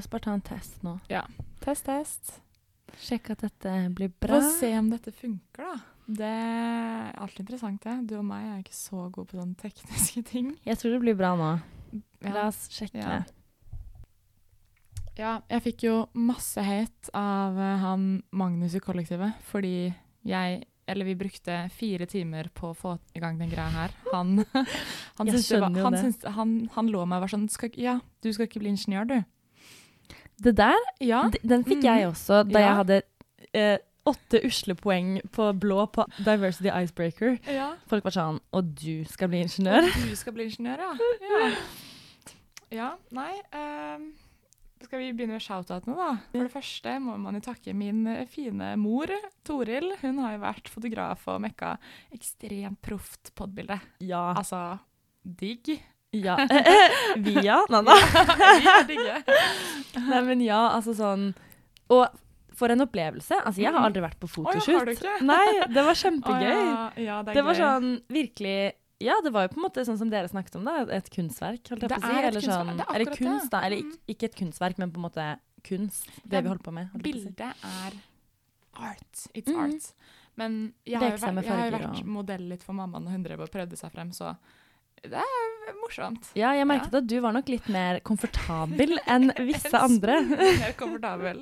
Oss 0.00 0.08
bare 0.08 0.24
ta 0.24 0.32
en 0.32 0.44
test 0.44 0.80
nå. 0.86 0.96
Test, 1.60 1.84
test. 1.84 2.38
Sjekk 3.00 3.34
at 3.34 3.44
dette 3.44 3.72
blir 3.94 4.12
bra. 4.16 4.40
Få 4.40 4.54
se 4.56 4.70
om 4.78 4.88
dette 4.90 5.12
funker, 5.12 5.66
da. 5.66 5.74
Det 6.10 6.26
er 6.26 7.12
alltid 7.22 7.44
interessant, 7.44 7.84
det. 7.84 7.92
Du 8.10 8.16
og 8.18 8.24
meg 8.26 8.46
er 8.48 8.62
ikke 8.64 8.74
så 8.74 9.04
gode 9.12 9.30
på 9.30 9.38
sånne 9.38 9.54
tekniske 9.60 10.24
ting. 10.26 10.54
Jeg 10.66 10.80
tror 10.80 10.96
det 10.96 11.02
blir 11.04 11.18
bra 11.18 11.34
nå. 11.38 11.50
La 12.26 12.48
oss 12.48 12.64
sjekke. 12.72 12.98
Ja. 12.98 13.20
ja, 15.20 15.36
jeg 15.52 15.64
fikk 15.68 15.86
jo 15.86 15.94
masse 16.18 16.64
hate 16.64 17.14
av 17.16 17.58
eh, 17.60 17.76
han 17.84 18.10
Magnus 18.34 18.74
i 18.74 18.82
kollektivet, 18.82 19.38
fordi 19.52 19.92
jeg 20.26 20.64
eller 20.90 21.06
vi 21.06 21.14
brukte 21.14 21.68
fire 21.70 22.06
timer 22.10 22.48
på 22.50 22.72
å 22.72 22.74
få 22.74 22.96
i 23.14 23.20
gang 23.22 23.36
den 23.38 23.52
greia 23.52 23.68
her. 23.70 23.92
Han, 24.10 24.40
han, 25.20 25.28
syntes 25.28 25.52
var, 25.52 25.68
han, 25.70 25.98
syntes, 26.00 26.24
han, 26.34 26.56
han 26.74 26.90
lå 26.90 27.04
meg 27.04 27.20
og 27.20 27.28
var 27.28 27.32
sånn 27.36 27.46
skal, 27.52 27.70
Ja, 27.78 28.00
du 28.24 28.32
skal 28.34 28.48
ikke 28.48 28.64
bli 28.64 28.72
ingeniør, 28.74 29.06
du. 29.06 29.20
Det 30.40 30.54
der, 30.56 30.78
Ja. 31.00 31.28
den 31.44 31.64
fikk 31.64 31.82
jeg 31.84 32.06
også 32.08 32.44
da 32.48 32.58
Ja. 32.58 32.66
jeg 32.66 32.76
hadde 32.76 33.02
eh, 33.54 33.78
åtte 34.06 34.40
usle 34.46 34.74
poeng 34.74 35.20
på 35.30 35.50
blå 35.60 35.84
på 35.92 36.06
Diversity 36.24 36.70
Icebreaker. 36.72 37.38
ja. 37.46 37.74
Folk 37.86 38.04
var 38.04 38.12
sånn 38.12 38.40
Og 38.52 38.74
du 38.74 39.04
skal 39.04 39.28
bli 39.28 39.42
ingeniør? 39.44 39.84
Og 39.84 40.08
du 40.08 40.16
skal 40.16 40.32
bli 40.32 40.44
ingeniør, 40.48 40.78
ja. 40.78 40.92
Ja, 41.30 41.50
ja 42.70 42.88
nei 43.12 43.34
um, 43.52 44.12
Skal 44.82 44.98
vi 45.02 45.12
begynne 45.12 45.36
med 45.36 45.42
shout-outene, 45.44 45.94
da? 45.98 46.16
For 46.32 46.46
det 46.46 46.52
første 46.54 46.94
må 47.04 47.18
man 47.20 47.36
jo 47.36 47.40
takke 47.44 47.74
min 47.76 48.06
eh, 48.06 48.24
fine 48.26 48.72
mor, 48.80 49.10
Toril. 49.44 49.90
Hun 50.00 50.18
har 50.24 50.32
jo 50.38 50.40
vært 50.46 50.70
fotograf 50.72 51.26
og 51.28 51.42
mekka 51.44 51.74
ekstremt 52.16 52.80
proft 52.80 53.34
podbilde. 53.36 53.76
Ja. 54.00 54.32
Altså 54.32 54.78
digg. 55.22 55.68
ja. 56.26 56.36
Vi, 57.16 57.34
ja. 57.44 57.60
Nei, 57.70 57.80
Ja, 57.80 57.82
nei. 57.82 58.84
vi 58.86 58.94
digge. 58.94 59.22
nei, 60.10 60.20
men 60.26 60.40
ja, 60.42 60.58
altså 60.76 60.94
sånn 60.98 61.30
Og 61.90 62.08
for 62.60 62.68
en 62.74 62.82
opplevelse. 62.84 63.38
Altså, 63.46 63.62
jeg 63.62 63.70
har 63.72 63.78
Mhm. 63.80 63.86
aldri 63.88 64.02
vært 64.04 64.18
på 64.20 64.28
ja, 64.28 64.34
fotoshoot. 64.34 64.84
du 64.84 64.90
ikke? 64.92 65.14
Nei, 65.24 65.64
det 65.72 65.84
var 65.86 65.94
kjempegøy. 65.96 66.50
ja, 66.50 66.90
ja, 67.00 67.22
det 67.22 67.34
Det 67.38 67.44
var 67.46 67.54
sånn 67.54 67.88
virkelig 68.10 68.72
Ja, 69.00 69.14
det 69.24 69.32
var 69.32 69.46
jo 69.46 69.54
på 69.54 69.56
en 69.62 69.64
måte 69.64 69.80
sånn 69.86 69.96
som 69.96 70.10
dere 70.10 70.28
snakket 70.28 70.56
om, 70.58 70.64
da. 70.68 70.82
Et 70.92 71.08
kunstverk, 71.10 71.62
holdt 71.72 71.86
jeg 71.86 71.88
på 71.90 71.96
å 71.96 72.02
si. 72.04 72.16
er 72.18 72.26
Eller, 72.28 72.40
sånn, 72.44 72.76
det 72.76 72.84
er 72.84 72.94
eller 72.98 73.16
kunst, 73.16 73.50
da. 73.50 73.60
Eller 73.64 73.76
Mm. 73.80 73.86
ikke, 73.88 73.98
ikke 74.12 74.24
et 74.28 74.36
kunstverk, 74.36 74.78
men 74.78 74.90
på 74.92 74.96
en 75.00 75.06
måte 75.08 75.38
kunst. 75.64 76.04
Det 76.26 76.32
Ja, 76.36 76.40
vi 76.42 76.48
holder 76.48 76.62
på 76.68 76.72
med. 76.74 76.90
holdt 76.92 77.02
bildet 77.06 77.36
på 77.36 77.48
si. 77.48 77.64
Er 77.64 77.92
art. 78.76 79.14
It's 79.34 79.48
mm. 79.48 79.56
art. 79.64 79.92
Men 80.36 80.74
jeg 80.84 80.98
har, 81.00 81.10
jo 81.10 81.16
vært, 81.16 81.44
jeg 81.44 81.52
har 81.52 81.70
jo 81.70 81.78
vært 81.78 82.04
modell 82.04 82.44
litt 82.48 82.62
for 82.62 82.72
mammaen 82.74 83.04
når 83.04 83.10
hun 83.16 83.22
drev 83.24 83.40
og 83.40 83.50
prøvde 83.50 83.76
seg 83.78 83.90
frem, 83.92 84.10
så 84.12 84.36
det 85.02 85.16
er 85.22 85.74
morsomt. 85.80 86.26
Ja, 86.36 86.50
jeg 86.52 86.66
merket 86.68 86.94
at 86.98 87.06
du 87.08 87.14
var 87.24 87.32
nok 87.32 87.48
litt 87.48 87.68
mer 87.72 88.00
komfortabel 88.04 88.98
enn 89.08 89.30
visse 89.48 89.72
andre. 89.80 90.18
Mer 90.28 90.74
komfortabel. 90.76 91.40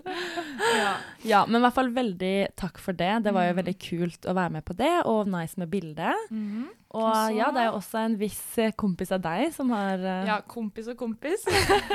Ja. 0.79 0.93
Ja, 1.27 1.41
men 1.49 1.59
i 1.59 1.65
hvert 1.67 1.75
fall 1.75 1.91
veldig 1.97 2.35
takk 2.61 2.79
for 2.79 2.93
det. 2.95 3.11
Det 3.27 3.33
var 3.35 3.49
jo 3.49 3.57
Mm. 3.57 3.59
veldig 3.63 3.77
kult 3.83 4.29
å 4.31 4.35
være 4.37 4.53
med 4.59 4.65
på 4.69 4.77
det, 4.79 4.93
og 5.11 5.27
nice 5.33 5.59
med 5.59 5.71
bildet. 5.73 6.15
Mm 6.31 6.69
Og 6.91 7.03
Og 7.05 7.15
så- 7.15 7.35
ja, 7.37 7.51
det 7.53 7.61
er 7.61 7.67
jo 7.69 7.77
også 7.81 7.99
en 8.05 8.15
viss 8.17 8.59
eh, 8.59 8.71
kompis 8.73 9.11
av 9.13 9.21
deg 9.21 9.53
som 9.53 9.69
har 9.71 9.99
uh... 9.99 10.27
ja, 10.27 10.39
kompis 10.41 10.87
og 10.89 10.97
kompis. 10.97 11.43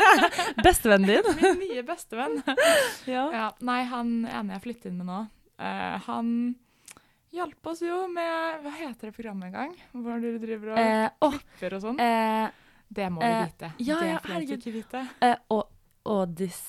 Bestevennen 0.63 1.07
din. 1.07 1.23
Min 1.41 1.59
nye 1.69 1.83
bestevenn. 1.87 2.41
ja. 3.07 3.23
Ja, 3.33 3.47
nei, 3.61 3.83
han 3.89 4.25
ene 4.29 4.53
jeg 4.57 4.61
flyttet 4.67 4.91
inn 4.91 4.99
med 5.01 5.07
nå, 5.09 5.21
uh, 5.59 5.95
han 6.05 6.55
hjalp 7.33 7.67
oss 7.71 7.81
jo 7.81 8.03
med 8.13 8.61
Hva 8.63 8.71
heter 8.77 9.09
det 9.09 9.15
programmet 9.15 9.49
en 9.49 9.55
gang? 9.57 9.71
Hvor 9.93 10.21
du 10.21 10.29
driver 10.41 10.73
og 10.73 10.77
Eh, 10.83 11.09
åh, 11.27 11.37
klipper 11.57 11.75
og 11.79 11.81
sånn. 11.87 11.99
eh, 11.99 12.51
Det 12.93 13.09
må 13.11 13.21
vi 13.23 13.31
eh, 13.31 13.43
vite. 13.47 13.71
ja, 13.79 13.99
det 13.99 14.19
får 14.21 14.33
herregud. 14.33 14.57
ikke 14.59 14.73
vite. 14.77 15.03
eh, 15.21 15.35
og 15.49 15.69
Odyss... 16.05 16.61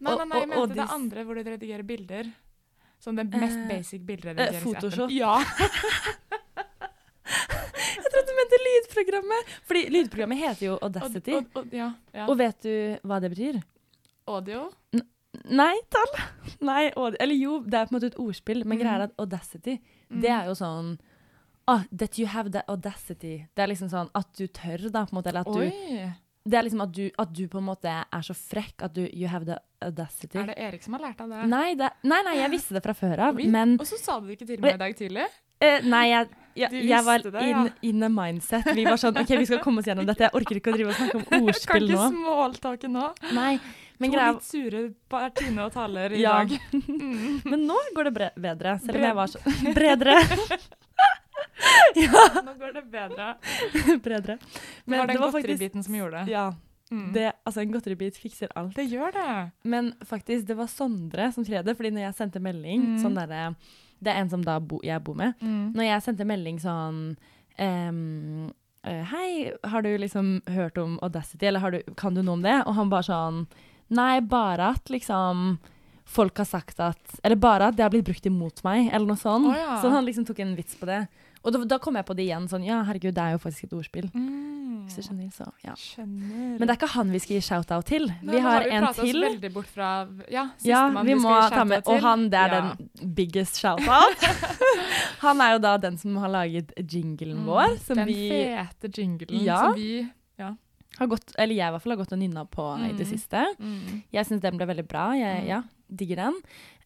Nei, 0.00 0.14
nei, 0.16 0.24
nei, 0.30 0.38
jeg 0.40 0.48
mente 0.48 0.74
det 0.78 0.86
andre 0.94 1.24
hvor 1.26 1.34
du 1.38 1.42
redigerer 1.50 1.82
bilder. 1.86 2.28
Som 3.02 3.16
den 3.18 3.28
mest 3.30 3.58
Eh, 3.58 3.68
basic 3.68 4.00
eh, 4.00 4.06
bilderedigeringssappen. 4.08 4.72
Photoshop. 4.80 5.10
Ja. 5.10 5.36
Jeg 7.96 8.10
trodde 8.12 8.26
du 8.30 8.34
mente 8.38 8.58
lydprogrammet! 8.62 9.50
Fordi 9.66 9.82
lydprogrammet 9.92 10.38
heter 10.40 10.66
jo 10.68 10.76
Audacity. 10.82 11.34
Od, 11.34 11.44
od, 11.54 11.56
od, 11.66 11.72
ja, 11.74 11.88
ja. 12.14 12.26
Og 12.30 12.38
vet 12.38 12.62
du 12.62 12.72
hva 13.06 13.18
det 13.22 13.30
betyr? 13.34 13.58
Audio. 14.30 14.68
Nei, 15.48 15.74
tall! 15.90 16.12
Nei, 16.60 16.90
eller 17.20 17.34
jo, 17.38 17.60
det 17.62 17.74
er 17.78 17.86
på 17.86 17.94
en 17.94 18.00
måte 18.00 18.06
et 18.12 18.18
ordspill, 18.18 18.64
men 18.64 18.78
Mm. 18.78 18.82
greia 18.82 18.94
er 18.98 19.04
at 19.08 19.12
Audacity, 19.18 19.78
Mm. 20.10 20.20
det 20.22 20.30
er 20.30 20.44
jo 20.46 20.52
sånn 20.54 20.98
ah, 21.68 21.82
That 21.92 22.18
you 22.18 22.26
have 22.26 22.50
that 22.52 22.64
audacity. 22.68 23.46
Det 23.54 23.62
er 23.62 23.68
liksom 23.68 23.88
sånn 23.90 24.10
at 24.14 24.26
du 24.36 24.46
tør, 24.46 24.90
da, 24.90 25.04
på 25.06 25.12
en 25.16 25.22
måte. 25.22 25.28
Eller 25.28 25.40
at 25.40 25.46
du 25.46 26.12
Det 26.48 26.54
er 26.54 26.62
liksom 26.62 26.80
at 26.82 26.92
du, 26.92 27.10
at 27.18 27.32
du 27.32 27.48
på 27.48 27.58
en 27.58 27.64
måte 27.66 27.86
er 27.90 28.22
så 28.22 28.32
frekk 28.34 28.84
at 28.84 28.94
du 28.94 29.08
You 29.12 29.26
have 29.28 29.44
the 29.44 29.58
audacity. 29.82 30.38
Er 30.38 30.46
det 30.46 30.58
Erik 30.58 30.82
som 30.84 30.94
har 30.94 31.00
lært 31.02 31.20
av 31.20 31.28
det? 31.28 31.48
Nei, 31.48 31.74
det, 31.74 31.90
nei, 32.04 32.22
nei, 32.22 32.36
jeg 32.36 32.50
visste 32.52 32.74
det 32.74 32.82
fra 32.84 32.94
før 32.94 33.18
av, 33.18 33.34
men 33.34 33.74
Og 33.80 33.86
så 33.86 33.98
sa 33.98 34.20
du 34.20 34.28
det 34.28 34.38
ikke 34.38 34.46
til 34.46 34.60
meg 34.60 34.74
i 34.74 34.78
dag 34.78 34.94
tidlig? 34.96 35.26
Uh, 35.56 35.80
Nei, 35.88 36.10
jeg, 36.10 36.28
jeg, 36.54 36.84
jeg 36.84 37.04
var 37.04 37.18
det, 37.18 37.32
in, 37.42 37.48
ja. 37.48 37.68
in 37.88 38.02
a 38.02 38.08
mindset. 38.12 38.66
Vi 38.76 38.84
var 38.84 38.98
sånn 39.00 39.16
OK, 39.16 39.30
vi 39.40 39.46
skal 39.48 39.58
komme 39.64 39.80
oss 39.80 39.86
gjennom 39.88 40.04
dette. 40.06 40.26
Jeg 40.28 40.34
orker 40.36 40.58
ikke 40.60 40.68
å 40.70 40.76
drive 40.76 40.90
og 40.92 40.98
snakke 40.98 41.16
om 41.16 41.46
ordspill 41.48 41.88
nå. 41.88 42.02
Kan 42.60 42.74
ikke 42.76 42.90
nå. 42.92 43.06
nå. 43.08 43.32
Nei, 43.34 43.58
men 43.98 44.10
to 44.12 44.16
litt 44.18 44.42
sure 44.46 44.82
Bertine 45.10 45.64
og 45.66 45.72
Taler 45.72 46.12
i 46.12 46.20
Ja. 46.22 46.38
dag. 46.44 46.58
Mm. 46.72 47.40
Men 47.50 47.66
nå 47.66 47.76
går 47.96 48.10
det 48.10 48.30
bedre, 48.36 48.78
selv 48.80 48.96
om 48.98 49.02
jeg 49.08 49.14
var 49.14 49.26
så 49.26 49.38
Bredere. 49.76 50.16
Nå 51.96 52.52
går 52.58 52.72
det 52.76 52.82
bedre. 52.92 53.34
bredere. 54.04 54.38
Men 54.84 54.98
var 54.98 55.06
det 55.06 55.12
den 55.14 55.22
var 55.22 55.32
den 55.32 55.42
godteribiten 55.42 55.84
som 55.84 55.94
gjorde 55.96 56.24
det? 56.24 56.32
Ja. 56.32 56.54
Mm. 56.90 57.12
Det, 57.12 57.32
altså, 57.44 57.60
en 57.64 57.72
godteribit 57.72 58.18
fikser 58.20 58.52
alt. 58.54 58.76
Det 58.76 58.84
gjør 58.86 59.12
det. 59.16 59.50
Men 59.66 59.92
faktisk, 60.06 60.46
det 60.46 60.54
var 60.58 60.68
Sondre 60.70 61.32
som 61.34 61.44
skrev 61.44 61.64
det, 61.66 61.74
fordi 61.76 61.90
når 61.96 62.04
jeg 62.08 62.14
sendte 62.20 62.42
melding 62.42 62.84
Mm. 62.94 62.98
sånn 63.02 63.16
derre 63.18 63.56
Det 63.98 64.12
er 64.12 64.20
en 64.20 64.28
som 64.30 64.42
da 64.44 64.58
bo, 64.60 64.78
jeg 64.84 65.00
bor 65.02 65.14
med. 65.16 65.34
Når 65.40 65.82
jeg 65.88 66.02
sendte 66.04 66.24
melding 66.28 66.58
sånn 66.60 67.16
eh, 67.58 69.02
Hei, 69.10 69.52
har 69.64 69.82
du 69.82 69.88
liksom 69.98 70.42
hørt 70.46 70.76
om 70.78 70.98
Audacity, 71.02 71.46
eller 71.46 71.60
har 71.60 71.70
du, 71.72 71.80
kan 71.96 72.14
du 72.14 72.22
noe 72.22 72.34
om 72.34 72.42
det? 72.42 72.62
Og 72.68 72.74
han 72.76 72.88
bare 72.92 73.02
sånn 73.02 73.46
Nei, 73.90 74.20
bare 74.20 74.72
at 74.74 74.88
liksom 74.90 75.58
folk 76.06 76.36
har 76.38 76.46
sagt 76.46 76.78
at 76.80 77.16
Eller 77.24 77.36
bare 77.36 77.66
at 77.68 77.76
det 77.76 77.82
har 77.82 77.90
blitt 77.90 78.04
brukt 78.06 78.26
imot 78.26 78.62
meg, 78.64 78.90
eller 78.92 79.06
noe 79.06 79.16
sånt. 79.18 79.46
Oh, 79.50 79.54
ja. 79.56 79.80
Så 79.82 79.90
han 79.90 80.04
liksom 80.06 80.24
tok 80.26 80.38
en 80.40 80.56
vits 80.56 80.74
på 80.78 80.86
det. 80.86 81.06
Og 81.46 81.52
da, 81.54 81.60
da 81.64 81.78
kom 81.78 81.94
jeg 81.94 82.06
på 82.06 82.14
det 82.18 82.24
igjen, 82.26 82.48
sånn 82.50 82.64
Ja, 82.66 82.80
herregud, 82.82 83.14
det 83.14 83.22
er 83.22 83.36
jo 83.36 83.38
faktisk 83.38 83.64
et 83.68 83.72
ordspill. 83.76 84.08
Mm. 84.14 84.86
Hvis 84.86 84.96
du 84.98 85.02
skjønner, 85.02 85.30
så 85.34 85.46
ja. 85.64 85.74
Skjønner. 85.78 86.56
Men 86.58 86.62
det 86.66 86.70
er 86.70 86.78
ikke 86.78 86.88
han 86.94 87.10
vi 87.10 87.18
skal 87.22 87.36
gi 87.36 87.42
shout-out 87.46 87.86
til. 87.86 88.06
Nei, 88.22 88.34
vi 88.36 88.40
har, 88.42 88.50
har 88.56 88.64
vi 88.66 88.70
en 88.74 88.86
til. 88.94 89.16
oss 89.22 89.30
veldig 89.30 89.52
bort 89.54 89.66
fra 89.70 89.90
Ja, 90.30 90.44
Ja, 90.66 90.82
vi 90.90 91.06
vi 91.12 91.14
må 91.22 91.34
ta 91.50 91.64
med 91.64 91.86
Og 91.90 92.00
han, 92.02 92.28
det 92.30 92.38
er 92.38 92.54
Ja. 92.54 92.60
den 92.74 93.14
biggest 93.14 93.58
shout-out. 93.62 94.26
han 95.24 95.40
er 95.40 95.52
jo 95.56 95.58
da 95.66 95.76
den 95.78 95.98
som 95.98 96.16
har 96.22 96.28
laget 96.34 96.72
jinglen 96.90 97.44
vår, 97.46 97.78
som 97.82 97.96
Mm. 97.98 98.04
Den 98.04 98.06
vi 98.06 98.28
fete 98.30 98.90
jinglen 98.94 99.44
Ja. 99.44 99.60
som 99.66 99.74
vi 99.74 100.08
har 100.98 101.06
gått 101.06 101.32
Eller 101.38 101.54
jeg 101.54 101.68
i 101.68 101.72
hvert 101.74 101.82
fall 101.82 101.92
har 101.96 102.00
gått 102.04 102.12
og 102.12 102.18
nynna 102.18 102.44
på 102.48 102.66
i 102.88 102.92
det 102.96 103.06
Mm. 103.06 103.10
siste. 103.12 103.44
Jeg 104.12 104.26
syns 104.26 104.40
den 104.40 104.56
ble 104.56 104.66
veldig 104.66 104.86
bra. 104.88 105.12
Jeg 105.14 105.42
Mm. 105.42 105.46
ja, 105.48 105.62
digger 105.94 106.16
den. 106.16 106.34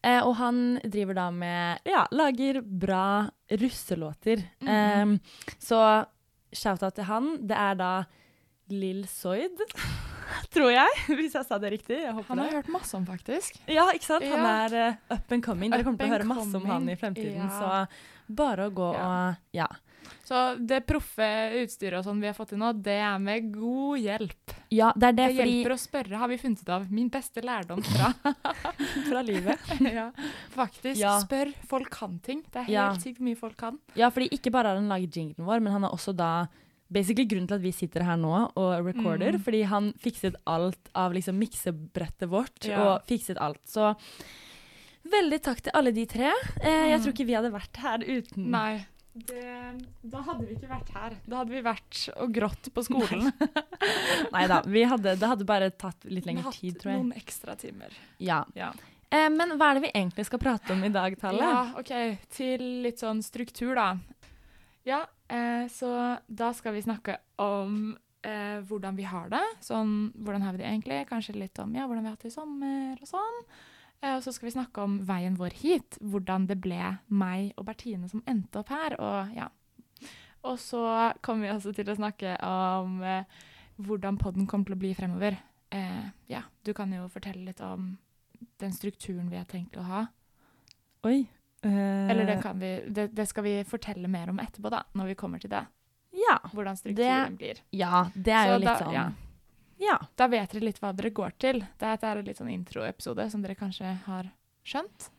Eh, 0.03 0.21
og 0.25 0.35
han 0.35 0.79
driver 0.83 1.13
da 1.13 1.29
med 1.31 1.79
Ja, 1.85 2.05
lager 2.11 2.61
bra 2.61 3.29
russelåter. 3.49 4.43
Mm. 4.61 4.67
Eh, 4.67 5.19
så 5.59 6.05
shout-out 6.53 6.95
til 6.95 7.03
han. 7.05 7.47
Det 7.47 7.55
er 7.57 7.75
da 7.75 8.05
Lill 8.69 9.03
Soyd, 9.07 9.57
tror 10.53 10.71
jeg, 10.71 10.87
hvis 11.17 11.33
jeg 11.35 11.45
sa 11.45 11.57
det 11.59 11.71
riktig. 11.73 11.97
Jeg 12.01 12.13
håper 12.13 12.27
Han 12.27 12.37
har 12.39 12.47
jeg 12.51 12.55
hørt 12.63 12.69
masse 12.71 12.93
om, 12.95 13.05
faktisk. 13.05 13.57
Ja, 13.67 13.89
ikke 13.91 14.05
sant? 14.07 14.23
Han 14.23 14.45
er 14.45 14.75
uh, 14.91 15.15
up 15.15 15.31
and 15.31 15.43
coming. 15.43 15.71
Dere 15.71 15.83
kommer 15.83 15.97
til 15.99 16.07
å 16.07 16.15
høre 16.15 16.27
masse 16.29 16.55
om 16.55 16.65
han 16.65 16.87
i 16.89 16.95
fremtiden. 16.95 17.35
Ja. 17.35 17.49
Så 17.87 18.33
bare 18.33 18.69
å 18.69 18.73
gå 18.73 18.91
og 18.95 19.35
Ja. 19.53 19.67
Så 20.25 20.65
det 20.65 20.85
proffe 20.87 21.27
utstyret 21.61 21.99
og 21.99 22.05
sånn 22.05 22.21
vi 22.21 22.27
har 22.27 22.33
fått 22.37 22.49
til 22.49 22.57
nå, 22.61 22.71
det 22.81 22.97
er 23.03 23.17
med 23.19 23.51
god 23.53 23.99
hjelp. 23.99 24.53
Ja, 24.71 24.91
det 24.95 25.03
er 25.09 25.11
det, 25.11 25.27
Det 25.27 25.35
fordi 25.37 25.55
hjelper 25.63 25.73
å 25.75 25.79
spørre, 25.81 26.17
har 26.21 26.27
vi 26.31 26.37
funnet 26.37 26.61
ut 26.61 26.69
av. 26.69 26.89
Min 26.91 27.09
beste 27.09 27.41
lærdom 27.43 27.83
fra 27.83 28.13
Fra 29.09 29.21
livet. 29.21 29.59
ja. 29.99 30.11
Faktisk, 30.55 30.99
Ja. 31.01 31.19
spør. 31.19 31.53
Folk 31.67 31.89
kan 31.89 32.19
ting. 32.19 32.41
Det 32.51 32.55
er 32.55 32.63
helt 32.63 32.69
Ja. 32.73 32.93
sykt 32.95 33.19
mye 33.19 33.35
folk 33.37 33.57
kan. 33.57 33.79
Ja, 33.95 34.09
fordi 34.09 34.29
ikke 34.31 34.51
bare 34.51 34.67
har 34.67 34.75
han 34.75 34.87
laget 34.89 35.11
jinglen 35.15 35.45
vår, 35.45 35.59
men 35.61 35.73
han 35.73 35.83
har 35.83 35.91
også 35.91 36.15
da 36.15 36.47
Basically 36.91 37.23
grunnen 37.25 37.47
til 37.47 37.55
at 37.55 37.61
vi 37.63 37.71
sitter 37.71 38.03
her 38.03 38.17
nå 38.17 38.51
og 38.57 38.83
recorder, 38.85 39.31
Mm. 39.31 39.39
fordi 39.39 39.63
han 39.63 39.93
fikset 39.93 40.35
alt 40.45 40.89
av 40.93 41.13
liksom 41.13 41.37
miksebrettet 41.39 42.27
vårt, 42.27 42.65
Ja. 42.67 42.81
og 42.97 43.05
fikset 43.07 43.37
alt. 43.39 43.61
Så 43.65 43.95
veldig 45.07 45.39
takk 45.41 45.61
til 45.61 45.71
alle 45.73 45.93
de 45.95 46.05
tre. 46.05 46.31
Eh, 46.61 46.89
jeg 46.91 46.99
Mm. 46.99 47.03
tror 47.05 47.13
ikke 47.13 47.25
vi 47.27 47.33
hadde 47.33 47.51
vært 47.53 47.77
her 47.77 47.97
uten 47.99 48.51
Nei. 48.51 48.85
Det, 49.13 49.81
da 50.07 50.21
hadde 50.23 50.45
vi 50.47 50.55
ikke 50.55 50.69
vært 50.69 50.91
her. 50.95 51.15
Da 51.25 51.41
hadde 51.41 51.51
vi 51.51 51.61
vært 51.65 52.05
og 52.15 52.31
grått 52.35 52.69
på 52.71 52.83
skolen. 52.87 53.27
Nei 54.31 54.45
da. 54.51 54.61
Det 54.63 54.85
hadde 55.27 55.47
bare 55.47 55.67
tatt 55.75 56.07
litt 56.07 56.29
lengre 56.29 56.53
tid, 56.55 56.79
tror 56.79 56.93
jeg. 56.93 57.01
Noen 57.03 57.19
ekstra 57.19 57.57
timer. 57.59 57.97
Ja. 58.23 58.45
Ja. 58.55 58.71
Eh, 59.11 59.27
men 59.33 59.57
hva 59.59 59.71
er 59.71 59.79
det 59.79 59.89
vi 59.89 59.91
egentlig 59.91 60.25
skal 60.29 60.39
prate 60.39 60.71
om 60.71 60.85
i 60.87 60.93
dag, 60.93 61.17
Talle? 61.19 61.43
Ja, 61.43 61.63
OK. 61.81 61.91
Til 62.31 62.63
litt 62.85 63.03
sånn 63.03 63.19
struktur, 63.25 63.73
da. 63.75 63.89
Ja, 64.87 65.03
eh, 65.27 65.67
så 65.69 65.91
da 66.31 66.53
skal 66.55 66.77
vi 66.77 66.85
snakke 66.85 67.17
om 67.43 67.97
eh, 68.23 68.63
hvordan 68.63 68.95
vi 68.95 69.09
har 69.11 69.27
det. 69.33 69.43
Sånn, 69.65 70.13
hvordan 70.15 70.47
har 70.47 70.55
vi 70.55 70.63
det 70.63 70.69
egentlig? 70.71 71.03
Kanskje 71.11 71.35
litt 71.35 71.59
om 71.59 71.75
ja, 71.75 71.83
hvordan 71.83 72.05
vi 72.05 72.09
har 72.13 72.15
hatt 72.15 72.23
det 72.23 72.31
i 72.31 72.39
sommer 72.39 72.95
og 72.95 73.11
sånn. 73.11 73.43
Eh, 74.01 74.15
og 74.17 74.23
så 74.25 74.33
skal 74.33 74.47
vi 74.49 74.55
snakke 74.55 74.81
om 74.83 74.99
veien 75.05 75.35
vår 75.37 75.53
hit. 75.61 75.97
Hvordan 76.01 76.47
det 76.49 76.59
ble 76.63 76.79
meg 77.09 77.51
og 77.57 77.65
Bertine 77.69 78.09
som 78.09 78.23
endte 78.27 78.61
opp 78.63 78.69
her. 78.73 78.95
Og 78.99 79.33
ja. 79.37 79.49
Og 80.43 80.57
så 80.59 80.81
kommer 81.21 81.45
vi 81.47 81.53
også 81.53 81.73
til 81.77 81.89
å 81.91 81.97
snakke 81.99 82.33
om 82.47 83.01
eh, 83.05 83.23
hvordan 83.81 84.17
podden 84.21 84.47
kommer 84.49 84.65
til 84.71 84.75
å 84.77 84.81
bli 84.81 84.93
fremover. 84.97 85.37
Eh, 85.71 86.07
ja, 86.33 86.41
du 86.65 86.73
kan 86.73 86.91
jo 86.93 87.05
fortelle 87.13 87.45
litt 87.51 87.61
om 87.61 87.93
den 88.59 88.73
strukturen 88.73 89.29
vi 89.29 89.37
har 89.37 89.45
tenkt 89.49 89.77
å 89.77 89.85
ha. 89.85 90.01
Oi. 91.05 91.19
eh, 91.61 92.09
Eller 92.09 92.25
det, 92.25 92.39
kan 92.41 92.57
vi, 92.61 92.71
det, 92.89 93.11
det 93.15 93.27
skal 93.29 93.45
vi 93.45 93.53
fortelle 93.69 94.09
mer 94.09 94.29
om 94.33 94.41
etterpå, 94.41 94.69
da, 94.73 94.81
når 94.97 95.11
vi 95.13 95.19
kommer 95.21 95.39
til 95.41 95.53
det. 95.53 95.61
Ja. 96.17 96.39
Hvordan 96.51 96.75
strukturen 96.77 97.37
blir. 97.37 97.61
ja, 97.71 98.07
det 98.15 98.33
er 98.33 98.49
Så 98.49 98.55
jo 98.55 98.57
litt 98.65 98.67
da- 98.71 98.79
sånn 98.81 98.93
ja. 98.97 99.05
Ja. 99.81 99.97
Da 100.19 100.27
vet 100.31 100.53
dere 100.53 100.67
litt 100.67 100.79
hva 100.81 100.93
dere 100.95 101.13
går 101.15 101.33
til. 101.41 101.63
Dette 101.81 102.07
er 102.07 102.21
en 102.21 102.27
litt 102.27 102.39
sånn 102.39 102.53
introepisode 102.53 103.25
som 103.33 103.41
dere 103.43 103.57
kanskje 103.59 103.95
har 104.05 104.29
skjønt. 104.67 105.09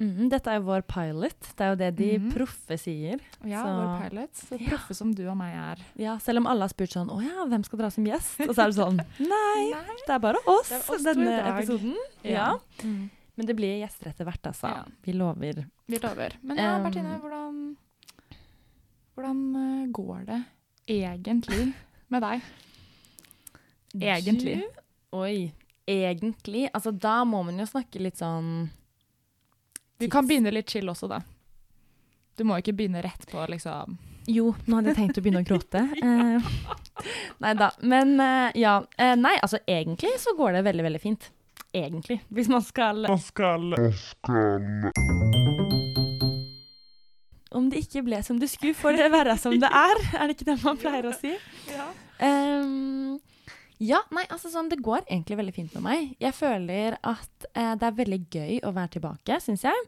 Mm, 0.00 0.30
dette 0.32 0.48
er 0.48 0.56
jo 0.56 0.64
vår 0.64 0.84
pilot. 0.88 1.48
Det 1.56 1.64
er 1.64 1.72
jo 1.74 1.78
det 1.80 1.88
de 1.98 2.08
mm. 2.22 2.28
proffe 2.32 2.76
sier. 2.80 3.20
Ja, 3.44 3.60
Så- 3.62 3.74
vår 3.76 4.08
pilot. 4.08 4.34
Så 4.34 4.58
Ja. 4.60 4.68
proffe 4.70 4.94
som 4.96 5.12
du 5.12 5.26
og 5.28 5.36
meg 5.36 5.54
er. 5.54 5.84
Ja, 5.96 6.16
selv 6.18 6.38
om 6.38 6.46
alle 6.46 6.64
har 6.64 6.68
spurt 6.72 6.88
sånn 6.96 7.10
Å 7.10 7.20
ja, 7.22 7.44
hvem 7.44 7.64
skal 7.64 7.78
dra 7.78 7.90
som 7.90 8.04
gjest? 8.04 8.40
Og 8.48 8.54
så 8.54 8.64
er 8.64 8.72
det 8.72 8.78
sånn 8.80 8.96
Nei, 9.20 9.72
det 10.06 10.14
er 10.14 10.18
bare 10.18 10.40
oss, 10.46 10.72
er 10.72 10.80
oss 10.88 11.04
denne 11.04 11.36
episoden. 11.52 11.96
Ja. 12.24 12.58
Mm. 12.82 13.10
Men 13.36 13.46
det 13.46 13.56
blir 13.56 13.76
gjester 13.80 14.08
etter 14.08 14.24
hvert, 14.24 14.42
altså. 14.42 14.68
Ja. 14.68 14.84
Vi 15.04 15.12
lover. 15.12 15.66
Vi 15.86 15.98
lover. 15.98 16.36
Men 16.42 16.56
ja, 16.56 16.78
Bertine, 16.82 17.20
hvordan, 17.20 17.76
hvordan 19.14 19.44
eh, 19.56 19.86
går 19.92 20.26
det 20.26 20.44
egentlig 20.88 21.74
med 22.08 22.22
deg? 22.22 22.42
Egentlig. 23.98 24.60
Du, 24.60 25.18
oi. 25.18 25.52
Egentlig. 25.86 26.68
Altså, 26.72 26.90
da 26.90 27.24
må 27.24 27.42
man 27.42 27.58
jo 27.58 27.66
snakke 27.66 27.98
litt 27.98 28.20
sånn 28.20 28.68
Du 29.98 30.06
kan 30.12 30.28
begynne 30.28 30.52
litt 30.54 30.70
chill 30.70 30.88
også, 30.92 31.08
da. 31.10 31.22
Du 32.38 32.44
må 32.46 32.60
ikke 32.60 32.76
begynne 32.76 33.02
rett 33.02 33.26
på 33.30 33.42
liksom 33.50 33.98
Jo, 34.30 34.52
nå 34.64 34.78
hadde 34.78 34.92
jeg 34.92 35.00
tenkt 35.00 35.18
å 35.18 35.24
begynne 35.24 35.42
å 35.42 35.48
gråte. 35.48 35.86
Eh, 37.00 37.36
nei 37.40 37.54
da. 37.56 37.70
Men 37.80 38.10
eh, 38.20 38.58
ja. 38.60 38.74
Eh, 39.00 39.14
nei, 39.16 39.32
altså 39.40 39.56
egentlig 39.64 40.10
så 40.20 40.34
går 40.36 40.58
det 40.58 40.66
veldig, 40.66 40.84
veldig 40.84 41.00
fint. 41.00 41.30
Egentlig. 41.72 42.18
Hvis 42.28 42.50
man 42.52 42.60
skal 42.60 43.06
Om 47.56 47.70
det 47.72 47.80
ikke 47.86 48.04
ble 48.04 48.20
som 48.26 48.36
det 48.42 48.50
skulle, 48.52 48.76
får 48.76 49.00
det 49.00 49.08
være 49.14 49.38
som 49.40 49.56
det 49.56 49.70
er. 49.72 50.02
Er 50.18 50.28
det 50.28 50.36
ikke 50.36 50.50
det 50.52 50.58
man 50.60 50.78
pleier 50.82 51.08
å 51.08 51.14
si? 51.16 51.32
Ehm, 52.20 53.09
ja, 53.80 54.02
nei, 54.12 54.26
altså 54.28 54.50
sånn, 54.52 54.68
det 54.68 54.82
går 54.84 55.06
egentlig 55.06 55.38
veldig 55.40 55.54
fint 55.56 55.76
med 55.78 55.84
meg. 55.86 56.08
Jeg 56.20 56.36
føler 56.36 56.98
at 57.00 57.46
eh, 57.54 57.72
det 57.80 57.86
er 57.88 58.00
veldig 58.00 58.18
gøy 58.28 58.58
å 58.68 58.74
være 58.76 58.96
tilbake, 58.98 59.38
syns 59.40 59.64
jeg. 59.64 59.86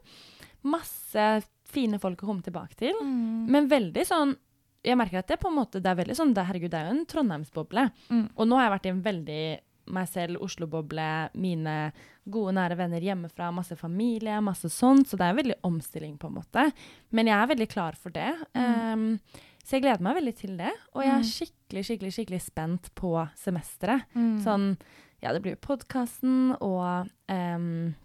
Masse 0.65 1.27
fine 1.73 1.99
folk 2.01 2.23
å 2.23 2.29
komme 2.31 2.45
tilbake 2.45 2.77
til. 2.79 2.97
Mm. 3.05 3.45
Men 3.53 3.69
veldig 3.71 4.07
sånn 4.07 4.35
Jeg 4.83 4.97
merker 4.99 5.21
at 5.21 5.29
det 5.31 5.39
på 5.39 5.47
en 5.47 5.55
måte 5.55 5.79
Det 5.79 5.89
er 5.89 5.95
veldig 5.97 6.15
sånn 6.17 6.33
det, 6.35 6.43
Herregud, 6.45 6.71
det 6.73 6.79
er 6.79 6.89
jo 6.89 6.95
en 6.97 7.05
Trondheimsboble. 7.09 7.85
Mm. 8.09 8.25
Og 8.35 8.49
nå 8.49 8.57
har 8.59 8.67
jeg 8.67 8.73
vært 8.75 8.89
i 8.89 8.91
en 8.93 9.05
veldig 9.05 9.45
meg 9.93 10.07
selv, 10.07 10.39
Oslo-boble, 10.43 11.07
mine 11.35 11.75
gode, 12.23 12.53
nære 12.55 12.77
venner 12.79 13.03
hjemmefra, 13.03 13.49
masse 13.51 13.75
familie, 13.75 14.37
masse 14.39 14.69
sånt. 14.71 15.09
Så 15.09 15.19
det 15.19 15.27
er 15.27 15.39
veldig 15.39 15.57
omstilling, 15.67 16.13
på 16.21 16.29
en 16.29 16.37
måte. 16.37 16.69
Men 17.11 17.27
jeg 17.27 17.35
er 17.35 17.49
veldig 17.51 17.67
klar 17.73 17.97
for 17.99 18.15
det. 18.15 18.29
Um, 18.55 19.17
så 19.63 19.77
jeg 19.77 19.81
gleder 19.85 20.01
meg 20.03 20.15
veldig 20.19 20.35
til 20.35 20.57
det. 20.57 20.71
Og 20.93 21.03
jeg 21.03 21.11
er 21.13 21.23
Mm. 21.23 21.29
skikkelig, 21.31 21.83
skikkelig, 21.87 22.13
skikkelig 22.13 22.41
spent 22.41 22.89
på 22.95 23.13
semesteret. 23.39 24.03
Mm. 24.15 24.39
Sånn 24.43 24.77
Ja, 25.23 25.31
det 25.31 25.41
blir 25.41 25.53
jo 25.55 25.61
podkasten 25.63 26.57
og 26.59 27.07
um, 27.31 27.95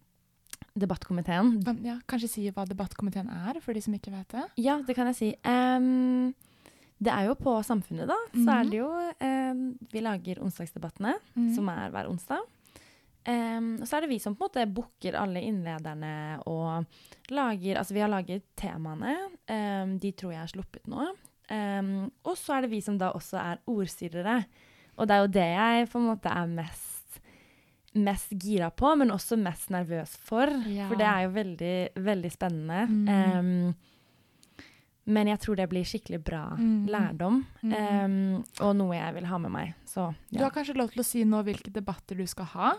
debattkomiteen. 0.78 1.56
Ja, 1.84 1.96
kanskje 2.06 2.28
si 2.30 2.44
hva 2.54 2.64
debattkomiteen 2.68 3.28
er, 3.28 3.58
for 3.64 3.74
de 3.74 3.80
som 3.82 3.94
ikke 3.96 4.12
vet 4.14 4.28
det. 4.36 4.44
Ja, 4.62 4.76
det 4.86 4.94
kan 4.94 5.08
jeg 5.10 5.16
si. 5.18 5.30
Um, 5.44 6.34
det 7.02 7.10
er 7.14 7.26
jo 7.28 7.34
på 7.38 7.56
Samfunnet, 7.66 8.06
da. 8.10 8.16
Så 8.34 8.46
er 8.54 8.70
det 8.70 8.78
jo 8.80 8.88
um, 8.90 9.64
Vi 9.92 10.00
lager 10.04 10.40
onsdagsdebattene, 10.42 11.16
Mm. 11.36 11.54
som 11.54 11.68
er 11.74 11.90
hver 11.90 12.08
onsdag. 12.10 12.46
Um, 13.28 13.74
og 13.82 13.86
så 13.86 13.98
er 13.98 14.00
det 14.06 14.08
vi 14.14 14.18
som 14.22 14.34
på 14.36 14.46
en 14.46 14.48
måte 14.48 14.72
booker 14.72 15.18
alle 15.20 15.42
innlederne 15.44 16.38
og 16.46 16.86
lager 17.34 17.76
Altså, 17.76 17.92
vi 17.94 18.00
har 18.00 18.08
laget 18.08 18.42
temaene. 18.56 19.16
Um, 19.50 19.98
de 19.98 20.12
tror 20.12 20.32
jeg 20.32 20.42
er 20.46 20.54
sluppet 20.54 20.86
nå. 20.88 21.08
Em, 21.50 22.10
og 22.24 22.36
så 22.36 22.58
er 22.58 22.66
det 22.66 22.70
vi 22.70 22.80
som 22.84 22.98
da 23.00 23.10
også 23.16 23.38
er 23.40 23.60
ordstyrere. 23.66 24.44
Og 24.98 25.06
det 25.08 25.14
er 25.14 25.22
jo 25.24 25.32
det 25.38 25.48
jeg 25.54 25.88
på 25.92 25.98
en 26.00 26.08
måte 26.10 26.32
er 26.32 26.46
mest 26.46 26.94
mest 27.98 28.30
gira 28.38 28.68
på, 28.70 28.90
men 29.00 29.10
også 29.10 29.34
mest 29.40 29.70
nervøs 29.74 30.12
for. 30.22 30.46
Ja. 30.70 30.86
For 30.90 30.94
det 31.00 31.06
er 31.08 31.22
jo 31.24 31.30
veldig, 31.34 31.76
veldig 32.04 32.30
spennende. 32.30 32.82
Mm. 32.86 33.08
Um, 33.08 33.74
men 35.08 35.30
jeg 35.32 35.40
tror 35.40 35.56
det 35.56 35.66
blir 35.70 35.86
skikkelig 35.88 36.20
bra 36.22 36.42
Mm. 36.58 36.86
lærdom, 36.92 37.38
um, 37.64 38.44
og 38.60 38.76
noe 38.76 38.94
jeg 38.94 39.14
vil 39.14 39.26
ha 39.26 39.38
med 39.38 39.50
meg. 39.50 39.74
Så 39.88 40.14
Du 40.30 40.38
har 40.44 40.50
kanskje 40.50 40.76
lov 40.76 40.90
til 40.92 41.00
å 41.00 41.04
si 41.04 41.24
nå 41.24 41.42
hvilke 41.42 41.72
debatter 41.72 42.14
du 42.14 42.26
skal 42.26 42.44
ha? 42.44 42.74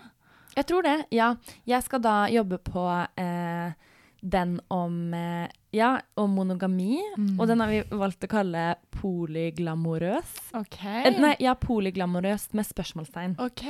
Jeg 0.55 0.65
tror 0.67 0.83
det, 0.83 1.05
ja. 1.11 1.35
Jeg 1.65 1.83
skal 1.83 1.99
da 2.01 2.27
jobbe 2.29 2.57
på 2.59 2.85
eh, 3.17 3.73
den 4.21 4.59
om 4.67 5.13
eh, 5.13 5.49
Ja, 5.71 5.99
om 6.17 6.31
monogami. 6.33 6.97
Mm. 7.17 7.39
Og 7.39 7.47
den 7.47 7.59
har 7.61 7.69
vi 7.69 7.83
valgt 7.91 8.23
å 8.25 8.29
kalle 8.31 8.63
polyglamorøs. 8.97 10.31
OK. 10.57 10.79
Eh, 10.85 11.19
nei, 11.21 11.35
ja, 11.39 11.53
polyglamorøst 11.55 12.55
med 12.57 12.65
spørsmålstegn. 12.65 13.35
OK. 13.39 13.65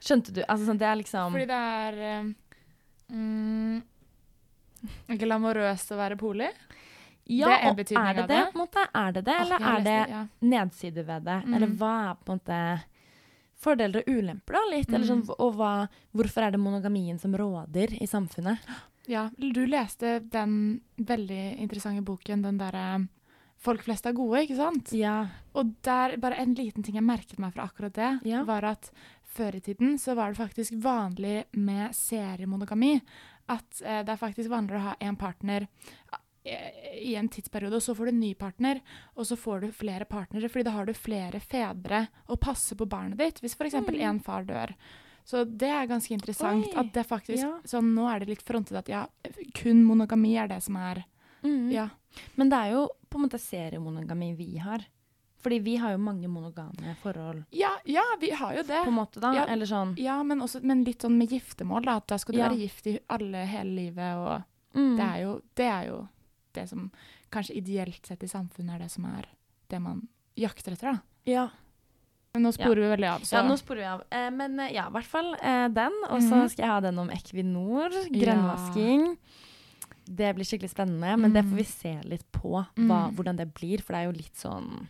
Skjønte 0.00 0.32
du? 0.32 0.40
Altså, 0.46 0.70
sånn, 0.70 0.80
det 0.80 0.88
er 0.88 0.96
liksom 1.02 1.36
Fordi 1.36 1.50
det 1.50 1.60
er 1.82 2.00
eh, 2.08 2.32
mm, 3.12 3.82
Glamorøst 5.20 5.92
å 5.92 6.00
være 6.00 6.18
poli? 6.20 6.48
Ja, 7.26 7.48
det 7.48 7.54
er 7.56 7.70
og 7.72 7.80
er 7.80 8.14
det 8.14 8.26
det? 8.28 8.34
det? 8.34 8.42
Måte, 8.54 8.82
er 8.94 9.14
det 9.16 9.22
det, 9.26 9.38
eller 9.42 9.64
er 9.66 9.80
det 9.82 10.28
nedsider 10.46 11.02
ja. 11.02 11.06
ved 11.08 11.24
det? 11.26 11.38
Mm. 11.44 11.54
Eller 11.56 11.72
hva 11.80 11.94
er 12.10 12.20
på 12.22 12.32
en 12.32 12.38
måte 12.38 12.60
fordeler 13.56 14.04
og 14.04 14.10
ulemper, 14.12 14.54
da, 14.54 14.60
litt? 14.70 14.92
Eller 14.92 15.08
sånn, 15.08 15.24
Mm. 15.26 15.34
og 15.42 15.56
hva, 15.58 15.72
hvorfor 16.14 16.46
er 16.46 16.54
det 16.54 16.60
monogamien 16.60 17.18
som 17.18 17.34
råder 17.34 17.96
i 17.98 18.06
samfunnet? 18.06 18.62
Ja, 19.06 19.28
du 19.38 19.62
leste 19.66 20.18
den 20.20 20.80
veldig 20.96 21.58
interessante 21.62 22.02
boken, 22.02 22.42
den 22.42 22.58
derre 22.58 23.08
'Folk 23.58 23.82
flest 23.86 24.04
er 24.06 24.12
gode', 24.12 24.42
ikke 24.44 24.56
sant? 24.56 24.92
Ja. 24.92 25.28
Og 25.54 25.74
der, 25.82 26.18
bare 26.20 26.36
en 26.42 26.54
liten 26.54 26.82
ting 26.84 26.94
jeg 26.98 27.06
merket 27.06 27.38
meg 27.38 27.54
fra 27.54 27.64
akkurat 27.64 27.94
det, 27.94 28.20
Ja. 28.28 28.42
var 28.44 28.64
at 28.64 28.90
før 29.24 29.56
i 29.56 29.60
tiden 29.60 29.96
så 29.98 30.14
var 30.14 30.32
det 30.32 30.36
faktisk 30.36 30.72
vanlig 30.82 31.44
med 31.54 31.94
seriemonogami. 31.94 33.00
At 33.48 33.80
eh, 33.82 34.02
det 34.02 34.12
er 34.12 34.20
faktisk 34.20 34.50
vanligere 34.50 34.78
å 34.80 34.88
ha 34.90 34.94
én 35.00 35.16
partner 35.16 35.66
eh, 36.44 37.00
i 37.02 37.14
en 37.16 37.28
tidsperiode, 37.28 37.76
og 37.76 37.82
så 37.82 37.94
får 37.96 38.04
du 38.04 38.12
en 38.12 38.20
ny 38.20 38.34
partner, 38.34 38.80
og 39.16 39.26
så 39.26 39.36
får 39.36 39.60
du 39.60 39.72
flere 39.72 40.04
partnere, 40.04 40.48
fordi 40.48 40.64
da 40.64 40.70
har 40.76 40.86
du 40.86 40.92
flere 40.92 41.40
fedre 41.40 42.08
å 42.28 42.36
passe 42.36 42.76
på 42.76 42.86
barnet 42.86 43.18
ditt, 43.18 43.40
hvis 43.40 43.56
f.eks. 43.56 43.74
Mm. 43.74 44.00
én 44.00 44.22
far 44.22 44.44
dør. 44.44 44.74
Så 45.26 45.42
det 45.44 45.68
er 45.74 45.88
ganske 45.90 46.14
interessant 46.14 46.68
Oi. 46.68 46.74
at 46.78 46.92
det 46.94 47.02
faktisk 47.08 47.42
Ja. 47.42 47.56
Så 47.66 47.80
nå 47.82 48.06
er 48.06 48.22
det 48.22 48.28
litt 48.30 48.44
frontet 48.46 48.78
at 48.78 48.88
ja, 48.88 49.06
kun 49.58 49.82
monogami 49.84 50.36
er 50.38 50.48
det 50.48 50.62
som 50.62 50.78
er 50.78 51.04
Mm. 51.46 51.72
Ja. 51.72 51.88
Men 52.34 52.50
det 52.50 52.56
er 52.56 52.74
jo 52.74 52.84
på 53.08 53.18
en 53.18 53.26
måte 53.26 53.38
seriemonogami 53.38 54.32
vi 54.34 54.56
har. 54.58 54.84
Fordi 55.42 55.58
vi 55.62 55.76
har 55.76 55.92
jo 55.94 55.98
mange 56.02 56.28
monogame 56.28 56.96
forhold, 57.02 57.44
Ja, 57.54 57.76
ja 57.84 58.02
vi 58.20 58.30
har 58.30 58.56
jo 58.56 58.62
det. 58.62 58.80
på 58.82 58.90
en 58.90 58.94
måte, 58.94 59.20
da. 59.20 59.32
Ja. 59.34 59.44
Eller 59.46 59.66
sånn 59.66 59.94
Ja, 59.98 60.22
men, 60.22 60.40
også, 60.40 60.62
men 60.62 60.82
litt 60.84 61.04
sånn 61.04 61.18
med 61.18 61.30
giftermål, 61.30 61.84
da. 61.84 61.96
At 61.96 62.08
da 62.08 62.18
skal 62.18 62.34
du 62.34 62.40
være 62.40 62.58
gift 62.58 62.86
i 62.86 62.98
alle 63.08 63.44
hele 63.46 63.70
livet, 63.70 64.16
og 64.16 64.42
mm. 64.74 64.96
det, 64.96 65.06
er 65.06 65.20
jo, 65.22 65.40
det 65.54 65.68
er 65.70 65.84
jo 65.86 66.00
det 66.56 66.68
som 66.68 66.90
kanskje 67.30 67.60
ideelt 67.60 68.06
sett 68.06 68.24
i 68.24 68.32
samfunnet 68.32 68.74
er 68.74 68.86
det 68.86 68.90
som 68.90 69.04
er 69.04 69.28
det 69.70 69.82
man 69.82 70.08
jakter 70.34 70.72
etter, 70.72 70.96
da. 70.96 70.98
Ja. 71.30 71.48
Men 72.36 72.44
nå 72.44 72.52
sporer 72.52 72.82
vi 72.84 72.88
veldig 72.92 73.08
av, 73.14 73.22
så 73.24 73.38
ja, 73.38 73.42
nå 73.48 73.56
sporer 73.56 73.80
vi 73.80 73.88
av. 73.88 74.02
Eh, 74.12 74.28
men 74.36 74.58
eh, 74.60 74.74
ja, 74.76 74.86
i 74.90 74.92
hvert 74.92 75.08
fall 75.08 75.32
eh, 75.40 75.66
den. 75.72 75.94
Og 76.10 76.20
så 76.20 76.36
Mhm. 76.42 76.50
skal 76.52 76.62
jeg 76.66 76.72
ha 76.74 76.80
den 76.84 76.98
om 77.00 77.08
Equinor, 77.14 77.96
grønnvasking. 78.12 79.16
Det 80.06 80.34
blir 80.36 80.44
skikkelig 80.46 80.70
spennende, 80.70 81.16
men 81.18 81.32
det 81.34 81.42
får 81.48 81.56
vi 81.56 81.64
se 81.66 81.94
litt 82.06 82.26
på 82.32 82.52
hva, 82.60 82.66
Mm. 83.08 83.14
hvordan 83.16 83.36
det 83.40 83.48
blir. 83.56 83.80
For 83.82 83.94
det 83.94 84.02
er 84.02 84.10
jo 84.12 84.18
litt 84.20 84.36
sånn 84.36 84.88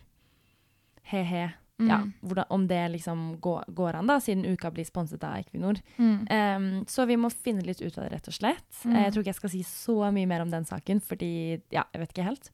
he-he. 1.09 1.53
Ja, 1.79 1.99
hvordan, 2.25 2.45
om 2.49 2.63
det 2.67 2.91
liksom 2.91 3.39
går, 3.39 3.65
går 3.77 3.95
an, 3.99 4.07
da, 4.09 4.15
siden 4.17 4.43
uka 4.49 4.71
blir 4.73 4.83
sponset 4.85 5.23
av 5.23 5.35
Equinor. 5.37 5.77
Mm. 5.99 6.15
Um, 6.31 6.85
så 6.89 7.05
vi 7.05 7.15
må 7.15 7.29
finne 7.31 7.61
litt 7.63 7.81
ut 7.83 7.97
av 7.99 8.05
det, 8.07 8.13
rett 8.15 8.27
og 8.27 8.33
slett. 8.33 8.79
Mm. 8.83 8.95
Jeg 9.03 9.13
tror 9.13 9.21
ikke 9.21 9.31
jeg 9.33 9.35
skal 9.41 9.49
si 9.53 9.61
så 9.63 9.97
mye 10.11 10.25
mer 10.27 10.41
om 10.41 10.49
den 10.49 10.65
saken, 10.65 10.99
fordi 11.05 11.61
ja, 11.69 11.83
jeg 11.93 12.01
vet 12.01 12.13
ikke 12.15 12.25
helt. 12.31 12.49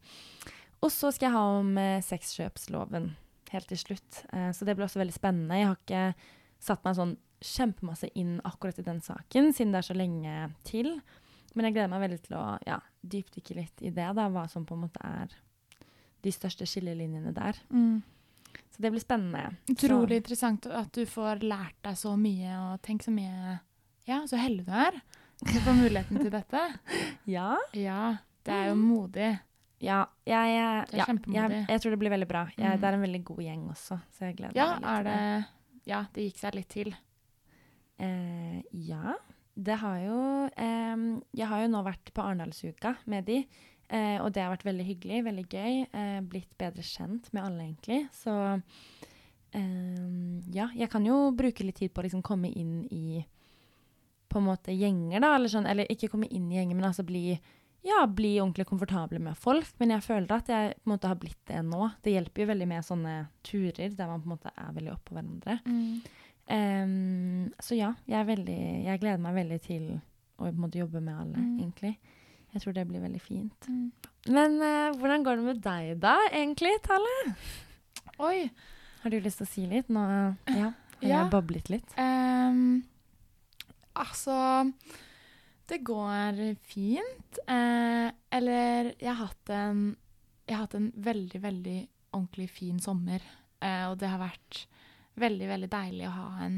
Og 0.83 0.91
så 0.91 1.13
skal 1.15 1.29
jeg 1.29 1.35
ha 1.37 1.43
om 1.59 1.77
eh, 1.77 2.01
sexkjøpsloven 2.03 3.13
helt 3.53 3.69
til 3.71 3.79
slutt. 3.81 4.23
Eh, 4.33 4.49
så 4.55 4.65
det 4.67 4.75
blir 4.77 4.87
også 4.87 5.01
veldig 5.01 5.15
spennende. 5.15 5.59
Jeg 5.59 5.69
har 5.69 5.79
ikke 5.79 6.31
satt 6.63 6.83
meg 6.85 6.97
sånn 6.97 7.17
kjempemasse 7.43 8.07
inn 8.19 8.37
akkurat 8.47 8.79
i 8.79 8.85
den 8.85 9.01
saken, 9.03 9.51
siden 9.55 9.73
det 9.73 9.81
er 9.81 9.87
så 9.89 9.97
lenge 9.97 10.35
til. 10.67 10.93
Men 11.53 11.67
jeg 11.67 11.75
gleder 11.75 11.91
meg 11.91 12.05
veldig 12.05 12.21
til 12.25 12.37
å 12.39 12.45
ja, 12.65 12.79
dypdykke 13.03 13.57
litt 13.57 13.83
i 13.83 13.91
det, 13.93 14.07
da, 14.17 14.29
hva 14.31 14.47
som 14.49 14.65
på 14.65 14.77
en 14.77 14.85
måte 14.85 15.03
er 15.05 15.33
de 16.23 16.31
største 16.31 16.65
skillelinjene 16.69 17.33
der. 17.35 17.59
Mm. 17.69 18.01
Så 18.73 18.81
det 18.81 18.93
blir 18.93 19.03
spennende. 19.03 19.57
Utrolig 19.69 20.21
interessant 20.21 20.65
at 20.71 20.89
du 20.95 21.03
får 21.09 21.43
lært 21.45 21.77
deg 21.85 21.97
så 21.99 22.15
mye, 22.17 22.55
og 22.57 22.81
tenk 22.85 23.05
så 23.05 23.13
mye 23.13 23.59
Ja, 24.09 24.23
så 24.27 24.39
heldig 24.39 24.65
du 24.67 24.73
er. 24.75 24.97
Du 25.43 25.57
får 25.59 25.75
muligheten 25.77 26.21
til 26.21 26.31
dette. 26.33 26.63
Ja. 27.37 27.55
Ja, 27.77 28.17
det 28.43 28.55
er 28.55 28.71
jo 28.71 28.79
modig. 28.79 29.29
Ja, 29.83 29.97
jeg, 30.25 30.53
jeg, 30.55 30.85
Det 30.87 30.95
er 30.95 31.01
ja, 31.01 31.05
kjempemodig. 31.09 31.57
jeg, 31.57 31.65
jeg 31.73 31.81
tror 31.83 31.91
det 31.95 31.99
blir 31.99 32.13
veldig 32.15 32.27
bra. 32.29 32.43
Jeg, 32.55 32.63
Mm. 32.63 32.79
Det 32.81 32.87
er 32.89 32.93
en 32.97 33.01
veldig 33.03 33.23
god 33.27 33.41
gjeng 33.43 33.63
også, 33.73 33.97
så 34.15 34.25
jeg 34.29 34.37
gleder 34.39 34.55
Ja, 34.55 34.67
meg 34.71 34.81
litt. 34.81 34.89
er 34.93 35.03
det 35.03 35.45
Ja, 35.91 36.01
det 36.15 36.23
gikk 36.29 36.37
seg 36.39 36.55
litt 36.55 36.69
til. 36.71 36.93
Eh, 37.99 38.61
ja, 38.87 39.13
det 39.55 39.75
har 39.83 39.99
jo 40.01 40.19
eh, 40.57 41.03
Jeg 41.35 41.47
har 41.51 41.61
jo 41.65 41.67
nå 41.75 41.83
vært 41.85 42.13
på 42.15 42.23
Arendalsuka 42.23 42.95
med 43.11 43.25
de, 43.27 43.41
eh, 43.89 44.17
og 44.23 44.31
det 44.33 44.41
har 44.41 44.55
vært 44.55 44.65
veldig 44.65 44.85
hyggelig, 44.87 45.19
veldig 45.27 45.45
gøy. 45.51 45.87
Eh, 45.93 46.21
blitt 46.21 46.55
bedre 46.57 46.81
kjent 46.81 47.27
med 47.33 47.43
alle, 47.43 47.67
egentlig. 47.67 48.07
Så 48.15 48.33
ja, 50.53 50.65
jeg 50.73 50.89
kan 50.89 51.05
jo 51.05 51.31
bruke 51.37 51.63
litt 51.65 51.77
tid 51.77 51.91
på 51.93 52.01
å 52.01 52.05
liksom 52.07 52.23
komme 52.25 52.49
inn 52.49 52.87
i 52.89 53.21
på 54.33 54.39
en 54.41 54.47
måte 54.47 54.73
gjenger, 54.73 55.21
da, 55.21 55.35
eller 55.35 55.51
sånn. 55.51 55.67
Eller 55.69 55.85
ikke 55.93 56.09
komme 56.09 56.25
inn 56.33 56.47
i 56.51 56.55
gjenger, 56.57 56.73
men 56.79 56.87
altså 56.87 57.05
bli 57.05 57.35
ja, 57.83 58.05
bli 58.07 58.35
ordentlig 58.39 58.65
komfortabel 58.69 59.19
med 59.19 59.35
folk. 59.37 59.67
Men 59.79 59.89
jeg 59.97 60.03
føler 60.05 60.31
at 60.37 60.47
jeg 60.51 60.73
på 60.79 60.87
en 60.87 60.93
måte 60.95 61.09
har 61.11 61.17
blitt 61.19 61.39
det 61.49 61.61
nå. 61.67 61.89
Det 62.03 62.13
hjelper 62.13 62.43
jo 62.45 62.49
veldig 62.53 62.67
med 62.71 62.85
sånne 62.87 63.15
turer 63.43 63.91
der 63.97 64.07
man 64.07 64.21
på 64.23 64.29
en 64.29 64.35
måte 64.37 64.53
er 64.55 64.71
veldig 64.77 64.93
oppå 64.93 65.17
hverandre. 65.17 65.57
Em, 66.47 67.51
så 67.63 67.75
ja, 67.77 67.93
jeg, 68.09 68.25
veldig, 68.27 68.57
jeg 68.87 68.99
gleder 69.03 69.21
meg 69.23 69.35
veldig 69.37 69.59
til 69.63 69.85
å 69.93 70.43
på 70.43 70.49
en 70.49 70.61
måte 70.63 70.79
jobbe 70.81 70.99
med 71.03 71.15
alle, 71.15 71.37
Mm. 71.39 71.59
egentlig. 71.59 71.93
Jeg 72.53 72.61
tror 72.61 72.73
det 72.73 72.87
blir 72.87 73.01
veldig 73.01 73.21
fint. 73.21 73.67
Mm. 73.67 73.91
Men 74.29 74.57
uh, 74.61 74.91
hvordan 74.99 75.23
går 75.25 75.35
det 75.39 75.43
med 75.45 75.61
deg 75.63 75.99
da, 76.03 76.15
egentlig, 76.31 76.73
Tale? 76.85 77.35
Oi. 78.19 78.49
Har 79.03 79.09
du 79.09 79.19
lyst 79.19 79.39
til 79.41 79.47
å 79.47 79.49
si 79.51 79.65
litt? 79.67 79.89
Nå 79.89 80.03
ja, 80.07 80.29
har 80.47 80.73
Ja. 81.01 81.23
jeg 81.23 81.31
bablet 81.31 81.69
litt. 81.69 81.95
Um, 81.97 82.83
altså 83.95 84.35
Det 85.73 85.79
går 85.81 86.55
fint. 86.61 87.39
Eh, 87.49 88.09
eller 88.29 88.91
jeg 89.01 89.13
har 89.17 89.31
en 89.55 89.95
Jeg 90.45 90.57
har 90.57 90.67
hatt 90.67 90.75
en 90.75 90.91
veldig, 90.95 91.39
veldig 91.41 91.87
ordentlig 92.11 92.49
fin 92.51 92.79
sommer. 92.79 93.23
Eh, 93.63 93.85
og 93.89 93.97
det 93.97 94.09
har 94.11 94.19
vært 94.19 94.67
veldig, 95.15 95.47
veldig 95.47 95.69
deilig 95.71 96.05
å 96.09 96.13
ha 96.17 96.27
en 96.45 96.57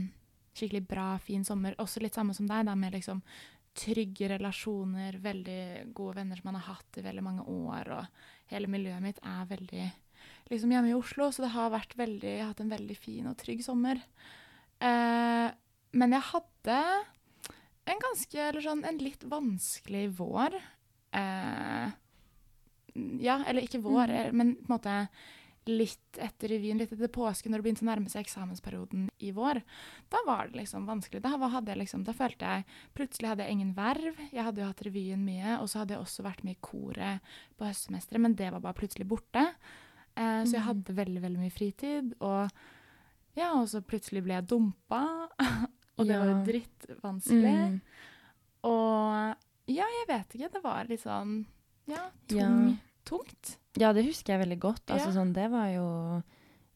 skikkelig 0.58 0.82
bra, 0.90 1.06
fin 1.22 1.46
sommer. 1.46 1.78
Også 1.80 2.02
litt 2.02 2.18
samme 2.18 2.34
som 2.34 2.50
deg, 2.50 2.66
da, 2.66 2.76
med 2.76 2.98
liksom 2.98 3.22
trygge 3.78 4.34
relasjoner, 4.34 5.20
veldig 5.22 5.94
gode 5.94 6.18
venner 6.20 6.42
som 6.42 6.50
man 6.50 6.60
har 6.60 6.76
hatt 6.76 7.00
i 7.00 7.06
veldig 7.06 7.24
mange 7.24 7.46
år, 7.46 7.94
og 7.96 8.52
hele 8.52 8.68
miljøet 8.68 9.06
mitt 9.06 9.22
er 9.24 9.48
veldig 9.48 9.90
liksom 10.52 10.76
hjemme 10.76 10.92
i 10.92 10.98
Oslo, 10.98 11.30
så 11.32 11.46
det 11.46 11.54
har 11.56 11.72
vært 11.72 11.96
veldig 11.96 12.34
Jeg 12.34 12.42
har 12.42 12.52
hatt 12.52 12.66
en 12.66 12.76
veldig 12.76 12.98
fin 12.98 13.32
og 13.32 13.38
trygg 13.38 13.64
sommer. 13.64 14.02
Eh, 14.82 15.50
men 15.96 16.18
jeg 16.20 16.32
hadde 16.34 16.80
en 17.88 18.00
ganske 18.01 18.36
Eller 18.50 18.62
sånn 18.62 18.86
en 18.86 18.98
litt 18.98 19.24
vanskelig 19.24 20.10
vår. 20.18 20.56
Eh, 21.13 21.92
ja, 23.20 23.44
eller 23.48 23.62
ikke 23.62 23.82
vår, 23.84 24.08
Mm. 24.08 24.15
eh, 24.25 24.32
men 24.32 24.56
på 24.56 24.70
en 24.70 24.77
måte 24.80 25.10
litt 25.68 26.18
etter 26.22 26.48
revyen, 26.50 26.77
litt 26.77 26.92
etter 26.94 27.08
påske, 27.10 27.50
når 27.50 27.58
det 27.58 27.63
begynte 27.63 27.82
å 27.86 27.89
nærme 27.89 28.10
seg 28.10 28.24
eksamensperioden 28.25 29.10
i 29.20 29.32
vår. 29.32 29.62
Da 30.12 30.18
var 30.27 30.48
det 30.48 30.60
liksom 30.62 30.86
vanskelig. 30.86 31.22
Da, 31.24 31.30
hadde 31.38 31.72
jeg 31.74 31.80
liksom, 31.80 32.04
da 32.06 32.13
følte 32.13 32.39
jeg 32.46 32.65
Plutselig 32.94 33.27
hadde 33.30 33.44
jeg 33.48 33.51
ingen 33.51 33.74
verv. 33.74 34.15
Jeg 34.32 34.44
hadde 34.44 34.62
jo 34.62 34.68
hatt 34.68 34.84
revyen 34.86 35.25
mye, 35.25 35.60
og 35.60 35.68
så 35.68 35.80
hadde 35.80 35.96
jeg 35.96 36.04
også 36.04 36.24
vært 36.24 36.44
med 36.44 36.56
i 36.56 36.60
koret 36.62 37.20
på 37.58 37.65
høstsemesteret, 37.65 38.22
men 38.22 38.36
det 38.36 38.51
var 38.51 38.60
bare 38.62 38.74
plutselig 38.77 39.08
borte. 39.08 39.56
Eh, 40.15 40.44
så 40.46 40.51
jeg 40.54 40.62
Mhm. 40.62 40.68
hadde 40.68 40.96
veldig, 40.96 41.22
veldig 41.22 41.39
mye 41.39 41.51
fritid. 41.51 42.13
Og 42.22 42.51
ja, 43.36 43.51
og 43.60 43.68
så 43.68 43.82
plutselig 43.82 44.24
ble 44.24 44.34
jeg 44.36 44.48
dumpa, 44.48 45.30
og 45.98 46.08
det 46.08 46.18
var 46.20 46.25
Ja. 46.28 46.34
jo 46.34 46.46
drittvanskelig. 46.52 47.56
Mm. 47.72 47.82
Og 48.64 49.36
ja, 49.68 49.86
jeg 50.00 50.08
vet 50.10 50.36
ikke. 50.38 50.52
Det 50.54 50.64
var 50.64 50.86
litt 50.90 51.04
sånn 51.04 51.46
ja, 51.88 52.10
tung, 52.28 52.40
Ja. 52.40 52.75
tungt. 53.06 53.58
Ja, 53.78 53.92
det 53.94 54.06
husker 54.06 54.34
jeg 54.38 54.48
veldig 54.48 54.60
godt. 54.60 54.86
Altså, 54.88 55.12
Ja. 55.14 55.22
sånn, 55.22 55.34
det 55.34 55.50
var 55.52 55.68
jo 55.70 56.24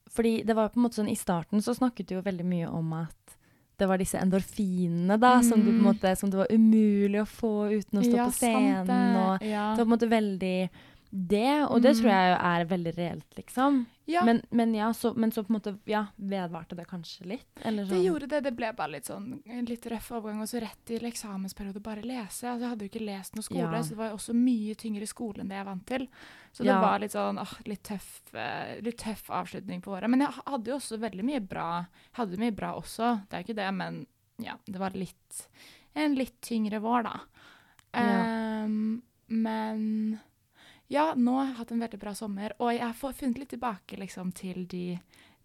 Fordi 0.10 0.44
det 0.44 0.56
var 0.56 0.70
på 0.70 0.78
en 0.78 0.84
måte 0.90 0.96
sånn 0.98 1.12
I 1.12 1.16
starten 1.16 1.62
så 1.62 1.76
snakket 1.78 2.08
du 2.08 2.16
jo 2.16 2.22
veldig 2.24 2.44
mye 2.46 2.68
om 2.74 2.94
at 2.94 3.36
det 3.78 3.88
var 3.88 3.98
disse 4.00 4.18
endorfinene 4.18 5.20
da, 5.20 5.40
som, 5.42 5.62
du 5.64 5.72
Mm. 5.72 5.82
måte, 5.84 6.18
som 6.18 6.30
det 6.32 6.38
var 6.38 6.48
umulig 6.50 7.22
å 7.22 7.28
få 7.28 7.70
uten 7.72 8.00
å 8.00 8.04
stå 8.04 8.16
Ja, 8.16 8.26
på 8.26 8.32
sant 8.34 8.56
scenen. 8.56 8.88
det. 8.88 9.16
Og 9.16 9.40
det 9.40 9.54
var 9.54 9.76
på 9.78 9.82
en 9.82 9.88
måte 9.88 10.10
veldig 10.10 10.70
det, 11.12 11.66
og 11.70 11.82
det 11.82 11.96
Mm. 11.96 12.02
tror 12.02 12.10
jeg 12.12 12.40
er 12.40 12.66
veldig 12.66 12.92
reelt, 12.98 13.36
liksom. 13.36 13.86
ja, 14.06 14.24
Men, 14.24 14.42
men 14.52 14.74
ja, 14.76 14.92
så, 14.94 15.14
men 15.18 15.32
så 15.32 15.44
på 15.44 15.50
en 15.50 15.56
måte 15.60 15.78
ja, 15.86 16.06
vedvarte 16.18 16.76
det 16.78 16.86
kanskje 16.88 17.26
litt? 17.26 17.48
Eller 17.66 17.84
det 17.86 17.90
sånn. 17.96 18.04
gjorde 18.06 18.28
det. 18.30 18.44
Det 18.44 18.52
ble 18.56 18.70
bare 18.74 18.92
litt 18.92 19.06
sånn 19.10 19.42
en 19.46 19.66
litt 19.66 19.86
røff 19.90 20.12
overgang. 20.12 20.42
Og 20.42 20.48
så 20.48 20.62
rett 20.62 20.78
til 20.86 21.00
eksamensperiode 21.10 21.82
bare 21.82 22.02
lese. 22.06 22.46
Altså, 22.46 22.60
jeg 22.62 22.70
hadde 22.70 22.86
jo 22.86 22.92
ikke 22.94 23.06
lest 23.06 23.36
noe 23.36 23.42
skole, 23.44 23.72
Ja. 23.72 23.82
så 23.82 23.90
det 23.90 23.98
var 23.98 24.12
også 24.14 24.34
mye 24.38 24.76
tyngre 24.76 25.08
skole 25.08 25.40
enn 25.42 25.50
det 25.50 25.56
jeg 25.58 25.62
er 25.66 25.70
vant 25.72 25.86
til. 25.88 26.08
Så 26.54 26.64
det 26.64 26.74
var 26.82 27.00
litt 27.00 27.12
sånn 27.12 27.40
åh, 27.42 27.54
litt, 27.66 27.84
tøff, 27.84 28.22
eh, 28.36 28.80
litt 28.82 28.98
tøff 28.98 29.30
avslutning 29.30 29.82
på 29.82 29.92
året. 29.98 30.10
Men 30.10 30.22
jeg 30.22 30.30
hadde 30.46 30.66
jo 30.68 30.78
også 30.78 31.00
veldig 31.00 31.24
mye 31.26 31.40
bra. 31.42 31.86
Hadde 32.14 32.38
mye 32.38 32.56
bra 32.56 32.74
også, 32.76 33.28
det 33.30 33.34
er 33.34 33.44
jo 33.44 33.48
ikke 33.54 33.62
det, 33.64 33.74
men 33.74 34.06
ja, 34.38 34.54
det 34.66 34.78
var 34.80 34.92
litt 34.92 35.48
en 35.96 36.14
litt 36.16 36.40
tyngre 36.42 36.80
vår, 36.80 37.04
da. 37.04 37.20
Ehm, 37.94 39.02
men 39.28 40.20
ja, 40.90 41.14
nå 41.16 41.36
har 41.38 41.46
jeg 41.52 41.58
hatt 41.60 41.72
en 41.76 41.80
veldig 41.86 42.00
bra 42.02 42.14
sommer, 42.18 42.54
og 42.60 42.72
jeg 42.74 42.82
har 42.86 43.14
funnet 43.14 43.38
litt 43.44 43.50
tilbake 43.56 43.98
liksom 44.02 44.32
til 44.34 44.66
de 44.72 45.00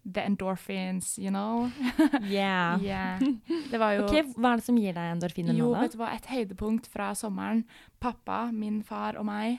The 0.05 0.21
endorphins, 0.21 1.15
you 1.17 1.31
know. 1.31 1.71
Yeah. 2.29 2.77
Yeah. 2.81 3.19
Det 3.71 3.79
var 3.81 3.95
jo 3.95 4.03
Ok, 4.05 4.35
Hva 4.37 4.51
er 4.53 4.59
det 4.61 4.65
som 4.67 4.77
gir 4.77 4.93
deg 4.93 5.13
endorfiner 5.15 5.55
jo, 5.57 5.71
nå, 5.71 5.73
da? 5.73 5.81
vet 5.81 5.95
du 5.95 5.97
hva, 5.97 6.09
et 6.13 6.27
høydepunkt 6.29 6.85
fra 6.93 7.07
sommeren. 7.17 7.63
Pappa, 7.99 8.51
min 8.53 8.83
far 8.85 9.17
og 9.17 9.25
meg 9.25 9.55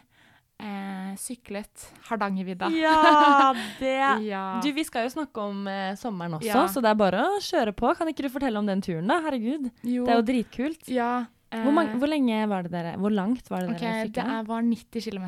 eh, 0.63 1.11
syklet 1.19 1.89
Hardangervidda. 2.09 2.71
Ja, 2.79 3.53
det 3.83 3.97
Ja. 4.29 4.45
Du, 4.63 4.71
Vi 4.73 4.85
skal 4.87 5.09
jo 5.09 5.15
snakke 5.17 5.43
om 5.51 5.67
eh, 5.67 5.97
sommeren 5.99 6.39
også, 6.39 6.47
Ja. 6.47 6.63
så 6.71 6.81
det 6.85 6.93
er 6.95 7.01
bare 7.03 7.25
å 7.27 7.41
kjøre 7.43 7.75
på. 7.75 7.91
Kan 7.99 8.09
ikke 8.15 8.23
du 8.29 8.31
fortelle 8.31 8.59
om 8.63 8.67
den 8.71 8.81
turen, 8.87 9.11
da? 9.11 9.19
Herregud. 9.27 9.71
jo, 9.83 10.07
Det 10.07 10.15
er 10.15 10.21
jo 10.23 10.27
dritkult. 10.31 10.87
ja, 10.89 11.25
Hvor, 11.53 11.73
mange, 11.73 11.97
hvor 12.01 12.11
lenge 12.11 12.41
var 12.51 12.67
det 12.67 12.73
dere 12.75 12.97
Hvor 12.99 13.13
langt 13.15 13.49
var 13.51 13.63
det 13.63 13.77
dere 13.79 14.05
det 14.07 14.11
sykla? 14.11 14.41
er, 14.41 14.47
var 14.49 14.63
90 14.67 15.11
km. 15.11 15.27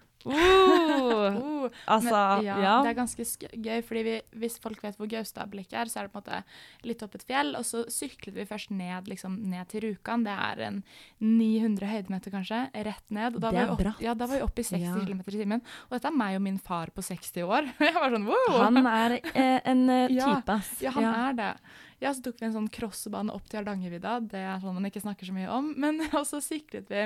Uh, 0.20 1.70
altså, 1.88 2.12
ja, 2.44 2.56
ja. 2.60 2.72
Det 2.84 2.90
er 2.90 2.96
ganske 2.98 3.24
sk 3.24 3.46
gøy, 3.56 3.80
fordi 3.86 4.02
vi, 4.04 4.16
hvis 4.42 4.58
folk 4.60 4.82
vet 4.84 4.98
hvor 5.00 5.08
Gaustablikk 5.08 5.72
er, 5.72 5.88
så 5.88 6.02
er 6.02 6.08
det 6.08 6.12
på 6.12 6.20
en 6.20 6.26
måte 6.26 6.88
litt 6.90 7.04
opp 7.06 7.16
et 7.16 7.24
fjell, 7.24 7.54
og 7.56 7.64
så 7.64 7.86
syklet 7.88 8.36
vi 8.36 8.44
først 8.48 8.74
ned, 8.74 9.08
liksom, 9.08 9.38
ned 9.48 9.70
til 9.72 9.86
Rjukan. 9.86 10.26
Det 10.28 10.36
er 10.36 10.62
en 10.68 10.82
900 11.24 11.88
høydemeter, 11.94 12.34
kanskje, 12.36 12.62
rett 12.90 13.06
ned. 13.08 13.38
Og 13.38 13.44
da 13.46 13.50
Det 13.54 13.62
var 13.62 13.80
vi 13.80 13.88
opp. 13.88 14.04
Ja, 14.04 14.12
da 14.14 14.28
var 14.28 14.36
vi 14.36 14.44
oppe 14.44 14.60
i 14.60 14.68
60 14.68 14.84
Ja. 14.84 14.94
km 15.08 15.24
i 15.24 15.38
timen. 15.38 15.64
Og 15.88 15.96
dette 15.96 16.12
er 16.12 16.18
meg 16.20 16.36
og 16.36 16.44
min 16.50 16.58
far 16.58 16.92
på 16.92 17.00
60 17.08 17.46
år. 17.48 17.72
Jeg 17.88 17.96
var 17.96 18.12
sånn 18.12 18.28
wow! 18.28 18.58
Han 18.66 18.82
er 18.86 19.20
eh, 19.32 19.60
en 19.64 19.86
eh, 19.88 20.08
type, 20.20 20.58
ass. 20.58 20.74
Ja, 20.84 20.92
han 20.98 21.08
er 21.08 21.32
det. 21.40 21.52
Ja, 22.00 22.14
så 22.16 22.22
tok 22.24 22.38
vi 22.40 22.46
en 22.48 22.54
sånn 22.54 22.68
crossbane 22.72 23.32
opp 23.36 23.48
til 23.50 23.60
Hardangervidda. 23.60 24.14
Det 24.32 24.40
er 24.40 24.60
sånn 24.62 24.76
man 24.78 24.88
ikke 24.88 25.02
snakker 25.04 25.28
så 25.28 25.34
mye 25.36 25.50
om. 25.52 25.74
Men 25.80 26.00
og 26.18 26.24
så 26.28 26.40
syklet 26.44 26.88
vi 26.88 27.02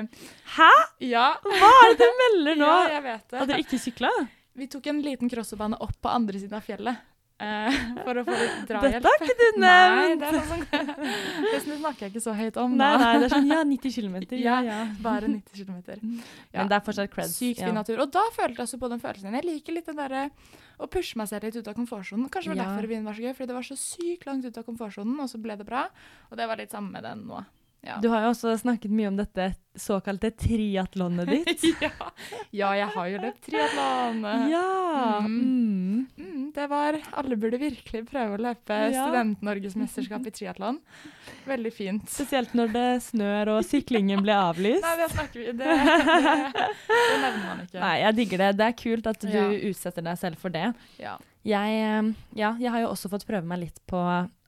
Hæ?! 0.55 0.71
Ja, 1.03 1.33
Hva 1.43 1.73
er 1.81 1.91
det 1.91 2.05
du 2.05 2.21
melder 2.21 2.61
nå? 2.63 2.69
ja 2.87 2.93
jeg 2.95 3.03
vet 3.09 3.27
det. 3.27 3.41
At 3.41 3.51
dere 3.51 3.65
ikke 3.65 3.81
sykla? 3.81 4.13
Vi 4.55 4.69
tok 4.71 4.87
en 4.87 5.03
liten 5.03 5.31
crossbane 5.31 5.75
opp 5.83 5.99
på 5.99 6.11
andre 6.11 6.39
siden 6.39 6.55
av 6.55 6.63
fjellet. 6.63 7.03
Uh, 7.35 7.67
for 8.05 8.15
å 8.15 8.23
få 8.23 8.31
litt 8.31 8.61
drahjelp. 8.69 8.93
Dette 8.95 9.11
har 9.11 9.23
ikke 9.25 9.35
du 9.35 9.57
nevnt! 9.59 9.65
Nei, 9.99 10.13
det 10.21 10.27
er 10.29 10.45
sånn 10.47 10.61
det 11.43 11.79
snakker 11.81 12.05
jeg 12.05 12.13
ikke 12.13 12.23
så 12.23 12.35
høyt 12.37 12.59
om 12.61 12.77
Nei, 12.79 12.91
nei, 13.01 13.09
det 13.19 13.27
er 13.27 13.33
sånn 13.33 13.49
ja, 13.51 13.57
90 13.67 13.95
km. 13.97 14.15
Ja, 14.39 14.59
Ja. 14.63 14.77
Bare 15.03 15.27
90 15.27 15.65
km. 15.65 15.81
Ja. 16.55 16.61
Men 16.61 16.71
det 16.71 16.77
er 16.79 16.85
fortsatt 16.87 17.11
creds. 17.11 17.35
Sykt 17.35 17.59
fin 17.59 17.75
natur. 17.75 17.99
Og 18.05 18.13
da 18.15 18.23
følte 18.31 18.61
jeg 18.61 18.69
også 18.69 18.79
på 18.79 18.91
den 18.93 19.03
følelsen. 19.03 19.35
Jeg 19.35 19.47
liker 19.49 19.75
litt 19.75 19.91
den 19.91 19.99
derre 19.99 20.29
å 20.79 20.87
pushe 20.89 21.17
meg 21.17 21.27
selv 21.27 21.43
litt 21.43 21.55
ut 21.55 21.67
av 21.67 21.73
komfortsonen. 21.75 22.29
Kanskje 22.29 22.51
det 22.53 22.57
var 22.57 22.63
Ja. 22.63 22.69
derfor 22.75 22.87
revyen 22.87 23.03
var 23.05 23.13
så 23.13 23.21
gøy, 23.23 23.33
fordi 23.35 23.47
det 23.47 23.55
var 23.55 23.63
så 23.63 23.77
sykt 23.77 24.25
langt 24.25 24.45
ut 24.45 24.57
av 24.57 24.63
komfortsonen, 24.65 25.19
og 25.19 25.29
så 25.29 25.41
ble 25.41 25.55
det 25.57 25.65
bra. 25.65 25.87
Og 26.31 26.37
det 26.37 26.47
var 26.47 26.57
litt 26.57 26.71
samme 26.71 26.91
med 26.91 27.03
den 27.03 27.25
nå. 27.27 27.45
Ja. 27.85 27.99
Du 28.01 28.07
har 28.09 28.23
jo 28.25 28.31
også 28.33 28.55
snakket 28.57 28.89
mye 28.97 29.11
om 29.11 29.17
dette 29.19 29.51
såkalte 29.77 30.31
triatlonet 30.33 31.27
ditt. 31.33 31.65
ja. 31.83 31.91
ja, 32.55 32.69
jeg 32.79 32.87
har 32.95 33.09
jo 33.11 33.19
løpt 33.21 33.41
triatlon. 33.45 34.23
ja! 34.49 34.63
Mm. 35.25 35.35
Mm. 35.35 36.07
Mm, 36.17 36.45
det 36.55 36.65
var 36.71 36.97
Alle 37.19 37.35
burde 37.39 37.59
virkelig 37.61 38.01
prøve 38.09 38.37
å 38.37 38.41
løpe 38.41 38.77
Ja. 38.93 39.03
Student-Norgesmesterskap 39.05 40.25
i 40.25 40.33
triatlon. 40.33 40.79
Veldig 41.45 41.73
fint. 41.75 42.09
Spesielt 42.09 42.55
når 42.57 42.73
det 42.73 42.87
snør 43.05 43.53
og 43.57 43.61
syklingen 43.67 44.23
ble 44.25 44.33
avlyst. 44.33 44.81
Nei, 44.85 44.95
det 45.03 45.09
snakker 45.13 45.39
vi 45.43 45.45
Det, 45.59 45.77
det, 45.77 46.65
det 46.89 47.21
nevner 47.21 47.45
man 47.45 47.63
ikke. 47.67 47.79
Nei, 47.83 47.93
jeg 48.01 48.17
digger 48.21 48.43
det. 48.45 48.51
Det 48.63 48.67
er 48.71 48.77
kult 48.81 49.11
at 49.13 49.27
du 49.29 49.39
utsetter 49.69 50.05
deg 50.09 50.19
selv 50.23 50.41
for 50.41 50.55
det. 50.55 50.69
Ja. 51.01 51.17
Jeg, 51.45 51.75
eh, 51.77 52.13
ja, 52.39 52.55
jeg 52.57 52.71
har 52.73 52.81
jo 52.81 52.87
også 52.89 53.09
fått 53.11 53.25
prøve 53.29 53.45
meg 53.45 53.59
litt 53.67 53.79
på 53.87 53.99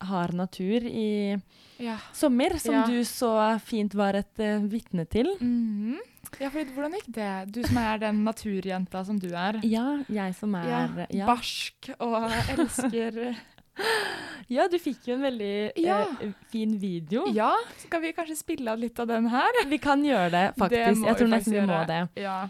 hard 0.02 0.34
natur 0.34 0.82
i 0.90 1.38
Ja. 1.80 1.98
sommer, 2.14 2.58
som 2.60 2.74
Ja. 2.74 2.86
du 2.88 3.04
så 3.06 3.60
fint 3.62 3.94
var 3.94 4.16
et 4.16 4.40
uh, 4.40 4.60
vitne 4.66 5.06
til. 5.08 5.28
Mhm. 5.40 5.98
Ja, 6.42 6.50
for 6.50 6.60
Hvordan 6.66 6.94
gikk 6.98 7.12
det? 7.14 7.52
Du 7.54 7.62
som 7.64 7.78
er 7.78 8.00
den 8.00 8.24
naturjenta 8.26 9.06
som 9.06 9.20
du 9.20 9.30
er. 9.34 9.60
Ja, 9.64 10.04
jeg 10.10 10.36
som 10.36 10.56
er 10.56 10.66
Ja, 10.68 11.06
ja. 11.12 11.26
Barsk 11.30 11.92
og 12.00 12.32
elsker 12.50 13.38
ja, 14.50 14.68
du 14.68 14.78
fikk 14.82 15.06
jo 15.08 15.14
en 15.14 15.22
veldig 15.22 15.72
Ja. 15.78 16.02
eh, 16.20 16.34
fin 16.52 16.78
video. 16.80 17.28
Ja, 17.32 17.54
skal 17.78 18.02
vi 18.02 18.12
kanskje 18.12 18.36
spille 18.38 18.72
av 18.72 18.80
litt 18.80 19.00
av 19.00 19.08
den 19.08 19.28
her? 19.30 19.48
Vi 19.70 19.78
kan 19.78 20.02
gjøre 20.04 20.32
det, 20.32 20.46
faktisk. 20.58 21.04
Det 21.04 21.08
jeg 21.12 21.18
tror 21.18 21.28
nesten 21.30 21.54
vi 21.54 21.62
må 21.62 21.86
det. 21.88 22.10
Ja. 22.24 22.50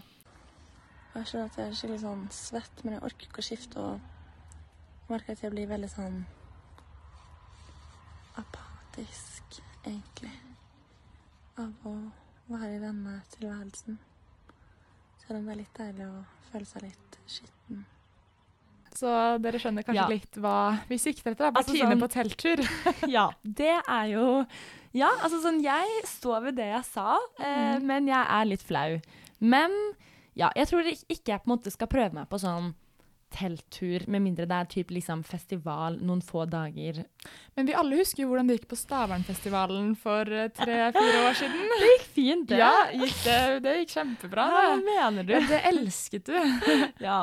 Jeg 1.14 1.24
skjønner 1.26 1.44
at 1.50 1.56
jeg 1.58 1.66
er 1.68 1.74
skikkelig 1.74 2.00
sånn 2.00 2.28
svett, 2.30 2.84
men 2.84 2.94
jeg 2.94 3.02
orker 3.02 3.26
ikke 3.28 3.42
å 3.42 3.46
skifte. 3.46 3.76
Og 3.78 4.00
merker 5.08 5.32
at 5.32 5.42
jeg 5.42 5.50
blir 5.54 5.68
veldig 5.70 5.88
sånn 5.92 6.18
apatisk, 8.38 9.60
egentlig, 9.86 10.32
av 11.58 11.72
å 11.88 11.94
være 12.48 12.74
i 12.76 12.82
denne 12.82 13.18
tilværelsen. 13.34 13.98
Selv 15.24 15.40
om 15.40 15.46
det 15.48 15.54
er 15.54 15.60
litt 15.62 15.78
deilig 15.78 16.08
å 16.08 16.18
føle 16.50 16.68
seg 16.68 16.84
litt 16.86 17.18
skitten. 17.28 17.84
Så 18.98 19.10
dere 19.42 19.58
skjønner 19.62 19.84
kanskje 19.86 20.00
Ja. 20.02 20.08
litt 20.08 20.34
hva 20.42 20.78
vi 20.88 20.96
sikter 20.98 21.32
etter? 21.32 21.52
På 21.52 21.58
Altså 21.60 21.72
Bertine 21.72 21.90
sånn- 21.92 22.00
på 22.00 22.08
telttur. 22.10 22.58
Ja, 23.16 23.30
det 23.44 23.80
er 23.86 24.06
jo 24.14 24.46
Ja, 24.92 25.10
altså 25.20 25.42
sånn, 25.42 25.62
jeg 25.62 25.86
står 26.06 26.40
ved 26.44 26.56
det 26.56 26.66
jeg 26.72 26.84
sa, 26.84 27.18
eh, 27.38 27.76
mm. 27.78 27.82
men 27.84 28.06
jeg 28.08 28.24
er 28.26 28.44
litt 28.46 28.62
flau. 28.62 29.00
Men 29.38 29.70
ja, 30.34 30.48
jeg 30.56 30.66
tror 30.68 30.82
ikke 30.88 31.28
jeg 31.28 31.42
på 31.44 31.46
en 31.46 31.58
måte 31.58 31.70
skal 31.70 31.86
prøve 31.86 32.14
meg 32.14 32.28
på 32.28 32.38
sånn 32.40 32.74
telttur, 33.30 34.04
med 34.08 34.22
mindre 34.24 34.46
det 34.48 34.56
er 34.56 34.68
typ 34.72 34.90
liksom 34.90 35.22
festival 35.26 35.98
noen 36.00 36.22
få 36.24 36.46
dager. 36.48 37.04
Men 37.56 37.66
vi 37.68 37.74
alle 37.76 37.98
husker 38.00 38.22
jo 38.22 38.28
hvordan 38.30 38.48
det 38.48 38.56
gikk 38.60 38.68
på 38.70 38.78
Stavernfestivalen 38.78 39.94
for 40.00 40.28
eh, 40.32 40.48
tre-fire 40.56 41.22
år 41.28 41.36
siden. 41.38 41.64
Det 41.78 41.88
gikk 41.92 42.06
fint, 42.14 42.48
det. 42.50 42.58
Ja, 42.58 42.72
gikk 42.92 43.18
det, 43.24 43.36
det 43.64 43.74
gikk 43.80 43.92
kjempebra. 43.94 44.44
Hva 44.50 44.62
Det. 44.74 44.84
mener 44.86 45.26
du? 45.28 45.32
Ja, 45.36 45.40
det 45.48 45.60
elsket 45.70 46.26
du. 46.26 46.34
Ja. 47.08 47.18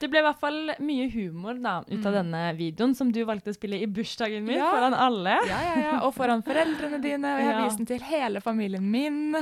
Det 0.00 0.08
ble 0.12 0.20
i 0.22 0.24
hvert 0.24 0.40
fall 0.40 0.58
mye 0.84 1.08
humor 1.12 1.58
da, 1.60 1.80
ut 1.88 1.98
av 2.06 2.12
Mm. 2.12 2.16
denne 2.18 2.42
videoen, 2.56 2.94
som 2.96 3.10
du 3.12 3.20
valgte 3.28 3.52
å 3.52 3.56
spille 3.56 3.80
i 3.82 3.86
bursdagen 3.86 4.44
min 4.46 4.56
Ja. 4.58 4.70
foran 4.72 4.94
alle. 4.96 5.34
Ja, 5.48 5.58
ja, 5.66 5.74
ja. 5.84 5.96
Og 6.06 6.14
foran 6.16 6.42
foreldrene 6.46 7.00
dine, 7.02 7.34
og 7.34 7.42
jeg 7.42 7.48
har 7.50 7.58
Ja. 7.60 7.64
vist 7.66 7.76
den 7.82 7.86
til 7.90 8.00
hele 8.08 8.40
familien 8.40 8.82
min. 8.90 9.34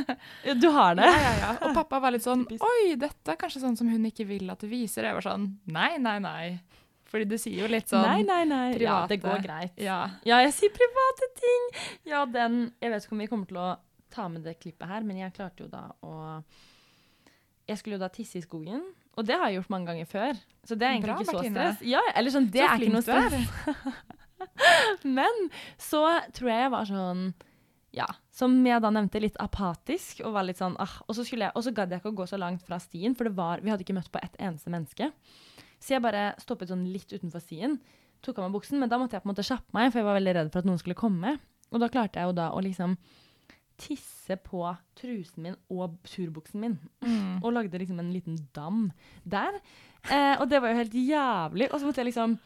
Ja, 0.44 0.54
Du 0.54 0.70
har 0.70 0.94
det? 0.98 1.04
Ja, 1.04 1.20
ja, 1.20 1.34
ja. 1.44 1.52
Og 1.68 1.74
pappa 1.74 2.00
var 2.00 2.10
litt 2.12 2.22
sånn 2.24 2.46
Oi, 2.70 2.94
dette 2.96 3.28
er 3.32 3.36
kanskje 3.36 3.60
sånn 3.62 3.76
som 3.78 3.88
hun 3.88 4.04
ikke 4.10 4.26
vil 4.26 4.50
at 4.50 4.60
du 4.60 4.66
viser. 4.68 5.04
Jeg 5.04 5.14
var 5.14 5.22
sånn 5.22 5.46
Nei, 5.66 5.96
nei, 5.98 6.05
nei. 6.06 6.18
nei. 6.24 6.82
Fordi 7.06 7.26
du 7.30 7.36
sier 7.38 7.62
jo 7.62 7.70
litt 7.70 7.90
sånn 7.90 8.02
nei, 8.02 8.22
nei, 8.26 8.42
nei. 8.50 8.66
Ja, 8.82 9.04
det 9.10 9.20
går 9.22 9.42
greit. 9.44 9.74
Ja. 9.78 10.00
Ja, 10.26 10.40
jeg 10.42 10.54
sier 10.56 10.72
private 10.74 11.28
ting. 11.38 11.68
Ja, 12.10 12.24
den 12.26 12.72
Jeg 12.82 12.92
vet 12.92 13.06
ikke 13.06 13.16
om 13.16 13.22
vi 13.22 13.28
kommer 13.30 13.50
til 13.50 13.60
å 13.62 13.68
ta 14.12 14.26
med 14.32 14.46
det 14.46 14.56
klippet 14.62 14.88
her, 14.90 15.06
men 15.06 15.20
jeg 15.20 15.34
klarte 15.36 15.66
jo 15.66 15.70
da 15.70 15.88
å 16.06 16.42
Jeg 17.66 17.80
skulle 17.80 17.98
jo 17.98 18.02
da 18.02 18.10
tisse 18.12 18.38
i 18.40 18.44
skogen, 18.44 18.82
og 19.16 19.26
det 19.26 19.38
har 19.38 19.50
jeg 19.50 19.60
gjort 19.60 19.72
mange 19.74 19.90
ganger 19.90 20.08
før. 20.10 20.38
Så 20.66 20.76
det 20.78 20.86
er 20.86 20.96
egentlig 20.96 21.14
Bra, 21.14 21.22
ikke 21.22 21.30
så 21.30 21.38
Martine. 21.40 21.56
stress. 21.56 21.88
Ja, 21.88 22.02
eller 22.14 22.34
sånn, 22.34 22.50
det 22.52 22.62
Så 22.62 22.68
er 22.68 22.84
ikke 22.84 22.94
noe 22.94 23.06
stress. 23.06 24.14
Men 25.18 25.42
så 25.80 26.02
tror 26.36 26.50
jeg 26.52 26.66
jeg 26.66 26.72
var 26.74 26.90
sånn 26.90 27.22
ja, 27.96 28.06
som 28.34 28.52
jeg 28.66 28.82
da 28.84 28.90
nevnte, 28.92 29.22
litt 29.24 29.38
apatisk. 29.40 30.20
Og 30.26 30.34
var 30.36 30.44
litt 30.44 30.60
sånn, 30.60 30.76
ah, 30.82 30.98
og 31.06 31.16
så, 31.16 31.24
skulle 31.24 31.48
jeg, 31.48 31.56
og 31.56 31.64
så 31.64 31.72
gadd 31.72 31.94
jeg 31.94 32.02
ikke 32.02 32.12
å 32.12 32.18
gå 32.18 32.26
så 32.28 32.38
langt 32.40 32.66
fra 32.66 32.78
stien, 32.82 33.16
for 33.16 33.28
det 33.28 33.36
var, 33.38 33.62
vi 33.64 33.72
hadde 33.72 33.86
ikke 33.86 33.96
møtt 33.96 34.12
på 34.12 34.20
ett 34.20 34.36
eneste 34.36 34.72
menneske. 34.74 35.08
Så 35.80 35.94
jeg 35.96 36.02
bare 36.04 36.34
stoppet 36.42 36.68
sånn 36.72 36.86
litt 36.90 37.12
utenfor 37.12 37.42
stien, 37.44 37.78
tok 38.24 38.38
av 38.40 38.46
meg 38.48 38.56
buksen, 38.56 38.78
men 38.80 38.88
da 38.90 38.98
måtte 38.98 39.16
jeg 39.18 39.22
på 39.22 39.28
en 39.28 39.34
måte 39.34 39.44
kjappe 39.46 39.76
meg, 39.76 39.92
for 39.92 40.00
jeg 40.00 40.06
var 40.08 40.16
veldig 40.18 40.34
redd 40.38 40.50
for 40.52 40.62
at 40.64 40.68
noen 40.68 40.80
skulle 40.80 40.98
komme. 40.98 41.36
Og 41.70 41.80
da 41.82 41.88
klarte 41.92 42.18
jeg 42.22 42.30
jo 42.30 42.36
da 42.38 42.50
å 42.56 42.62
liksom 42.64 42.96
tisse 43.76 44.38
på 44.40 44.62
trusen 44.96 45.42
min 45.44 45.56
og 45.68 45.98
turbuksen 46.08 46.62
min. 46.62 46.78
Mm. 47.04 47.42
Og 47.44 47.52
lagde 47.52 47.78
liksom 47.82 47.98
en 48.00 48.12
liten 48.14 48.38
dam 48.56 48.86
der. 49.28 49.58
Eh, 50.08 50.40
og 50.40 50.48
det 50.48 50.62
var 50.62 50.72
jo 50.72 50.80
helt 50.80 50.96
jævlig. 50.96 51.68
Og 51.72 51.80
så 51.82 51.84
måtte 51.90 52.00
jeg 52.00 52.08
liksom 52.10 52.38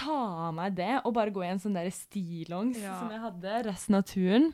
ta 0.00 0.16
av 0.48 0.54
meg 0.56 0.76
det 0.78 0.92
og 1.04 1.12
bare 1.16 1.34
gå 1.34 1.42
i 1.44 1.50
en 1.50 1.60
sånn 1.60 1.74
der 1.76 1.90
stillongs 1.92 2.78
Ja. 2.80 2.96
som 3.02 3.10
jeg 3.12 3.20
hadde 3.20 3.62
resten 3.68 3.98
av 3.98 4.04
turen. 4.08 4.52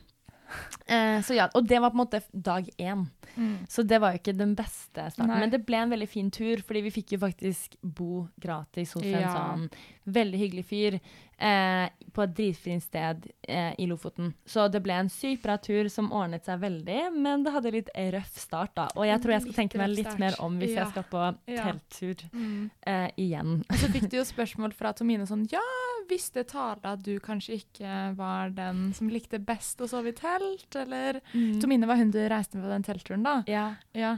Eh, 0.87 1.19
så 1.21 1.35
ja, 1.35 1.49
Og 1.53 1.65
det 1.67 1.81
var 1.83 1.91
på 1.91 1.97
en 1.99 2.05
måte 2.05 2.21
dag 2.31 2.69
én. 2.79 3.05
Mm. 3.35 3.57
Så 3.67 3.83
det 3.83 3.99
var 4.01 4.13
jo 4.13 4.19
ikke 4.21 4.33
den 4.37 4.53
beste 4.55 5.03
starten. 5.11 5.27
Nei. 5.27 5.39
Men 5.41 5.49
det 5.51 5.65
ble 5.67 5.77
en 5.83 5.91
veldig 5.91 6.07
fin 6.09 6.29
tur, 6.31 6.61
fordi 6.65 6.81
vi 6.85 6.91
fikk 6.95 7.11
jo 7.17 7.19
faktisk 7.25 7.75
bo 7.83 8.27
gratis 8.39 8.93
hos 8.95 9.03
en 9.03 9.27
sånn 9.27 9.65
veldig 10.07 10.39
hyggelig 10.39 10.63
fyr 10.69 10.95
eh, 11.37 11.89
på 12.15 12.23
et 12.23 12.33
dritfint 12.37 12.81
sted 12.85 13.27
eh, 13.47 13.73
i 13.77 13.85
Lofoten. 13.91 14.31
Så 14.47 14.69
det 14.71 14.81
ble 14.85 14.95
en 14.95 15.09
sykt 15.11 15.43
bra 15.43 15.57
tur 15.59 15.89
som 15.91 16.07
ordnet 16.15 16.47
seg 16.47 16.61
veldig, 16.63 17.01
men 17.19 17.43
det 17.43 17.51
hadde 17.53 17.73
litt 17.75 17.91
røff 18.15 18.39
start, 18.39 18.73
da. 18.79 18.87
Og 18.95 19.05
jeg 19.05 19.21
tror 19.21 19.35
jeg 19.35 19.41
skal 19.49 19.57
tenke 19.59 19.77
meg 19.83 19.91
litt 19.93 20.17
mer 20.23 20.39
om 20.39 20.55
hvis 20.57 20.71
Ja. 20.77 20.85
jeg 20.85 20.95
skal 20.95 21.03
på 21.11 21.27
telttur 21.51 22.23
Mm. 22.31 22.69
eh, 22.87 23.09
igjen. 23.17 23.63
Og 23.69 23.75
så 23.75 23.91
fikk 23.91 24.09
du 24.09 24.17
jo 24.17 24.23
spørsmål 24.23 24.73
fra 24.73 24.93
Tomine 24.93 25.27
sånn 25.27 25.45
Ja, 25.51 25.59
visste 26.09 26.43
Tale 26.47 26.93
at 26.93 27.01
du 27.05 27.17
kanskje 27.23 27.59
ikke 27.61 27.95
var 28.17 28.53
den 28.55 28.91
som 28.97 29.09
likte 29.11 29.39
best 29.43 29.81
å 29.83 29.89
sove 29.89 30.13
i 30.13 30.17
telt, 30.17 30.69
eller 30.75 31.19
Tomine 31.61 31.89
var 31.89 31.99
hun 31.99 32.13
du 32.13 32.19
reiste 32.29 32.57
med 32.57 32.67
på 32.67 32.71
den 32.75 32.87
teltturen, 32.87 33.25
da. 33.27 33.41
Ja. 33.49 33.67
Ja. 33.97 34.17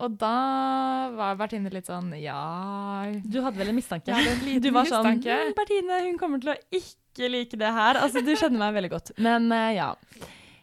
Og 0.00 0.16
da 0.16 0.34
var 1.12 1.36
Bertine 1.36 1.68
litt 1.72 1.90
sånn 1.90 2.14
Ja 2.16 3.04
Du 3.20 3.42
hadde 3.44 3.60
vel 3.60 3.68
en 3.72 3.76
mistanke? 3.76 4.08
Ja, 4.08 4.32
en 4.32 4.44
liten 4.46 4.64
du 4.64 4.70
var 4.72 4.88
sånn. 4.88 5.20
«Mm, 5.20 5.54
Bertine, 5.58 5.98
hun 6.06 6.18
kommer 6.20 6.40
til 6.40 6.54
å 6.54 6.58
ikke 6.72 7.28
like 7.28 7.58
det 7.60 7.72
her. 7.76 7.98
Altså, 8.00 8.22
du 8.24 8.32
kjenner 8.32 8.62
meg 8.62 8.76
veldig 8.78 8.92
godt. 8.94 9.12
Men 9.20 9.50
uh, 9.52 9.68
ja. 9.74 9.90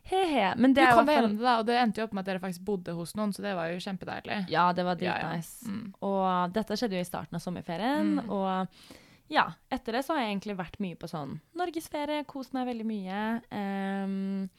He-he. 0.08 0.54
Men 0.56 0.74
det 0.74 0.86
fall 0.88 1.06
det, 1.06 1.18
da, 1.42 1.58
og 1.60 1.66
det 1.68 1.76
endte 1.82 2.00
jo 2.00 2.06
opp 2.08 2.14
med 2.16 2.24
at 2.24 2.30
dere 2.32 2.42
faktisk 2.42 2.64
bodde 2.66 2.94
hos 2.96 3.12
noen, 3.20 3.34
så 3.36 3.44
det 3.44 3.52
var 3.58 3.74
jo 3.74 3.82
kjempedeilig. 3.84 4.46
Ja, 4.54 4.70
det 4.74 4.86
var 4.88 5.02
Ja, 5.04 5.18
ja. 5.20 5.34
dritnice. 5.34 5.68
Mm. 5.68 5.90
Og 6.08 6.56
dette 6.56 6.78
skjedde 6.80 6.96
jo 6.98 7.04
i 7.04 7.10
starten 7.10 7.38
av 7.38 7.44
sommerferien. 7.44 8.14
Mm. 8.22 8.32
Og 8.32 8.96
ja, 9.30 9.44
etter 9.70 9.98
det 9.98 10.06
så 10.06 10.14
har 10.16 10.22
jeg 10.24 10.32
egentlig 10.36 10.58
vært 10.58 10.80
mye 10.80 10.96
på 11.00 11.08
sånn 11.12 11.40
norgesferie, 11.58 12.24
kost 12.30 12.54
meg 12.56 12.68
veldig 12.70 12.86
mye. 12.88 13.22
Um, 13.52 14.50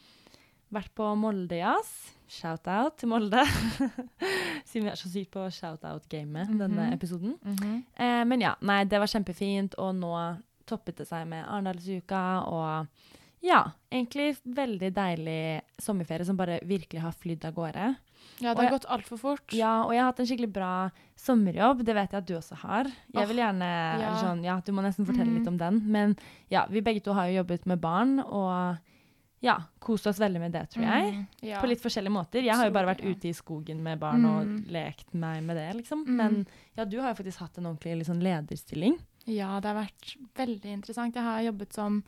vært 0.71 0.91
på 0.95 1.07
Molde 1.17 1.57
Jazz. 1.57 1.89
Shout-out 2.29 2.97
til 3.01 3.09
Molde. 3.09 3.41
Siden 4.69 4.85
vi 4.85 4.91
er 4.91 4.99
så 4.99 5.09
sykt 5.09 5.31
på 5.33 5.47
shout-out-gamet 5.49 6.51
denne 6.59 6.89
Mhm. 6.89 6.93
episoden. 6.93 7.37
-hmm. 7.43 7.77
uh, 7.99 8.25
men 8.25 8.41
ja, 8.41 8.55
nei, 8.61 8.83
det 8.85 8.99
var 8.99 9.07
kjempefint, 9.07 9.73
og 9.77 9.95
nå 9.95 10.13
toppet 10.67 10.97
det 10.97 11.07
seg 11.07 11.25
med 11.27 11.45
Arendalsuka, 11.47 12.43
og 12.45 12.87
ja, 13.41 13.71
egentlig 13.91 14.37
veldig 14.45 14.93
deilig 14.93 15.61
sommerferie 15.79 16.25
som 16.25 16.37
bare 16.37 16.59
virkelig 16.63 17.01
har 17.01 17.11
flydd 17.11 17.45
av 17.45 17.53
gårde. 17.53 17.95
Ja, 18.41 18.53
det 18.53 18.57
har 18.57 18.63
jeg- 18.71 18.79
gått 18.79 18.89
altfor 18.89 19.17
fort. 19.19 19.53
Ja, 19.53 19.83
og 19.83 19.91
jeg 19.93 19.99
har 20.01 20.11
hatt 20.11 20.19
en 20.19 20.25
skikkelig 20.25 20.51
bra 20.53 20.91
sommerjobb. 21.15 21.83
Det 21.83 21.93
vet 21.95 22.11
jeg 22.11 22.17
at 22.21 22.25
du 22.27 22.35
også 22.35 22.55
har. 22.55 22.85
Jeg 23.13 23.27
vil 23.27 23.37
gjerne, 23.37 23.61
ja. 23.61 23.95
eller 24.09 24.21
sånn, 24.23 24.43
ja, 24.43 24.59
Du 24.65 24.71
må 24.71 24.81
nesten 24.81 25.05
fortelle 25.05 25.29
mm. 25.31 25.37
litt 25.39 25.47
om 25.47 25.57
den. 25.57 25.81
Men 25.91 26.15
ja, 26.49 26.65
vi 26.69 26.81
begge 26.81 27.03
to 27.03 27.13
har 27.13 27.27
jo 27.27 27.43
jobbet 27.43 27.65
med 27.65 27.81
barn, 27.81 28.19
og 28.19 28.77
ja, 29.41 29.57
kost 29.79 30.05
oss 30.07 30.19
veldig 30.19 30.39
med 30.39 30.51
det, 30.51 30.69
tror 30.69 30.83
jeg. 30.83 31.13
Mm, 31.13 31.27
ja. 31.47 31.59
På 31.61 31.67
litt 31.67 31.79
forskjellige 31.81 32.11
måter. 32.11 32.43
Jeg 32.43 32.55
har 32.55 32.65
jo 32.67 32.71
bare 32.75 32.89
vært 32.95 33.05
ute 33.05 33.29
i 33.29 33.33
skogen 33.33 33.81
med 33.81 33.99
barn 33.99 34.25
og 34.25 34.45
Mm. 34.45 34.65
lekt 34.67 35.13
meg 35.13 35.43
med 35.43 35.55
det, 35.55 35.75
liksom. 35.75 36.03
Mm. 36.05 36.15
Men 36.17 36.47
ja, 36.75 36.83
du 36.85 36.99
har 36.99 37.13
jo 37.13 37.23
faktisk 37.23 37.37
hatt 37.39 37.57
en 37.57 37.65
ordentlig 37.65 37.97
liksom, 37.99 38.19
lederstilling. 38.21 38.99
Ja, 39.25 39.59
det 39.61 39.69
har 39.73 39.85
vært 39.85 40.15
veldig 40.35 40.65
interessant. 40.73 41.15
Jeg 41.15 41.23
har 41.23 41.41
jobbet 41.41 41.71
som 41.73 42.03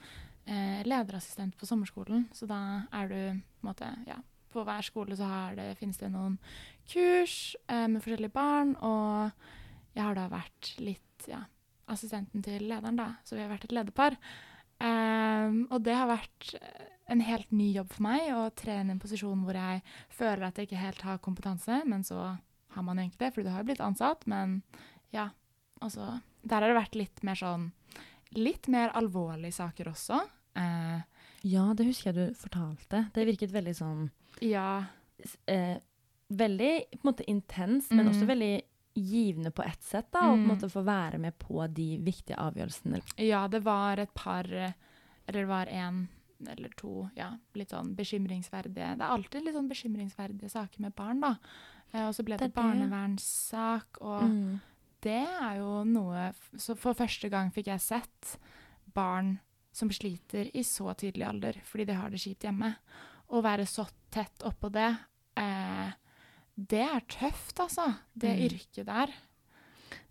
eh, 0.47 0.83
lederassistent 0.83 1.55
på 1.55 1.65
sommerskolen, 1.67 2.25
så 2.33 2.47
da 2.47 2.83
er 2.91 3.07
du 3.07 3.13
på 3.61 3.67
en 3.67 3.73
måte 3.73 4.07
Ja, 4.07 4.15
på 4.51 4.65
hver 4.67 4.85
skole 4.85 5.17
så 5.17 5.27
det, 5.57 5.71
finnes 5.79 5.99
det 6.01 6.11
noen 6.13 6.37
kurs 6.91 7.55
eh, 7.67 7.87
med 7.87 8.03
forskjellige 8.03 8.35
barn, 8.35 8.75
og 8.83 9.31
jeg 9.95 10.03
har 10.03 10.17
da 10.17 10.27
vært 10.31 10.73
litt 10.79 11.27
ja, 11.29 11.43
assistenten 11.91 12.43
til 12.45 12.67
lederen, 12.69 12.99
da, 12.99 13.09
så 13.27 13.37
vi 13.37 13.43
har 13.43 13.51
vært 13.51 13.67
et 13.67 13.75
lederpar. 13.75 14.17
Um, 14.81 15.67
og 15.69 15.83
det 15.85 15.93
har 15.93 16.09
vært 16.09 16.55
en 17.11 17.21
helt 17.21 17.51
ny 17.53 17.67
jobb 17.75 17.91
for 17.93 18.05
meg 18.07 18.31
å 18.33 18.47
tre 18.57 18.79
inn 18.81 18.89
i 18.89 18.95
en 18.95 19.01
posisjon 19.01 19.43
hvor 19.45 19.57
jeg 19.57 19.83
føler 20.15 20.47
at 20.47 20.57
jeg 20.57 20.69
ikke 20.69 20.81
helt 20.81 21.03
har 21.05 21.21
kompetanse, 21.21 21.81
men 21.85 22.05
så 22.07 22.31
har 22.71 22.85
man 22.87 23.01
egentlig 23.01 23.21
det, 23.21 23.33
fordi 23.35 23.45
du 23.45 23.51
har 23.53 23.61
jo 23.61 23.69
blitt 23.69 23.83
ansatt, 23.83 24.25
men 24.31 24.61
ja, 25.13 25.29
altså 25.83 26.21
Der 26.41 26.63
har 26.63 26.71
det 26.71 26.79
vært 26.79 26.95
litt 26.97 27.23
mer 27.27 27.37
sånn 27.37 27.71
Litt 28.31 28.69
mer 28.71 28.93
alvorlige 28.95 29.51
saker 29.57 29.89
også. 29.91 30.21
Uh, 30.55 31.03
Ja, 31.43 31.73
det 31.75 31.87
husker 31.89 32.13
jeg 32.13 32.31
du 32.31 32.37
fortalte. 32.39 33.09
Det 33.11 33.25
virket 33.27 33.51
veldig 33.51 33.73
sånn 33.75 34.05
ja. 34.41 34.85
eh, 35.47 35.77
Veldig 36.31 36.85
på 36.91 36.99
en 37.03 37.13
måte 37.13 37.25
intens, 37.27 37.89
men 37.91 38.05
Mm. 38.07 38.11
også 38.13 38.25
veldig 38.25 38.61
givende 38.95 39.51
på 39.51 39.63
ett 39.67 39.83
sett. 39.83 40.11
da, 40.11 40.19
Og 40.31 40.37
på 40.37 40.41
en 40.41 40.47
Mm. 40.47 40.55
måte 40.57 40.69
få 40.71 40.83
være 40.85 41.17
med 41.19 41.37
på 41.39 41.67
de 41.73 41.97
viktige 41.97 42.37
avgjørelsene. 42.37 43.01
ja, 43.17 43.47
det 43.47 43.63
var 43.63 43.97
et 43.99 44.13
par 44.13 44.45
eh, 44.53 44.71
Eller 45.27 45.41
det 45.41 45.47
var 45.47 45.65
én 45.67 46.07
eller 46.47 46.69
to 46.75 47.09
ja, 47.15 47.37
litt 47.53 47.69
sånn 47.69 47.95
bekymringsverdige 47.95 48.97
Det 48.97 49.01
er 49.01 49.11
alltid 49.11 49.43
litt 49.45 49.53
sånn 49.55 49.69
bekymringsverdige 49.69 50.49
saker 50.49 50.79
med 50.81 50.95
barn, 50.95 51.19
da. 51.21 51.35
Eh, 51.93 52.07
og 52.07 52.13
så 52.15 52.23
ble 52.23 52.37
det, 52.37 52.53
Det 52.53 52.57
er 52.57 52.61
barnevernssak, 52.63 54.01
og 54.01 54.21
Mm. 54.23 54.59
det 55.01 55.27
er 55.27 55.57
jo 55.57 55.83
noe 55.83 56.33
Så 56.57 56.75
for 56.77 56.93
første 56.93 57.29
gang 57.29 57.51
fikk 57.51 57.65
jeg 57.67 57.79
sett 57.81 58.37
barn 58.93 59.39
som 59.71 59.89
sliter 59.89 60.49
i 60.55 60.63
så 60.63 60.93
tidlig 60.95 61.27
alder 61.27 61.53
fordi 61.63 61.85
de 61.85 61.93
har 61.93 62.09
det 62.09 62.19
kjipt 62.19 62.39
hjemme. 62.43 62.75
Å 63.31 63.41
være 63.43 63.65
så 63.69 63.85
tett 64.11 64.43
oppå 64.43 64.69
det, 64.71 64.89
eh, 65.37 65.91
det 66.57 66.81
er 66.83 67.01
tøft, 67.07 67.55
altså. 67.63 67.95
Det 68.17 68.29
Mm. 68.37 68.41
yrket 68.49 68.85
der. 68.85 69.07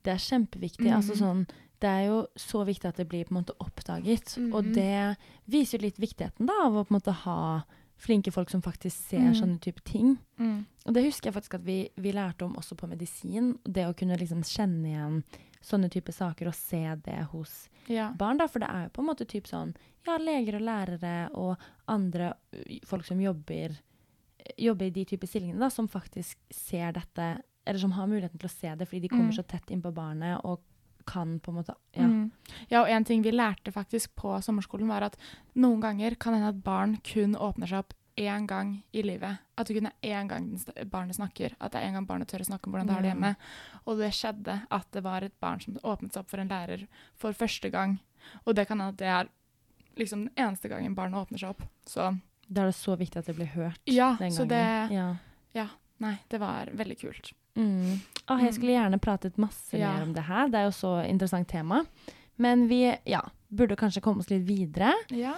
Det 0.03 0.13
er 0.15 0.17
kjempeviktig. 0.17 0.87
Mm. 0.89 0.97
altså 0.97 1.17
sånn, 1.17 1.47
Det 1.81 1.89
er 1.89 2.07
jo 2.09 2.27
så 2.37 2.63
viktig 2.67 2.85
at 2.85 2.97
det 2.97 3.09
blir 3.09 3.25
på 3.25 3.31
en 3.35 3.43
måte 3.43 3.57
oppdaget. 3.59 4.37
Og 4.53 4.65
Mhm. 4.65 4.75
det 4.75 5.17
viser 5.49 5.79
jo 5.79 5.87
litt 5.87 5.97
viktigheten 5.97 6.45
da, 6.47 6.53
av 6.67 6.73
å 6.75 6.85
på 6.87 6.91
en 6.95 7.01
måte 7.01 7.13
ha 7.25 7.63
flinke 7.99 8.31
folk 8.31 8.51
som 8.51 8.61
faktisk 8.61 9.09
ser 9.09 9.21
mm. 9.21 9.35
sånne 9.35 9.61
type 9.61 9.81
ting. 9.85 10.19
Mm. 10.39 10.67
Og 10.87 10.93
det 10.93 11.05
husker 11.05 11.31
jeg 11.33 11.35
faktisk 11.43 11.55
at 11.55 11.65
vi, 11.65 11.89
vi 11.97 12.13
lærte 12.13 12.43
om 12.43 12.55
også 12.55 12.77
på 12.77 12.87
medisin. 12.87 13.59
Det 13.65 13.87
å 13.87 13.95
kunne 13.97 14.19
liksom 14.19 14.43
kjenne 14.43 14.85
igjen 14.93 15.25
sånne 15.63 15.91
type 15.93 16.13
saker 16.13 16.49
og 16.49 16.55
se 16.55 16.83
det 17.05 17.19
hos 17.33 17.69
Ja. 17.89 18.13
barn. 18.17 18.39
da, 18.39 18.47
For 18.47 18.59
det 18.61 18.69
er 18.71 18.85
jo 18.85 18.91
på 18.91 19.03
en 19.03 19.09
måte 19.09 19.27
typ 19.27 19.45
sånn 19.47 19.75
ja, 20.07 20.17
leger 20.17 20.55
og 20.57 20.63
lærere 20.63 21.31
og 21.35 21.59
andre 21.89 22.33
folk 22.87 23.05
som 23.05 23.21
jobber, 23.21 23.77
jobber 24.59 24.87
i 24.87 24.91
de 24.91 25.05
type 25.05 25.27
stillingene, 25.29 25.59
da, 25.61 25.69
som 25.69 25.87
faktisk 25.89 26.37
ser 26.51 26.93
dette, 26.93 27.43
eller 27.67 27.79
som 27.79 27.93
har 27.93 28.07
muligheten 28.09 28.39
til 28.41 28.49
å 28.49 28.55
se 28.55 28.75
det 28.75 28.89
fordi 28.89 29.03
de 29.03 29.09
kommer 29.09 29.31
Mm. 29.33 29.37
så 29.37 29.47
tett 29.47 29.67
innpå 29.67 29.93
barnet 29.93 30.41
og 30.45 30.61
kan 31.07 31.39
på 31.41 31.49
en 31.51 31.55
måte 31.63 31.75
Ja. 31.95 32.03
Mm. 32.07 32.31
ja, 32.71 32.83
og 32.83 32.89
en 32.89 33.05
ting 33.05 33.23
vi 33.23 33.31
lærte 33.33 33.73
faktisk 33.73 34.15
på 34.17 34.41
sommerskolen, 34.43 34.87
var 34.89 35.03
at 35.03 35.17
noen 35.57 35.81
ganger 35.81 36.15
kan 36.19 36.35
hende 36.35 36.49
at 36.49 36.63
barn 36.65 36.97
kun 37.03 37.35
åpner 37.35 37.67
seg 37.69 37.79
opp 37.81 37.95
én 38.17 38.47
gang 38.47 38.83
i 38.93 39.03
livet. 39.03 39.39
At 39.57 39.67
det 39.69 39.77
kun 39.77 39.87
er 39.91 39.97
én 40.03 40.29
gang 40.29 40.49
barnet 40.91 41.17
snakker. 41.17 41.55
At 41.61 41.73
det 41.73 41.81
er 41.81 41.89
én 41.89 41.97
gang 41.99 42.07
barnet 42.07 42.29
tør 42.29 42.45
å 42.45 42.49
snakke 42.49 42.67
om 42.67 42.75
hvordan 42.75 42.87
det 42.87 42.95
har 42.95 43.03
det 43.03 43.13
hjemme. 43.13 43.35
Og 43.87 43.99
det 43.99 44.13
skjedde 44.17 44.57
at 44.71 44.87
det 44.93 45.03
var 45.05 45.23
et 45.27 45.37
barn 45.41 45.61
som 45.61 45.77
åpnet 45.83 46.13
seg 46.13 46.23
opp 46.25 46.31
for 46.31 46.43
en 46.43 46.49
lærer 46.53 46.87
for 47.21 47.33
første 47.37 47.71
gang. 47.71 47.99
Og 48.45 48.55
det 48.55 48.67
kan 48.69 48.81
hende 48.81 48.95
at 48.95 48.99
det 49.01 49.07
er 49.09 49.31
liksom 50.01 50.27
den 50.29 50.35
eneste 50.47 50.69
gangen 50.69 50.95
barnet 50.95 51.21
åpner 51.21 51.39
seg 51.43 51.51
opp. 51.55 51.63
Så 51.87 52.13
Da 52.49 52.63
er 52.63 52.73
det 52.73 52.79
så 52.79 52.97
viktig 52.97 53.19
at 53.19 53.27
det 53.27 53.37
blir 53.37 53.53
hørt 53.55 53.81
ja, 53.87 54.17
den 54.19 54.33
så 54.35 54.43
det, 54.49 54.65
det 54.91 55.19
ja. 55.55 55.69
Nei, 56.01 56.15
det 56.33 56.39
var 56.41 56.71
veldig 56.73 56.97
kult. 56.97 57.35
Mm. 57.61 57.99
Åh, 58.33 58.43
jeg 58.47 58.55
skulle 58.57 58.73
gjerne 58.73 58.99
pratet 58.99 59.37
masse 59.37 59.77
Ja. 59.77 59.93
mer 59.93 60.03
om 60.07 60.15
det 60.17 60.23
her. 60.25 60.49
Det 60.49 60.59
er 60.59 60.65
jo 60.65 60.73
så 60.73 60.93
interessant 61.05 61.49
tema. 61.49 61.85
Men 62.37 62.69
vi 62.69 62.97
ja, 63.05 63.21
burde 63.49 63.77
kanskje 63.77 64.01
komme 64.01 64.21
oss 64.21 64.31
litt 64.31 64.47
videre. 64.49 64.95
Ja. 65.11 65.35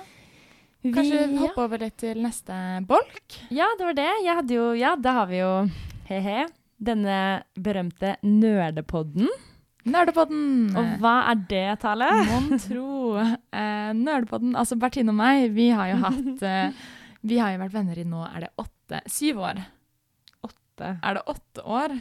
Vi, 0.83 0.91
Kanskje 0.91 1.21
ja. 1.21 1.39
hoppe 1.45 1.63
over 1.63 1.79
litt 1.79 1.95
til 2.03 2.19
neste 2.19 2.57
bolk? 2.89 3.37
ja, 3.55 3.69
det 3.79 3.87
var 3.87 3.95
det. 3.95 4.11
Jeg 4.25 4.35
hadde 4.41 4.57
jo 4.57 4.67
Ja, 4.75 4.97
da 4.99 5.13
har 5.21 5.31
vi 5.31 5.39
jo 5.39 5.53
he-he. 6.09 6.49
Denne 6.83 7.19
berømte 7.55 8.17
nerdepodden. 8.27 9.29
Nerdepodden! 9.87 10.73
Og 10.79 10.97
hva 11.03 11.13
er 11.31 11.45
det, 11.51 11.67
Tale? 11.83 12.09
Mon 12.31 12.59
tro. 12.63 13.15
Eh, 13.19 13.93
Nerdepodden, 13.99 14.57
altså 14.59 14.79
Bertine 14.79 15.15
og 15.15 15.19
meg, 15.19 15.49
vi 15.55 15.69
har 15.75 15.93
jo 15.93 16.01
hatt 16.03 16.43
eh, 16.51 16.83
Vi 17.23 17.39
har 17.39 17.55
jo 17.55 17.63
vært 17.63 17.79
venner 17.79 18.03
i 18.03 18.07
nå 18.07 18.27
er 18.27 18.49
det 18.49 18.51
åtte 18.63 19.03
Syv 19.11 19.43
år. 19.47 19.63
Åtte? 20.43 20.97
Er 20.99 21.19
det 21.19 21.25
åtte 21.31 21.63
år 21.63 21.97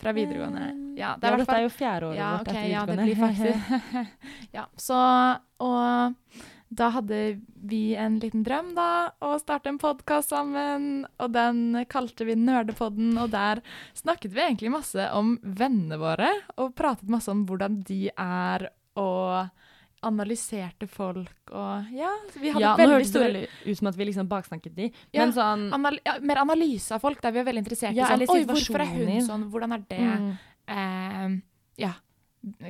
fra 0.00 0.12
videregående? 0.16 0.66
Ja, 0.96 1.14
det 1.20 1.28
er 1.28 1.36
ja, 1.36 1.40
dette 1.44 1.56
er 1.56 1.64
jo 1.64 1.72
fjerde 1.72 2.10
året 2.10 2.20
ja, 2.20 2.32
vårt 2.32 2.48
okay, 2.48 2.60
etter 2.64 2.72
ja, 2.72 2.84
det 2.88 2.96
blir 3.04 3.18
faktisk 3.20 4.12
Ja, 4.56 4.64
så 4.80 5.00
Og 5.64 6.16
da 6.68 6.88
hadde 6.96 7.40
vi 7.68 7.94
en 7.94 8.18
liten 8.22 8.42
drøm, 8.46 8.72
da, 8.74 9.12
å 9.22 9.36
starte 9.38 9.70
en 9.70 9.78
podkast 9.78 10.32
sammen. 10.34 11.04
Og 11.22 11.30
den 11.34 11.84
kalte 11.92 12.26
vi 12.26 12.34
Nerdepodden, 12.38 13.14
og 13.22 13.30
der 13.34 13.62
snakket 13.94 14.34
vi 14.34 14.42
egentlig 14.42 14.72
masse 14.74 15.06
om 15.14 15.36
vennene 15.42 16.00
våre. 16.00 16.32
Og 16.58 16.74
pratet 16.78 17.12
masse 17.12 17.30
om 17.30 17.44
hvordan 17.46 17.80
de 17.86 18.08
er, 18.10 18.68
og 18.98 19.46
analyserte 20.06 20.86
folk 20.90 21.50
og 21.56 21.88
Ja, 21.96 22.10
vi 22.36 22.50
hadde 22.52 22.62
ja, 22.62 22.72
nå 22.76 22.82
veldig 22.82 22.98
det 23.00 23.08
store 23.08 23.28
veldig 23.30 23.44
ut 23.64 23.78
som 23.78 23.88
at 23.90 23.96
vi 23.98 24.06
liksom 24.10 24.28
baksnakket 24.30 24.74
de. 24.76 24.88
Ja, 25.10 25.24
Men 25.24 25.32
sånn 25.34 25.64
anal 25.74 25.98
ja, 26.04 26.18
Mer 26.22 26.42
analyse 26.44 26.94
av 26.94 27.02
folk, 27.02 27.22
der 27.24 27.34
vi 27.34 27.40
er 27.40 27.48
veldig 27.48 27.64
interessert 27.64 27.96
Ja, 27.96 28.12
i 28.12 28.28
sånn 28.28 28.36
Oi, 28.36 28.44
hvorfor 28.46 28.84
er 28.84 28.92
hun 28.92 29.24
sånn? 29.26 29.48
Hvordan 29.52 29.78
er 29.78 29.88
det? 29.88 30.02
mm, 30.02 30.36
Uh, 30.66 31.36
ja. 31.78 31.92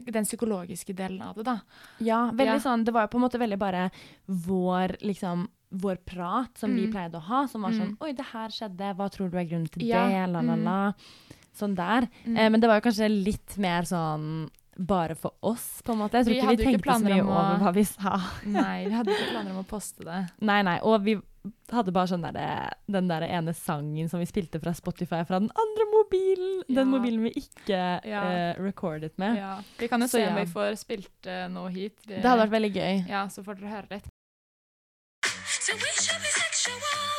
Den 0.07 0.25
psykologiske 0.25 0.95
delen 0.97 1.21
av 1.23 1.35
det, 1.37 1.45
da. 1.45 1.61
Ja, 2.01 2.31
veldig 2.33 2.47
Ja. 2.47 2.59
sånn 2.65 2.85
Det 2.85 2.93
var 2.95 3.03
jo 3.03 3.09
på 3.09 3.19
en 3.19 3.25
måte 3.29 3.39
veldig 3.39 3.59
bare 3.59 3.91
vår 4.29 4.97
liksom 5.03 5.49
vår 5.73 5.97
prat 6.07 6.57
som 6.57 6.75
vi 6.75 6.87
Mm. 6.87 6.93
pleide 6.93 7.15
å 7.15 7.21
ha, 7.23 7.47
som 7.47 7.63
var 7.63 7.71
sånn 7.71 7.91
Mm. 7.91 7.97
Oi, 8.01 8.13
det 8.13 8.25
her 8.33 8.49
skjedde. 8.49 8.95
Hva 8.97 9.11
tror 9.11 9.31
du 9.31 9.37
er 9.37 9.45
grunnen 9.45 9.69
til 9.71 9.83
Ja, 9.83 10.07
det? 10.09 10.33
La, 10.33 10.41
la, 10.41 10.55
mm. 10.57 10.65
la. 10.65 10.93
Sånn 11.55 11.75
der. 11.75 12.09
Mm. 12.25 12.37
Eh, 12.39 12.49
men 12.51 12.61
det 12.61 12.69
var 12.69 12.81
jo 12.81 12.89
kanskje 12.91 13.25
litt 13.25 13.59
mer 13.59 13.83
sånn 13.83 14.49
bare 14.79 15.15
for 15.17 15.33
oss, 15.43 15.83
på 15.83 15.93
en 15.93 15.99
måte. 15.99 16.13
Jeg 16.13 16.27
tror 16.27 16.35
Vi 16.35 16.41
ikke 16.41 16.57
vi 16.57 16.65
tenkte 16.65 16.85
ikke 16.85 17.01
så 17.01 17.05
mye 17.05 17.23
å- 17.25 17.29
over 17.29 17.65
hva 17.65 17.75
vi 17.75 17.83
sa. 17.85 18.21
Nei, 18.47 18.85
vi 18.87 18.93
hadde 18.93 19.09
ikke 19.09 19.31
planer 19.33 19.51
om 19.51 19.65
å 19.65 19.67
poste 19.67 20.05
det. 20.05 20.31
Nei, 20.41 20.63
nei. 20.63 20.79
Og 20.83 21.03
vi 21.03 21.17
hadde 21.73 21.93
bare 21.95 22.09
sånn 22.11 22.23
der, 22.25 22.73
den 22.91 23.09
der 23.11 23.23
ene 23.27 23.53
sangen 23.57 24.09
som 24.11 24.21
vi 24.23 24.27
spilte 24.29 24.61
fra 24.63 24.73
Spotify 24.77 25.23
fra 25.29 25.39
den 25.43 25.51
andre 25.51 25.85
mobilen. 25.93 26.63
Den 26.69 26.89
mobilen 26.93 27.23
vi 27.27 27.31
ikke 27.43 27.81
Ja. 28.07 28.23
uh, 28.57 28.63
recordet 28.65 29.19
med. 29.19 29.37
Ja. 29.39 29.57
Vi 29.79 29.89
kan 29.89 30.01
jo 30.01 30.07
Så 30.09 30.19
se 30.19 30.27
om 30.29 30.37
ja. 30.37 30.45
vi 30.45 30.51
får 30.53 30.75
spilt 30.83 31.27
uh, 31.31 31.47
noe 31.53 31.71
hit. 31.75 31.99
Vi, 32.07 32.15
Det 32.15 32.25
hadde 32.25 32.43
vært 32.47 32.57
veldig 32.59 32.73
gøy. 32.77 32.95
Ja, 33.09 33.27
så 33.29 33.43
får 33.47 33.55
dere 33.61 33.69
høre 33.77 33.89
litt. 33.97 34.07
So 35.27 35.73
we 35.75 35.91
should 35.99 36.23
be 36.23 36.31
sexual. 36.37 37.15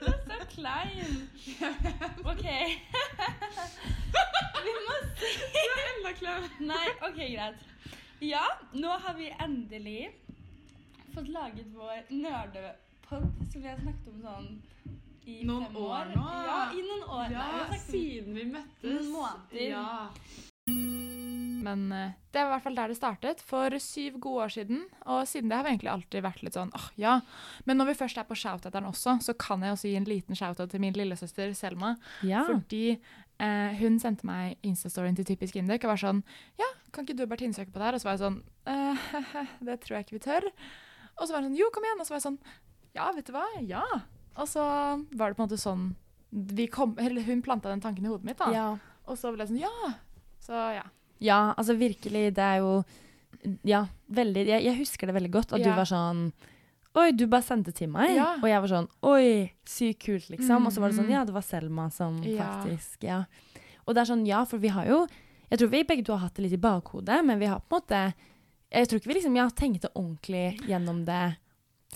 Du 0.00 0.06
er 0.06 0.18
så 0.26 0.36
klein. 0.54 1.12
OK. 2.24 2.44
vi 4.64 4.72
må 4.86 4.94
si 5.20 5.30
Nei, 6.60 6.86
OK, 7.06 7.16
greit. 7.16 7.54
Ja, 8.20 8.44
nå 8.76 8.88
har 9.00 9.14
vi 9.16 9.30
endelig 9.40 10.10
fått 11.14 11.28
laget 11.32 11.66
vår 11.74 12.02
nerdepod, 12.12 13.30
som 13.52 13.62
vi 13.62 13.68
har 13.68 13.80
snakket 13.80 14.10
om 14.12 14.20
sånn 14.24 14.50
i 15.30 15.38
Noen 15.46 15.64
fem 15.70 15.76
år 15.80 16.12
nå? 16.14 16.26
Ja, 16.46 16.58
i 16.76 16.82
noen 16.84 17.02
år. 17.08 17.24
Nei, 17.24 17.28
vi 17.28 17.34
Ja, 17.34 17.46
har 17.46 17.66
snakket 17.66 17.86
om- 17.86 17.94
siden 17.94 18.34
vi 18.34 18.44
møttes. 18.44 18.92
Noen 18.92 19.10
måneder. 19.14 19.68
Ja. 19.70 20.10
Men 21.60 21.92
eh, 21.92 22.12
det 22.32 22.40
var 22.44 22.46
i 22.46 22.52
hvert 22.54 22.62
fall 22.62 22.74
der 22.78 22.88
det 22.88 22.96
startet, 22.96 23.40
for 23.44 23.70
syv 23.82 24.18
gode 24.22 24.44
år 24.44 24.52
siden. 24.54 24.84
Og 25.06 25.26
siden 25.28 25.48
det 25.50 25.56
har 25.56 25.64
vi 25.64 25.70
egentlig 25.74 25.90
alltid 25.92 26.22
vært 26.24 26.42
litt 26.42 26.54
sånn 26.56 26.70
åh, 26.76 26.86
ja. 26.96 27.20
Men 27.66 27.76
når 27.80 27.90
vi 27.90 27.98
først 28.04 28.18
er 28.20 28.24
på 28.28 28.36
shoutouteren 28.38 28.86
også, 28.88 29.18
så 29.22 29.34
kan 29.38 29.60
jeg 29.62 29.72
også 29.74 29.88
gi 29.90 29.96
en 29.96 30.04
liten 30.08 30.34
shout-out 30.38 30.70
til 30.70 30.80
min 30.80 30.94
lillesøster 30.96 31.52
Selma. 31.54 31.96
Ja. 32.22 32.44
Fordi 32.46 32.98
eh, 33.40 33.72
hun 33.80 33.96
sendte 34.02 34.26
meg 34.28 34.58
Insta-storyen 34.66 35.16
til 35.18 35.26
Typisk 35.28 35.56
Induk 35.60 35.84
og 35.86 35.94
var 35.94 36.00
sånn 36.02 36.22
Ja, 36.60 36.68
kan 36.94 37.06
ikke 37.06 37.16
du 37.18 37.24
og 37.24 37.30
Bertine 37.32 37.56
søke 37.56 37.72
på 37.72 37.80
det 37.80 37.88
her? 37.88 37.96
Og 37.98 38.02
så 38.02 38.10
var 38.10 38.16
jeg 38.18 38.22
sånn 38.26 38.38
eh, 38.70 39.10
Det 39.66 39.78
tror 39.84 39.96
jeg 39.98 40.06
ikke 40.06 40.18
vi 40.18 40.22
tør. 40.26 40.46
Og 41.16 41.24
så 41.26 41.32
var 41.34 41.42
hun 41.42 41.50
sånn 41.50 41.58
Jo, 41.60 41.70
kom 41.74 41.86
igjen. 41.88 42.00
Og 42.02 42.06
så 42.08 42.14
var 42.14 42.20
jeg 42.20 42.26
sånn 42.28 42.38
Ja, 42.98 43.08
vet 43.16 43.26
du 43.30 43.34
hva? 43.36 43.46
Ja. 43.66 43.84
Og 44.36 44.46
så 44.50 44.62
var 45.16 45.30
det 45.32 45.38
på 45.38 45.44
en 45.44 45.48
måte 45.48 45.60
sånn 45.60 45.90
vi 46.30 46.68
kom, 46.70 46.92
eller 47.02 47.24
Hun 47.26 47.40
planta 47.42 47.72
den 47.72 47.80
tanken 47.82 48.04
i 48.06 48.10
hodet 48.12 48.28
mitt, 48.28 48.38
da. 48.38 48.52
ja. 48.54 48.68
Og 49.10 49.16
så 49.18 49.32
ble 49.34 49.42
jeg 49.42 49.50
sånn 49.50 49.62
Ja. 49.64 49.94
Så 50.40 50.54
ja. 50.76 50.84
Ja, 51.20 51.40
altså 51.58 51.74
virkelig, 51.76 52.30
det 52.36 52.44
er 52.44 52.62
jo 52.62 52.84
Ja, 53.66 53.86
veldig 54.08 54.46
Jeg, 54.46 54.64
jeg 54.68 54.78
husker 54.78 55.10
det 55.10 55.16
veldig 55.18 55.32
godt, 55.34 55.52
at 55.56 55.64
du 55.64 55.70
var 55.74 55.88
sånn 55.88 56.30
Oi, 56.98 57.12
du 57.14 57.26
bare 57.30 57.46
sendte 57.46 57.72
til 57.76 57.90
meg. 57.92 58.16
Ja. 58.16 58.32
Og 58.40 58.48
jeg 58.50 58.62
var 58.64 58.72
sånn 58.72 58.88
Oi, 59.06 59.52
sykt 59.68 60.00
kult, 60.06 60.30
liksom. 60.32 60.66
Og 60.66 60.74
så 60.74 60.82
var 60.82 60.90
det 60.90 60.98
sånn 60.98 61.06
Mm. 61.06 61.14
Ja, 61.14 61.24
det 61.24 61.34
var 61.34 61.42
Selma 61.46 61.90
som 61.92 62.22
Ja. 62.22 62.62
faktisk 62.64 63.04
Ja. 63.04 63.24
Og 63.86 63.94
det 63.94 64.02
er 64.02 64.14
sånn, 64.14 64.26
ja, 64.26 64.44
for 64.44 64.58
vi 64.58 64.68
har 64.68 64.86
jo 64.86 65.06
Jeg 65.50 65.58
tror 65.58 65.70
vi 65.70 65.82
begge 65.84 66.04
to 66.04 66.12
har 66.12 66.20
hatt 66.28 66.34
det 66.34 66.42
litt 66.42 66.52
i 66.52 66.56
bakhodet, 66.56 67.24
men 67.24 67.38
vi 67.38 67.46
har 67.46 67.60
på 67.60 67.76
en 67.76 67.80
måte 67.80 68.14
Jeg 68.72 68.88
tror 68.88 68.98
ikke 69.00 69.08
vi 69.08 69.14
liksom 69.14 69.34
tenkt 69.34 69.56
tenkte 69.56 69.88
ordentlig 69.94 70.60
gjennom 70.66 71.04
det 71.04 71.36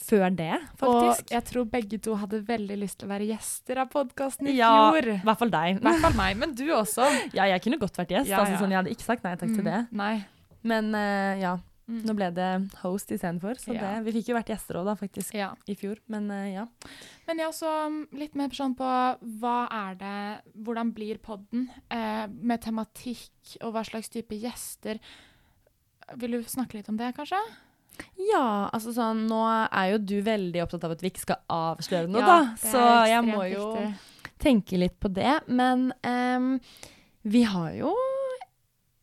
før 0.00 0.30
det, 0.34 0.60
faktisk. 0.76 1.22
Og 1.22 1.30
jeg 1.30 1.44
tror 1.44 1.64
begge 1.70 2.00
to 2.02 2.16
hadde 2.18 2.40
veldig 2.46 2.78
lyst 2.80 2.98
til 2.98 3.06
å 3.08 3.12
være 3.14 3.28
gjester 3.30 3.78
av 3.78 3.90
podkasten 3.92 4.48
i 4.50 4.56
ja, 4.56 4.90
fjor. 4.90 5.06
i 5.14 5.20
hvert 5.22 5.38
fall 5.38 5.52
deg. 5.54 5.76
I 5.76 5.84
hvert 5.86 6.00
fall 6.00 6.16
meg, 6.18 6.36
men 6.36 6.54
du 6.58 6.64
også. 6.74 7.06
Ja, 7.36 7.44
jeg 7.44 7.62
kunne 7.62 7.78
godt 7.78 7.96
vært 8.00 8.10
gjest. 8.10 8.28
Ja, 8.32 8.42
altså 8.42 8.58
sånn, 8.58 8.74
Jeg 8.74 8.82
hadde 8.82 8.90
ikke 8.90 9.06
sagt 9.06 9.22
nei 9.22 9.36
takk 9.36 9.54
til 9.54 9.64
det. 9.64 9.78
Mm, 9.92 10.00
Nei. 10.02 10.24
Men 10.64 10.90
uh, 10.96 11.38
ja, 11.38 11.54
Mm. 11.86 11.98
nå 12.08 12.14
ble 12.16 12.30
det 12.32 12.50
host 12.80 13.10
istedenfor. 13.12 13.58
Så 13.60 13.74
Ja. 13.74 13.80
det, 14.00 14.04
vi 14.06 14.12
fikk 14.18 14.28
jo 14.30 14.36
vært 14.38 14.48
gjester 14.54 14.78
òg, 14.80 14.86
da, 14.86 14.94
faktisk, 14.96 15.34
Ja. 15.36 15.50
i 15.68 15.74
fjor. 15.76 15.98
Men 16.08 16.30
uh, 16.30 16.46
ja. 16.48 16.66
Men 17.26 17.38
ja, 17.38 17.50
så 17.52 17.86
um, 17.86 18.06
litt 18.12 18.34
mer 18.34 18.48
sånn 18.48 18.74
på 18.78 18.88
hva 19.40 19.68
er 19.70 19.94
det 20.00 20.42
Hvordan 20.64 20.94
blir 20.94 21.18
podden? 21.18 21.68
Eh, 21.90 22.26
med 22.28 22.62
tematikk 22.64 23.58
og 23.62 23.74
hva 23.74 23.84
slags 23.84 24.08
type 24.08 24.32
gjester. 24.32 24.98
Vil 26.16 26.30
du 26.38 26.42
snakke 26.48 26.74
litt 26.78 26.88
om 26.88 26.96
det, 26.96 27.14
kanskje? 27.16 27.36
Ja, 28.18 28.70
altså 28.72 28.90
sånn 28.92 29.26
Nå 29.28 29.38
er 29.70 29.92
jo 29.92 29.98
du 30.02 30.16
veldig 30.26 30.62
opptatt 30.64 30.82
av 30.84 30.90
at 30.96 31.00
vi 31.04 31.10
ikke 31.12 31.22
skal 31.22 31.36
avsløre 31.48 32.08
noe, 32.10 32.20
Ja, 32.24 32.26
da. 32.26 32.56
Så 32.58 32.80
jeg 33.08 33.22
må 33.28 33.44
jo 33.52 33.68
viktig. 33.76 33.94
tenke 34.42 34.78
litt 34.80 34.98
på 35.00 35.12
det. 35.12 35.36
Men 35.48 35.92
um, 36.02 36.58
vi 37.22 37.44
har 37.44 37.70
jo 37.76 37.92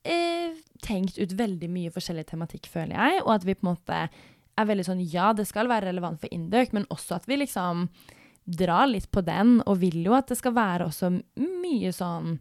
eh, 0.03 0.57
tenkt 0.81 1.19
ut 1.21 1.33
veldig 1.37 1.69
mye 1.71 1.93
forskjellig 1.93 2.25
tematikk, 2.31 2.69
føler 2.71 2.95
jeg. 2.97 3.23
Og 3.25 3.35
at 3.35 3.47
vi 3.47 3.57
på 3.57 3.65
en 3.65 3.73
måte 3.73 4.01
er 4.01 4.67
veldig 4.67 4.87
sånn 4.87 5.03
Ja, 5.11 5.31
det 5.33 5.47
skal 5.49 5.69
være 5.71 5.91
relevant 5.91 6.21
for 6.21 6.31
Indøk, 6.33 6.73
men 6.75 6.87
også 6.93 7.19
at 7.19 7.27
vi 7.29 7.39
liksom 7.41 7.87
drar 8.45 8.87
litt 8.89 9.11
på 9.13 9.21
den, 9.23 9.59
og 9.69 9.81
vil 9.83 10.01
jo 10.03 10.15
at 10.17 10.31
det 10.31 10.39
skal 10.39 10.55
være 10.57 10.89
også 10.89 11.11
mye 11.37 11.91
sånn 11.95 12.39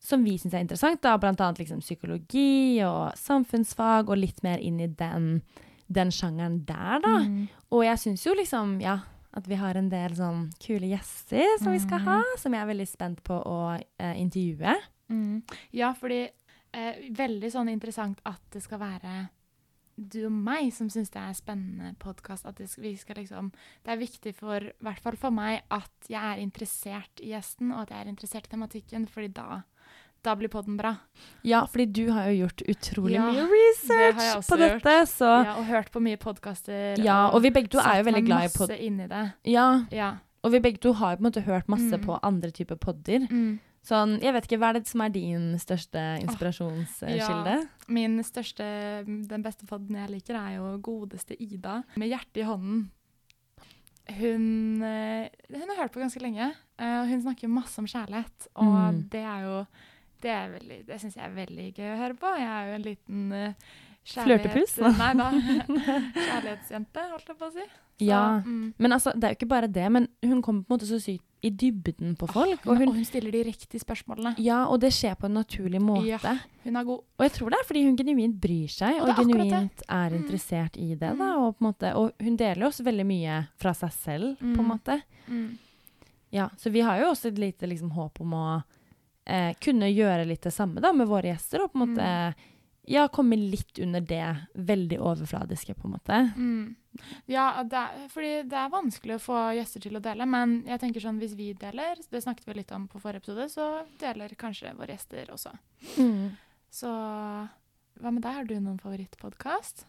som 0.00 0.24
vi 0.24 0.38
syns 0.40 0.54
er 0.56 0.64
interessant, 0.64 1.02
da, 1.04 1.18
blant 1.20 1.40
annet 1.44 1.60
liksom 1.60 1.82
psykologi 1.84 2.80
og 2.86 3.12
samfunnsfag, 3.20 4.08
og 4.08 4.20
litt 4.20 4.40
mer 4.42 4.62
inn 4.64 4.80
i 4.80 4.88
den, 4.88 5.42
den 5.92 6.12
sjangeren 6.14 6.62
der, 6.68 7.02
da. 7.04 7.16
Mm. 7.26 7.42
Og 7.76 7.84
jeg 7.84 8.00
syns 8.06 8.24
jo 8.26 8.36
liksom, 8.38 8.78
ja, 8.84 9.02
At 9.30 9.44
vi 9.46 9.54
har 9.54 9.76
en 9.78 9.86
del 9.86 10.10
sånn 10.18 10.48
kule 10.58 10.88
gjester 10.90 11.44
som 11.60 11.70
vi 11.70 11.78
skal 11.78 12.00
ha, 12.02 12.16
som 12.34 12.50
jeg 12.50 12.64
er 12.64 12.66
veldig 12.72 12.86
spent 12.90 13.20
på 13.22 13.36
å 13.38 13.58
eh, 13.78 14.16
intervjue. 14.18 14.72
Mm. 15.06 15.36
Ja, 15.70 15.92
fordi 15.94 16.24
eh, 16.72 17.10
Veldig 17.16 17.50
sånn 17.52 17.68
interessant 17.72 18.20
at 18.24 18.40
det 18.52 18.62
skal 18.62 18.78
være 18.82 19.28
du 20.00 20.22
og 20.24 20.32
meg 20.32 20.70
som 20.72 20.88
syns 20.88 21.10
det 21.12 21.20
er 21.20 21.34
spennende 21.36 21.90
podkast. 22.00 22.46
At 22.48 22.56
det, 22.56 22.70
vi 22.80 22.94
skal 22.96 23.16
liksom 23.20 23.50
Det 23.84 23.92
er 23.92 23.98
viktig 24.00 24.32
for, 24.34 24.56
i 24.64 24.72
hvert 24.86 25.02
fall 25.04 25.16
for 25.20 25.30
meg, 25.30 25.60
at 25.70 26.08
jeg 26.08 26.22
er 26.22 26.40
interessert 26.40 27.20
i 27.20 27.34
gjesten, 27.34 27.72
og 27.74 27.82
at 27.82 27.90
jeg 27.90 28.00
er 28.06 28.08
interessert 28.08 28.46
i 28.48 28.54
tematikken, 28.54 29.04
fordi 29.12 29.28
da, 29.36 29.58
da 30.24 30.34
blir 30.40 30.48
podden 30.48 30.78
bra. 30.80 30.94
Ja, 31.44 31.66
fordi 31.66 31.86
du 31.92 32.10
har 32.12 32.30
jo 32.30 32.46
gjort 32.46 32.62
utrolig 32.72 33.18
Ja, 33.18 33.26
mye 33.28 33.44
research 33.52 34.22
det 34.22 34.48
på 34.48 34.56
dette, 34.62 34.96
så 35.12 35.30
Ja, 35.44 35.58
og 35.58 35.68
hørt 35.68 35.92
på 35.92 36.00
mye 36.00 36.16
podkaster. 36.16 36.96
Ja, 37.04 37.26
og 37.34 37.42
vi 37.44 37.50
begge 37.50 37.68
to 37.68 37.78
er 37.84 38.00
jo 38.00 38.08
veldig 38.08 38.24
glad 38.24 38.48
i 38.48 38.52
pod... 38.56 38.68
masse 38.70 38.80
inn 38.80 39.00
i 39.04 39.06
det. 39.10 39.24
Ja, 39.52 39.68
Ja. 39.92 40.14
og 40.42 40.52
vi 40.52 40.60
begge 40.64 40.80
to 40.80 40.94
har 40.96 41.12
jo 41.12 41.20
på 41.20 41.26
en 41.26 41.28
måte 41.32 41.44
hørt 41.44 41.68
masse 41.68 41.92
Mm. 41.98 42.06
på 42.06 42.18
andre 42.22 42.50
typer 42.50 42.76
podder. 42.80 43.28
Sånn, 43.82 44.18
jeg 44.20 44.34
vet 44.36 44.44
ikke, 44.44 44.58
hva 44.60 44.68
er 44.70 44.78
det 44.80 44.88
som 44.90 45.00
er 45.00 45.08
din 45.14 45.44
største 45.58 46.00
inspirasjonskilde? 46.20 47.54
Min 47.88 48.18
største, 48.26 48.66
den 49.06 49.42
beste 49.42 49.64
podden 49.66 49.96
jeg 49.96 50.10
liker, 50.10 50.36
er 50.36 50.58
jo 50.58 50.74
godeste 50.84 51.34
Ida, 51.40 51.78
med 51.96 52.10
hjertet 52.12 52.42
i 52.42 52.48
hånden. 52.48 52.90
Hun, 54.10 54.82
eh, 54.82 55.28
hun 55.54 55.68
har 55.70 55.76
hørt 55.84 55.92
på 55.94 56.00
ganske 56.02 56.20
lenge, 56.20 56.50
eh, 56.78 56.96
og 57.00 57.08
hun 57.08 57.22
snakker 57.22 57.48
masse 57.48 57.78
om 57.78 57.86
kjærlighet. 57.86 58.48
Og 58.56 58.94
Mm. 58.94 59.08
det 59.10 59.24
er 59.24 59.40
jo 59.46 59.66
Det, 60.20 60.28
er 60.28 60.50
veldig- 60.50 60.84
det 60.86 61.00
syns 61.00 61.14
jeg 61.16 61.24
er 61.24 61.30
veldig 61.46 61.74
gøy 61.74 61.94
å 61.94 61.96
høre 61.96 62.14
på. 62.14 62.36
Jeg 62.36 62.46
er 62.46 62.66
jo 62.66 62.74
en 62.74 62.82
liten 62.82 63.32
uh, 63.32 63.54
Flørtepus? 64.04 64.76
Nei 64.98 65.14
da. 65.14 65.30
Kjærlighetsjente, 66.12 67.04
holdt 67.10 67.26
jeg 67.26 67.38
på 67.38 67.46
å 67.46 67.52
si. 67.54 67.60
Så, 67.64 68.04
Ja. 68.04 68.42
mm. 68.44 68.74
Men 68.78 68.92
altså, 68.92 69.14
det 69.14 69.24
er 69.24 69.28
jo 69.32 69.38
ikke 69.38 69.48
bare 69.48 69.66
det, 69.72 69.90
men 69.90 70.08
hun 70.22 70.42
kommer 70.42 70.62
på 70.64 70.74
en 70.74 70.78
måte 70.78 70.86
så 70.90 71.00
sykt 71.00 71.24
i 71.42 71.50
dybden 71.50 72.16
på 72.20 72.26
folk. 72.28 72.60
Hun, 72.64 72.76
Og 72.76 72.88
og 72.88 72.94
hun, 72.94 73.04
stiller 73.04 73.32
de 73.32 73.42
riktige 73.44 73.80
spørsmålene. 73.80 74.34
ja, 74.38 74.66
og 74.68 74.80
det 74.80 74.90
skjer 74.92 75.14
på 75.16 75.24
en 75.26 75.34
naturlig 75.38 75.80
måte. 75.80 76.06
Ja. 76.06 76.34
Hun 76.64 76.76
er 76.76 76.84
god. 76.84 76.98
Og 77.18 77.24
jeg 77.24 77.32
tror 77.32 77.50
det 77.50 77.58
er 77.60 77.66
fordi 77.66 77.84
hun 77.86 77.96
genuint 77.96 78.40
bryr 78.40 78.68
seg, 78.68 79.00
Og 79.00 79.08
og, 79.08 79.08
er 79.08 79.14
genuint 79.24 79.82
er 79.88 80.10
Mm. 80.10 80.18
interessert 80.22 80.76
i 80.76 80.88
det. 80.94 81.00
Da, 81.00 81.14
Mm. 81.14 81.40
og, 81.46 81.58
på 81.58 81.62
måte, 81.64 81.94
og 81.96 82.12
hun 82.20 82.36
deler 82.36 82.60
jo 82.60 82.68
også 82.68 82.84
veldig 82.84 83.06
mye 83.06 83.46
fra 83.56 83.72
seg 83.72 83.92
selv, 83.92 84.36
på 84.38 84.44
en 84.44 84.56
Mm. 84.56 84.68
måte. 84.68 85.02
Mm. 85.28 85.58
Ja, 86.32 86.48
så 86.56 86.70
vi 86.70 86.80
har 86.80 86.98
jo 87.00 87.06
også 87.10 87.26
et 87.28 87.38
lite 87.38 87.66
liksom, 87.66 87.90
håp 87.92 88.20
om 88.20 88.30
å 88.32 88.62
eh, 89.26 89.54
kunne 89.60 89.86
gjøre 89.94 90.26
litt 90.26 90.40
det 90.42 90.52
samme 90.52 90.80
da, 90.80 90.92
med 90.92 91.06
våre 91.06 91.22
gjester, 91.34 91.62
og 91.62 91.72
på 91.72 91.80
en 91.80 91.88
måte 91.94 92.02
Mm. 92.02 92.34
Ja, 92.90 93.06
komme 93.12 93.36
litt 93.38 93.78
under 93.78 94.02
det 94.02 94.24
veldig 94.54 94.98
overfladiske, 94.98 95.76
på 95.78 95.86
en 95.86 95.92
måte. 95.94 96.16
Mm. 96.34 96.76
Ja, 97.30 97.62
det 97.62 97.78
er, 97.78 98.08
fordi 98.10 98.32
det 98.50 98.58
er 98.58 98.72
vanskelig 98.72 99.16
å 99.16 99.22
få 99.22 99.42
gjester 99.54 99.84
til 99.84 99.98
å 99.98 100.02
dele, 100.02 100.26
men 100.26 100.56
jeg 100.66 100.82
tenker 100.82 101.04
sånn 101.04 101.20
hvis 101.22 101.36
vi 101.38 101.52
deler, 101.58 102.00
det 102.10 102.22
snakket 102.24 102.48
vi 102.48 102.58
litt 102.58 102.74
om 102.74 102.88
på 102.90 102.98
forrige 103.02 103.22
episode, 103.22 103.46
så 103.52 103.68
deler 104.02 104.34
kanskje 104.38 104.74
våre 104.78 104.96
gjester 104.96 105.30
også. 105.36 105.54
Så 106.70 106.90
hva 108.00 108.10
med 108.10 108.22
deg, 108.24 108.34
har 108.34 108.48
du 108.48 108.56
noen 108.58 108.80
favorittpodkast? 108.82 109.86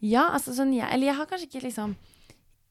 Ja, 0.00 0.30
altså 0.30 0.56
sånn, 0.56 0.72
jeg, 0.72 0.88
eller 0.88 1.10
jeg 1.10 1.18
har 1.20 1.28
kanskje 1.28 1.50
ikke 1.50 1.66
liksom 1.66 1.96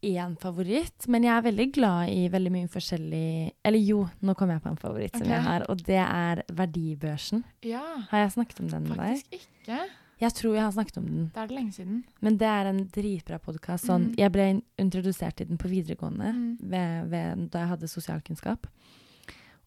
én 0.03 0.35
favoritt, 0.39 1.07
men 1.07 1.23
jeg 1.23 1.33
er 1.37 1.41
veldig 1.51 1.71
glad 1.75 2.09
i 2.09 2.27
veldig 2.31 2.51
mye 2.51 2.67
forskjellig 2.71 3.51
Eller 3.65 3.79
jo, 3.79 4.09
nå 4.23 4.35
kom 4.37 4.49
jeg 4.49 4.61
på 4.63 4.69
en 4.71 4.77
favoritt 4.79 5.17
som 5.17 5.27
jeg 5.27 5.41
har, 5.43 5.65
og 5.69 5.77
det 5.85 5.97
er 5.99 6.43
Verdibørsen. 6.55 7.43
Ja, 7.67 7.81
Har 8.09 8.19
jeg 8.25 8.31
snakket 8.31 8.59
om 8.61 8.69
den 8.69 8.83
med 8.87 8.97
deg? 8.97 9.17
faktisk 9.17 9.33
ikke. 9.65 9.79
Jeg 10.19 10.33
tror 10.35 10.53
jeg 10.55 10.63
har 10.63 10.71
snakket 10.71 10.97
om 10.97 11.05
den. 11.05 11.31
Det 11.33 11.41
er 11.41 11.47
det 11.47 11.55
lenge 11.55 11.71
siden. 11.73 12.03
Men 12.21 12.37
det 12.37 12.47
er 12.47 12.65
en 12.69 12.79
dritbra 12.91 13.37
podkast. 13.39 13.85
Sånn, 13.87 14.09
Mm. 14.09 14.15
Jeg 14.17 14.31
ble 14.31 14.61
introdusert 14.77 15.35
til 15.37 15.47
den 15.47 15.57
på 15.57 15.69
videregående 15.69 16.33
Mm. 16.33 16.57
ved, 16.61 17.09
ved, 17.09 17.49
da 17.51 17.59
jeg 17.59 17.67
hadde 17.69 17.87
sosialkunnskap. 17.87 18.67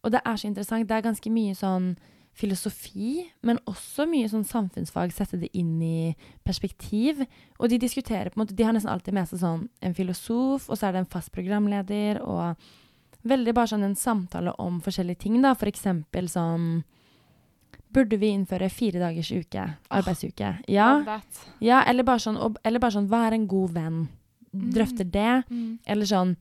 Og 0.04 0.10
det 0.12 0.20
er 0.26 0.34
så 0.36 0.46
interessant. 0.48 0.86
Det 0.88 0.96
er 0.96 1.10
ganske 1.10 1.30
mye 1.30 1.54
sånn 1.54 1.96
filosofi, 2.32 3.26
men 3.44 3.60
også 3.68 4.06
mye 4.08 4.28
sånn 4.30 4.46
samfunnsfag. 4.48 5.12
Sette 5.12 5.38
det 5.40 5.50
inn 5.58 5.74
i 5.84 6.14
perspektiv. 6.46 7.20
Og 7.60 7.68
de 7.72 7.80
diskuterer 7.82 8.32
på 8.32 8.38
en 8.38 8.44
måte 8.44 8.56
De 8.56 8.64
har 8.64 8.72
nesten 8.72 8.92
alltid 8.92 9.14
med 9.14 9.28
seg 9.28 9.42
sånn 9.42 9.66
en 9.84 9.96
filosof, 9.96 10.70
og 10.70 10.78
så 10.78 10.88
er 10.88 10.96
det 10.96 11.04
en 11.04 11.12
fast 11.12 11.32
programleder, 11.34 12.22
og 12.24 12.56
veldig 13.28 13.54
bare 13.54 13.70
sånn 13.74 13.86
en 13.86 13.98
samtale 13.98 14.54
om 14.62 14.80
forskjellige 14.82 15.26
ting, 15.26 15.38
da. 15.44 15.54
For 15.58 15.70
eksempel 15.70 16.30
sånn 16.32 16.82
Burde 17.92 18.16
vi 18.16 18.30
innføre 18.32 18.70
fire 18.72 18.96
dagers 19.02 19.28
uke? 19.36 19.66
Arbeidsuke? 19.92 20.54
Ja. 20.72 20.86
Ja, 21.60 21.82
eller 21.84 22.06
bare 22.08 22.22
sånn, 22.24 22.38
eller 22.64 22.80
bare 22.80 22.94
sånn 22.94 23.08
hva 23.10 23.26
er 23.26 23.36
en 23.36 23.44
god 23.50 23.74
venn? 23.74 23.98
Drøfter 24.52 25.04
det. 25.04 25.42
Mm. 25.50 25.74
Eller 25.84 26.08
sånn 26.08 26.32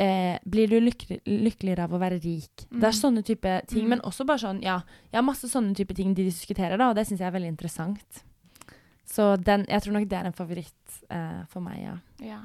eh, 0.00 0.38
Blir 0.48 0.68
du 0.70 0.78
lykkelig, 0.80 1.20
lykkeligere 1.28 1.84
av 1.84 1.92
å 1.92 2.00
være 2.00 2.18
rik? 2.22 2.64
Det 2.70 2.82
er 2.84 2.92
Mm. 2.94 3.00
sånne 3.02 3.22
type 3.24 3.52
ting. 3.68 3.84
Mm. 3.84 3.88
Men 3.88 4.00
også 4.00 4.24
bare 4.26 4.38
sånn 4.38 4.62
Ja, 4.62 4.80
Jeg 5.12 5.18
har 5.18 5.22
masse 5.26 5.48
sånne 5.48 5.74
type 5.76 5.94
ting 5.94 6.14
de 6.14 6.24
diskuterer, 6.24 6.78
da, 6.78 6.88
og 6.90 6.96
det 6.96 7.06
syns 7.06 7.18
jeg 7.20 7.28
er 7.28 7.38
veldig 7.38 7.52
interessant. 7.56 8.22
Så 9.06 9.36
den, 9.42 9.64
jeg 9.68 9.82
tror 9.82 9.92
nok 9.92 10.08
det 10.08 10.18
er 10.18 10.26
en 10.26 10.32
favoritt 10.32 11.02
eh, 11.10 11.44
for 11.48 11.60
meg, 11.60 11.82
ja. 11.82 11.96
Ja, 12.20 12.40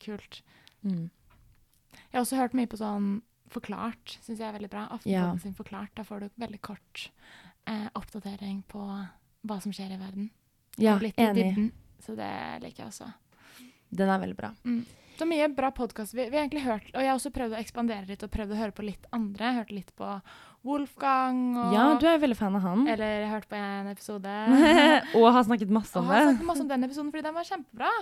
kult. 0.00 0.40
Mm. 0.84 1.10
Jeg 1.92 2.12
har 2.14 2.20
også 2.22 2.36
hørt 2.36 2.54
mye 2.54 2.66
på 2.66 2.78
sånn 2.78 3.22
Forklart, 3.48 4.18
syns 4.26 4.38
jeg 4.40 4.48
er 4.48 4.58
veldig 4.58 4.70
bra. 4.70 4.88
Aftenposten 4.90 5.12
Ja. 5.12 5.36
sin 5.38 5.54
Forklart. 5.54 5.90
Da 5.94 6.02
får 6.02 6.20
du 6.20 6.28
veldig 6.38 6.60
kort 6.60 7.10
eh, 7.66 7.88
oppdatering 7.94 8.64
på 8.68 8.78
hva 9.46 9.60
som 9.62 9.70
skjer 9.72 9.92
i 9.94 9.98
verden. 9.98 10.30
Ja, 10.78 10.98
enig. 10.98 11.54
dybden. 11.54 11.72
Så 12.04 12.16
det 12.16 12.62
liker 12.62 12.84
jeg 12.84 12.88
også. 12.88 13.12
Den 13.94 14.08
er 14.08 14.18
veldig 14.18 14.36
bra. 14.36 14.50
Så 15.16 15.24
mye 15.24 15.46
bra 15.48 15.70
podkast. 15.72 16.12
Vi, 16.14 16.26
vi 16.28 16.36
har 16.36 16.42
egentlig 16.44 16.62
hørt, 16.66 16.88
og 16.92 17.00
jeg 17.00 17.08
har 17.08 17.16
også 17.16 17.30
prøvd 17.32 17.54
å 17.56 17.60
ekspandere 17.60 18.04
litt 18.08 18.20
og 18.26 18.30
prøvd 18.34 18.52
å 18.52 18.58
høre 18.58 18.74
på 18.76 18.84
litt 18.84 19.06
andre. 19.16 19.46
Jeg 19.48 19.56
hørte 19.62 19.76
litt 19.78 19.92
på 19.96 20.08
Wolfgang. 20.66 21.38
Og, 21.56 21.72
Ja, 21.72 21.86
du 22.00 22.04
er 22.10 22.18
veldig 22.20 22.36
fan 22.36 22.58
av 22.58 22.66
han. 22.66 22.82
Eller 22.92 23.22
jeg 23.22 23.30
hørte 23.32 23.48
på 23.48 23.56
en 23.56 23.88
episode. 23.94 24.34
og 25.16 25.26
har 25.32 25.46
snakket 25.48 25.72
masse 25.72 25.96
om 25.96 26.10
det. 26.10 26.12
og 26.12 26.20
har 26.20 26.28
snakket 26.34 26.50
masse 26.50 26.64
om 26.66 26.70
den 26.74 26.84
episoden 26.88 27.12
fordi 27.14 27.24
den 27.28 27.38
var 27.38 27.48
kjempebra. 27.48 27.92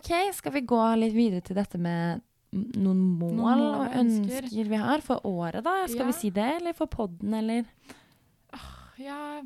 Ok, 0.00 0.10
skal 0.36 0.52
vi 0.56 0.64
gå 0.68 0.80
litt 1.00 1.14
videre 1.16 1.44
til 1.44 1.56
dette 1.60 1.80
med 1.80 2.24
noen 2.54 2.98
mål, 3.18 3.36
mål 3.42 3.62
og 3.66 3.84
ønsker. 4.00 4.44
ønsker 4.48 4.72
vi 4.72 4.80
har 4.86 5.04
for 5.04 5.20
året, 5.28 5.60
da? 5.66 5.82
Skal 5.88 6.06
Ja. 6.06 6.10
vi 6.12 6.16
si 6.16 6.30
det, 6.32 6.48
eller 6.62 6.72
for 6.76 6.86
podden, 6.88 7.34
eller? 7.34 7.64
Ja, 8.96 9.42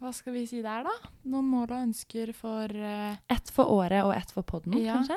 hva 0.00 0.12
skal 0.14 0.32
vi 0.34 0.46
si 0.46 0.62
der, 0.62 0.84
da? 0.84 0.90
Noen 1.24 1.44
mål 1.48 1.70
og 1.70 1.78
ønsker 1.88 2.32
for 2.34 2.64
uh, 2.68 3.16
Ett 3.30 3.50
for 3.50 3.64
året 3.64 4.04
og 4.04 4.14
ett 4.16 4.30
for 4.30 4.42
podden, 4.42 4.76
Ja. 4.82 4.94
kanskje? 4.98 5.16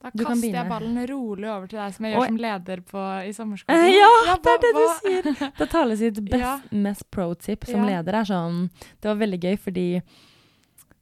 Da 0.00 0.10
Du 0.14 0.22
kan 0.24 0.36
kaster 0.36 0.52
jeg 0.54 0.68
ballen 0.70 1.06
rolig 1.10 1.48
over 1.50 1.66
til 1.66 1.78
deg, 1.80 1.92
som 1.94 2.04
jeg 2.06 2.14
gjør 2.14 2.26
som 2.28 2.36
leder 2.36 2.80
på, 2.86 2.98
i 3.24 3.28
Eh, 3.28 3.32
sommerskolen. 3.34 3.88
ja, 3.90 4.36
det 4.36 4.52
er 4.52 4.58
det 4.62 4.72
du 4.76 4.78
hva- 4.78 5.00
sier! 5.00 5.52
Det 5.58 5.68
taler 5.70 5.96
sitt 5.96 6.20
best, 6.30 6.38
Ja. 6.40 6.60
mest 6.70 7.10
pro-tip 7.10 7.64
som 7.66 7.82
Ja. 7.82 7.96
leder 8.02 8.14
er 8.20 8.24
sånn 8.24 8.70
Det 9.00 9.04
var 9.08 9.16
veldig 9.16 9.40
gøy, 9.40 9.58
fordi 9.58 10.02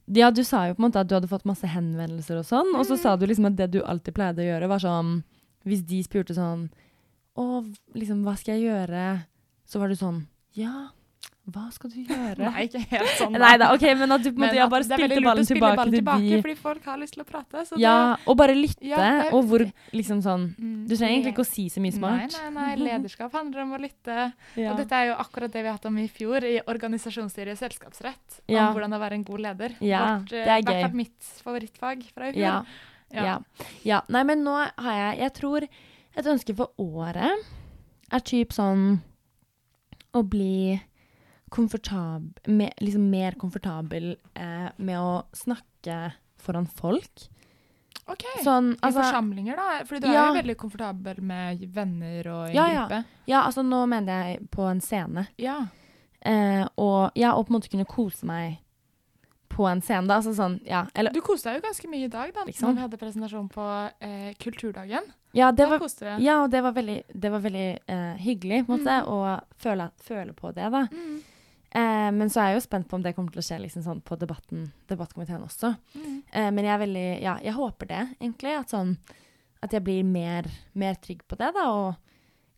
Ja, 0.07 0.31
du 0.31 0.43
sa 0.43 0.65
jo 0.67 0.73
på 0.73 0.79
en 0.83 0.89
måte 0.91 0.99
at 1.01 1.07
du 1.07 1.15
hadde 1.15 1.27
fått 1.29 1.45
masse 1.45 1.67
henvendelser 1.67 2.39
og 2.39 2.45
sånn, 2.47 2.73
og 2.75 2.85
så 2.87 2.93
Mm. 2.95 3.01
sa 3.03 3.15
du 3.17 3.25
liksom 3.27 3.45
at 3.47 3.55
det 3.57 3.71
du 3.71 3.81
alltid 3.83 4.13
pleide 4.15 4.39
å 4.39 4.47
gjøre, 4.49 4.67
var 4.67 4.79
sånn 4.79 5.23
Hvis 5.65 5.81
de 5.85 6.01
spurte 6.01 6.33
sånn 6.33 6.69
Å, 7.37 7.75
liksom, 7.93 8.23
hva 8.23 8.35
skal 8.37 8.55
jeg 8.59 8.71
gjøre? 8.71 9.25
Så 9.67 9.79
var 9.79 9.89
du 9.89 9.95
sånn 9.95 10.25
Ja, 10.53 10.87
hva 11.47 11.69
skal 11.71 11.91
du 11.93 12.01
gjøre? 12.01 12.43
Nei, 12.49 12.65
ikke 12.67 12.81
helt 12.91 13.11
sånn. 13.15 13.31
Neida, 13.31 13.43
Nei 13.45 13.57
da, 13.61 13.67
OK, 13.75 13.83
men 13.99 14.13
at 14.15 14.23
du 14.25 14.29
på 14.33 14.41
en 14.41 14.43
måte 14.43 14.65
bare 14.73 14.87
spilte 14.87 15.19
ballen 15.23 15.47
tilbake 15.47 15.77
ballen 15.79 15.93
til 15.93 16.01
tilbake, 16.01 16.25
de 16.27 16.39
Fordi 16.43 16.55
folk 16.59 16.89
har 16.89 16.99
lyst 16.99 17.15
til 17.15 17.23
å 17.23 17.27
prate. 17.29 17.63
Så 17.69 17.79
Ja, 17.79 17.93
og 18.27 18.37
bare 18.41 18.55
lytte, 18.57 18.83
Ja, 18.83 18.99
er- 18.99 19.31
og 19.31 19.45
hvor 19.47 19.63
liksom 19.95 20.19
sånn 20.25 20.43
mm, 20.57 20.81
Du 20.89 20.95
trenger 20.95 21.13
egentlig 21.13 21.33
ikke 21.35 21.45
å 21.45 21.49
si 21.49 21.65
så 21.71 21.83
mye 21.83 21.95
smart. 21.95 22.35
Nei, 22.35 22.49
nei, 22.49 22.65
nei. 22.75 22.89
Lederskap 22.89 23.37
handler 23.39 23.63
om 23.63 23.73
å 23.77 23.81
lytte. 23.81 24.17
Ja. 24.59 24.73
Og 24.73 24.81
dette 24.81 24.99
er 24.99 25.11
jo 25.13 25.15
akkurat 25.23 25.55
det 25.55 25.63
vi 25.63 25.71
har 25.71 25.79
hatt 25.79 25.87
om 25.87 25.97
i 26.03 26.07
fjor, 26.11 26.43
i 26.43 26.57
organisasjonsstyret 26.67 27.55
i 27.55 27.61
selskapsrett. 27.63 28.41
Ja. 28.51 28.67
Om 28.67 28.75
hvordan 28.75 28.97
å 28.97 29.01
være 29.05 29.19
en 29.21 29.27
god 29.27 29.45
leder. 29.47 29.77
Ja, 29.79 30.05
Vårt, 30.19 30.33
eh, 30.35 30.43
det 30.63 30.75
er 30.75 30.87
gøy. 30.89 30.93
mitt 30.99 31.33
favorittfag 31.47 32.03
fra 32.11 32.27
i 32.27 32.35
fjor. 32.35 32.43
Ja. 32.43 32.63
Ja. 33.15 33.39
ja. 33.87 34.01
Nei, 34.11 34.23
men 34.27 34.43
nå 34.43 34.57
har 34.59 34.95
jeg 34.99 35.19
Jeg 35.23 35.33
tror 35.39 35.63
et 35.63 36.25
ønske 36.25 36.55
for 36.57 36.73
året 36.81 37.45
er 38.11 38.23
typ 38.25 38.51
sånn 38.55 38.99
å 40.15 40.23
bli 40.27 40.79
komfortabel 41.49 42.31
med, 42.57 42.73
Liksom 42.83 43.09
mer 43.09 43.31
komfortabel 43.39 44.15
eh, 44.35 44.69
med 44.77 44.99
å 44.99 45.23
snakke 45.33 46.13
foran 46.37 46.67
folk. 46.67 47.27
Ok. 48.07 48.23
Sånn, 48.43 48.71
I 48.73 48.79
altså 48.87 49.01
forsamlinger, 49.01 49.57
da? 49.59 49.81
Fordi 49.87 49.99
du 50.05 50.07
er 50.13 50.19
jo 50.29 50.35
veldig 50.37 50.55
komfortabel 50.61 51.17
med 51.27 51.65
venner 51.75 52.29
og 52.31 52.45
en 52.49 52.55
Ja, 52.55 52.67
ja. 52.71 52.85
gruppe. 52.85 53.03
Ja, 53.27 53.41
altså 53.43 53.63
nå 53.67 53.81
mener 53.91 54.23
jeg 54.29 54.45
på 54.53 54.63
en 54.69 54.79
scene. 54.81 55.25
Ja. 55.37 55.57
Eh, 56.21 56.63
og 56.77 57.11
ja, 57.19 57.33
og 57.35 57.47
på 57.47 57.51
en 57.53 57.57
måte 57.59 57.69
kunne 57.73 57.85
kose 57.89 58.25
meg 58.25 58.59
på 59.51 59.65
en 59.67 59.81
scene, 59.81 60.07
da. 60.07 60.19
Altså 60.21 60.33
sånn, 60.37 60.59
ja. 60.67 60.85
Eller 60.95 61.11
Du 61.15 61.19
koste 61.25 61.49
deg 61.51 61.59
jo 61.61 61.67
ganske 61.67 61.89
mye 61.91 62.05
i 62.05 62.11
dag, 62.13 62.31
da, 62.35 62.45
Liksom. 62.45 62.69
når 62.69 62.75
vi 62.75 62.81
hadde 62.85 62.97
presentasjon 63.01 63.49
på 63.51 63.67
eh, 64.01 64.33
Kulturdagen. 64.39 65.03
Ja, 65.33 65.51
det 65.51 65.67
var. 65.69 65.81
Ja, 66.19 66.43
og 66.43 66.51
det 66.51 66.61
var 66.63 66.71
veldig, 66.73 67.01
det 67.13 67.31
var 67.31 67.39
veldig 67.43 67.67
eh, 67.87 68.15
hyggelig 68.23 68.65
på 68.67 68.73
en 68.73 68.79
måte, 68.79 69.01
Mm. 69.03 69.07
å 69.11 69.41
føle, 69.59 69.89
føle 69.99 70.33
på 70.33 70.53
det, 70.55 70.71
da. 70.71 70.87
Mm. 70.91 71.17
Eh, 71.75 72.09
men 72.15 72.29
så 72.31 72.41
er 72.41 72.51
jeg 72.51 72.61
jo 72.61 72.65
spent 72.67 72.87
på 72.87 72.95
om 72.95 73.03
det 73.03 73.13
kommer 73.15 73.33
til 73.33 73.41
å 73.41 73.45
skje 73.45 73.59
liksom 73.59 73.83
sånn 73.83 74.01
på 74.05 74.15
debatten, 74.19 74.69
debattkomiteen 74.87 75.43
også. 75.43 75.73
Mm. 75.95 76.17
Eh, 76.31 76.49
men 76.51 76.63
jeg 76.63 76.73
er 76.73 76.83
veldig 76.83 77.07
Ja, 77.21 77.37
jeg 77.43 77.57
håper 77.57 77.89
det, 77.91 78.03
egentlig. 78.21 78.55
At 78.55 78.71
sånn 78.73 78.97
At 79.61 79.73
jeg 79.73 79.83
blir 79.83 80.03
mer, 80.05 80.45
mer 80.77 80.99
trygg 81.01 81.23
på 81.27 81.35
det, 81.35 81.49
da. 81.55 81.65
Og 81.73 81.95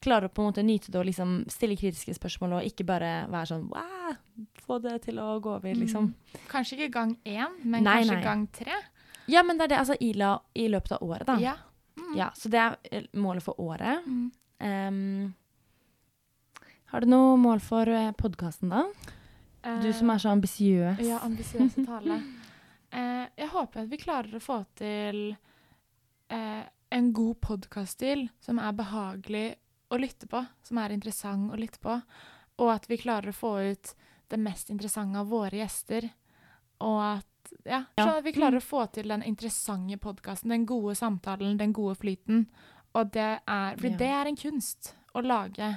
klarer 0.03 0.29
å 0.29 0.31
på 0.31 0.43
en 0.43 0.49
måte 0.51 0.63
nyte 0.63 0.91
det 0.91 0.99
og 0.99 1.07
liksom 1.07 1.41
stille 1.51 1.75
kritiske 1.79 2.13
spørsmål 2.15 2.57
og 2.57 2.67
ikke 2.67 2.85
bare 2.87 3.25
være 3.31 3.49
sånn 3.51 3.65
wow, 3.71 4.15
få 4.63 4.77
det 4.83 5.01
til 5.07 5.19
å 5.19 5.39
gå 5.43 5.57
over, 5.57 5.75
liksom. 5.75 6.13
Kanskje 6.51 6.77
ikke 6.77 6.93
gang 6.93 7.17
én, 7.25 7.57
men 7.63 7.83
Nei, 7.83 7.97
kanskje 8.03 8.15
nei. 8.15 8.23
gang 8.23 8.45
tre. 8.55 8.77
Ja, 9.29 9.43
men 9.43 9.59
det 9.59 9.67
er 9.67 9.73
det. 9.73 9.79
Altså 9.81 9.97
i, 9.99 10.13
la, 10.17 10.37
i 10.55 10.69
løpet 10.71 10.95
av 10.95 11.03
året, 11.03 11.27
da. 11.27 11.35
Ja. 11.43 11.55
Mm. 11.99 12.13
Ja, 12.17 12.29
så 12.35 12.51
det 12.51 12.61
er 12.63 12.77
eh, 12.91 13.09
målet 13.19 13.43
for 13.43 13.59
året. 13.61 14.07
Mm. 14.07 14.31
Har 16.89 17.05
du 17.05 17.11
noe 17.11 17.37
mål 17.37 17.61
for 17.61 17.89
uh, 17.89 18.11
podkasten, 18.17 18.71
da? 18.73 18.87
Du 19.83 19.89
som 19.93 20.09
er 20.09 20.21
så 20.21 20.31
ambisiøs. 20.33 21.01
Ja, 21.05 21.21
ambisiøse 21.25 21.85
tale. 21.87 22.21
Eh, 22.89 23.25
jeg 23.37 23.51
håper 23.53 23.83
at 23.83 23.89
vi 23.91 23.97
klarer 24.01 24.33
å 24.33 24.41
få 24.41 24.55
til 24.79 25.17
eh, 26.33 26.63
en 26.89 27.09
god 27.13 27.35
podkaststil 27.45 28.23
som 28.41 28.57
er 28.57 28.71
behagelig 28.73 29.43
å 29.93 29.99
lytte 30.01 30.25
på, 30.25 30.41
som 30.65 30.79
er 30.81 30.95
interessant 30.95 31.53
å 31.53 31.59
lytte 31.59 31.77
på, 31.83 31.99
og 32.57 32.71
at 32.73 32.87
vi 32.89 32.97
klarer 32.97 33.29
å 33.29 33.37
få 33.37 33.51
ut 33.61 33.91
det 34.33 34.39
mest 34.41 34.73
interessante 34.73 35.21
av 35.21 35.29
våre 35.29 35.61
gjester. 35.61 36.09
Og 36.81 36.97
at, 37.11 37.53
ja, 37.61 37.83
sånn 37.93 38.15
at 38.15 38.25
vi 38.25 38.33
klarer 38.39 38.57
å 38.57 38.65
få 38.71 38.87
til 38.97 39.13
den 39.13 39.21
interessante 39.21 40.01
podkasten, 40.01 40.49
den 40.49 40.65
gode 40.65 40.97
samtalen, 40.97 41.59
den 41.61 41.77
gode 41.77 41.93
flyten. 42.01 42.47
Og 42.97 43.13
det 43.13 43.31
er, 43.37 43.77
for 43.77 44.01
det 44.01 44.09
er 44.17 44.31
en 44.31 44.41
kunst 44.47 44.95
å 45.13 45.21
lage 45.21 45.75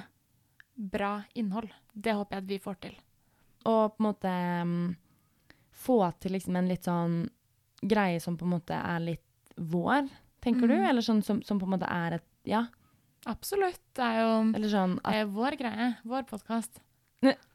bra 0.75 1.21
innhold. 1.33 1.69
Det 1.93 2.13
håper 2.13 2.37
jeg 2.37 2.43
at 2.43 2.49
vi 2.49 2.59
får 2.63 2.79
til. 2.87 2.95
Og 3.69 3.95
på 3.95 4.01
en 4.03 4.07
måte 4.09 4.33
mm, 4.67 4.95
få 5.85 5.99
til 6.19 6.35
liksom 6.35 6.55
en 6.59 6.69
litt 6.71 6.87
sånn 6.87 7.17
greie 7.83 8.19
som 8.23 8.37
på 8.39 8.47
en 8.47 8.55
måte 8.55 8.77
er 8.77 9.03
litt 9.03 9.55
vår, 9.57 10.07
tenker 10.43 10.67
du? 10.67 10.75
Mm. 10.79 10.87
Eller 10.89 11.05
sånn 11.05 11.21
som, 11.23 11.41
som 11.45 11.59
på 11.61 11.67
en 11.67 11.75
måte 11.77 11.89
er 11.89 12.19
et 12.19 12.29
Ja. 12.49 12.65
Absolutt. 13.25 13.79
Det 13.95 14.03
er 14.03 14.17
jo 14.19 14.31
Eller 14.57 14.67
sånn 14.67 14.97
det 14.97 15.05
at 15.07 15.15
er 15.21 15.29
vår 15.31 15.55
greie. 15.59 15.85
Vår 16.03 16.25
podkast. 16.27 16.81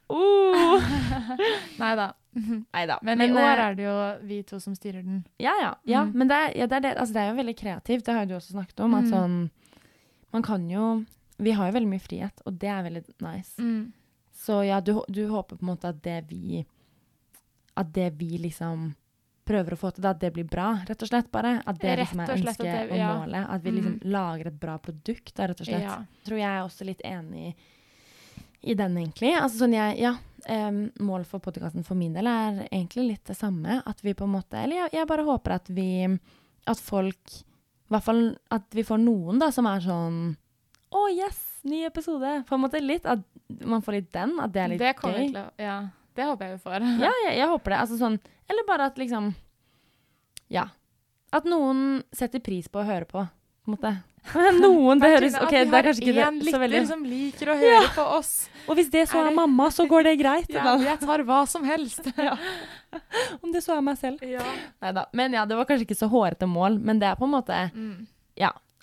oh! 0.09 0.81
Nei 1.81 1.95
da. 1.99 2.13
Da. 2.33 2.97
Men, 3.03 3.21
i 3.21 3.31
år 3.33 3.57
eh, 3.57 3.61
er 3.65 3.75
det 3.77 3.85
jo 3.85 3.95
vi 4.29 4.39
to 4.47 4.59
som 4.61 4.73
styrer 4.77 5.03
den. 5.03 5.23
Ja, 5.41 5.53
ja. 5.61 5.71
ja. 5.83 6.03
Mm. 6.05 6.13
Men 6.17 6.29
det 6.31 6.37
er, 6.37 6.57
ja, 6.61 6.67
det, 6.69 6.77
er 6.77 6.85
det, 6.87 6.91
altså 7.01 7.13
det 7.13 7.21
er 7.21 7.29
jo 7.31 7.37
veldig 7.39 7.55
kreativt, 7.57 8.05
det 8.05 8.15
har 8.15 8.25
du 8.29 8.35
også 8.37 8.53
snakket 8.55 8.83
om. 8.85 8.97
At 8.97 9.05
Mm. 9.09 9.13
sånn 9.13 9.39
Man 10.31 10.43
kan 10.45 10.69
jo 10.69 11.05
Vi 11.39 11.51
har 11.55 11.69
jo 11.69 11.75
veldig 11.77 11.89
mye 11.89 12.03
frihet, 12.03 12.41
og 12.45 12.57
det 12.59 12.69
er 12.69 12.83
veldig 12.85 13.03
nice. 13.23 13.55
Mm. 13.61 13.93
Så 14.39 14.61
ja, 14.67 14.79
du, 14.83 14.97
du 15.07 15.21
håper 15.31 15.57
på 15.59 15.63
en 15.65 15.71
måte 15.73 15.89
at 15.91 16.01
det 16.03 16.21
vi 16.29 16.65
At 17.79 17.93
det 17.95 18.09
vi 18.19 18.37
liksom 18.43 18.89
prøver 19.49 19.73
å 19.73 19.77
få 19.81 19.89
til, 19.95 20.05
at 20.05 20.19
det 20.21 20.29
blir 20.35 20.45
bra, 20.45 20.67
rett 20.85 21.01
og 21.01 21.09
slett 21.09 21.29
bare. 21.33 21.55
At 21.65 21.79
det 21.81 21.95
liksom 21.97 22.19
er 22.21 22.31
og 22.35 22.37
slett 22.37 22.59
ønsket 22.59 22.67
det- 22.69 22.91
og 22.91 22.97
ja. 22.99 23.07
målet. 23.17 23.49
At 23.49 23.63
vi 23.63 23.71
liksom 23.71 23.93
Mm. 23.95 24.11
lager 24.11 24.47
et 24.47 24.59
bra 24.59 24.77
produkt, 24.77 25.33
da, 25.35 25.47
rett 25.47 25.61
og 25.61 25.65
slett. 25.67 25.81
Ja. 25.81 25.95
tror 26.25 26.37
jeg 26.37 26.49
er 26.51 26.61
også 26.67 26.85
litt 26.85 27.01
enig 27.03 27.55
i 28.61 28.73
den, 28.75 28.97
egentlig. 28.97 29.31
Altså 29.39 29.63
sånn 29.65 29.73
jeg, 29.73 29.99
ja, 29.99 30.17
Um, 30.47 30.89
Målet 31.03 31.27
for 31.27 31.39
podkasten 31.43 31.83
for 31.83 31.95
min 31.99 32.13
del 32.13 32.25
er 32.25 32.61
egentlig 32.71 33.07
litt 33.09 33.25
det 33.25 33.35
samme. 33.35 33.81
At 33.85 33.99
vi 34.01 34.13
på 34.13 34.23
en 34.23 34.31
måte 34.31 34.53
Eller 34.63 34.85
jeg, 34.85 34.89
jeg 34.93 35.07
bare 35.07 35.25
håper 35.27 35.51
at 35.51 35.67
vi 35.67 36.05
At 36.65 36.79
folk 36.79 37.33
I 37.35 37.89
hvert 37.91 38.03
fall 38.05 38.37
at 38.49 38.63
vi 38.71 38.81
får 38.83 39.01
noen 39.03 39.37
da 39.37 39.49
som 39.51 39.65
er 39.67 39.81
sånn 39.83 40.37
Å, 40.89 41.05
yes! 41.13 41.37
Ny 41.69 41.83
episode! 41.85 42.43
På 42.47 42.55
en 42.55 42.61
måte 42.63 42.79
litt 42.81 43.05
At 43.05 43.19
man 43.67 43.81
får 43.83 43.97
litt 43.99 44.11
den. 44.15 44.37
At 44.39 44.53
det 44.55 44.61
er 44.63 44.71
litt 44.73 44.79
Det 44.81 44.93
gøy. 44.95 45.17
til 45.33 45.39
Ja, 45.61 45.77
det 46.15 46.27
håper 46.29 46.47
jeg 46.47 46.57
vi 46.57 46.61
får. 46.65 46.85
Ja, 47.05 47.11
jeg, 47.27 47.33
jeg 47.41 47.49
håper 47.51 47.75
det. 47.75 47.79
Altså 47.83 47.97
sånn 47.99 48.19
Eller 48.49 48.67
bare 48.67 48.87
at 48.89 49.01
liksom 49.01 49.33
Ja. 50.49 50.69
At 51.35 51.45
noen 51.45 52.01
setter 52.15 52.41
pris 52.41 52.69
på 52.71 52.81
å 52.81 52.87
høre 52.87 53.05
på, 53.05 53.21
på 53.21 53.69
en 53.69 53.75
måte. 53.75 53.91
Noen, 54.63 54.99
det 55.01 55.11
høres 55.13 55.35
OK, 55.39 55.51
det 55.53 55.77
er 55.77 55.85
kanskje 55.85 56.03
ikke 56.07 56.23
én 56.25 56.39
det, 56.39 56.45
så 56.47 56.47
lytter 56.49 56.63
veldig 56.63 56.81
som 56.89 57.03
liker 57.07 57.51
å 57.53 57.57
høre 57.59 57.91
på 57.95 58.05
oss. 58.17 58.31
Og 58.65 58.75
hvis 58.79 58.89
det 58.93 59.03
så 59.11 59.21
Er 59.21 59.29
er, 59.29 59.35
mamma, 59.37 59.69
så 59.73 59.85
går 59.89 60.09
det 60.09 60.15
greit. 60.19 60.49
Ja, 60.51 60.73
jeg 60.81 60.99
tar 61.03 61.23
hva 61.27 61.37
som 61.49 61.63
helst. 61.67 62.09
Om 63.39 63.53
det 63.53 63.61
så 63.65 63.77
er 63.77 63.85
meg 63.85 63.99
selv. 64.01 64.25
Ja. 64.25 64.43
Neida. 64.83 65.05
Men 65.15 65.37
ja, 65.37 65.45
det 65.49 65.57
var 65.57 65.69
kanskje 65.69 65.87
ikke 65.87 65.97
så 66.01 66.09
hårete 66.11 66.49
mål, 66.49 66.79
men 66.83 66.99
det 67.01 67.07
er 67.13 67.19
på 67.19 67.29
en 67.29 67.35
måte 67.37 67.61
Mm. 67.69 68.07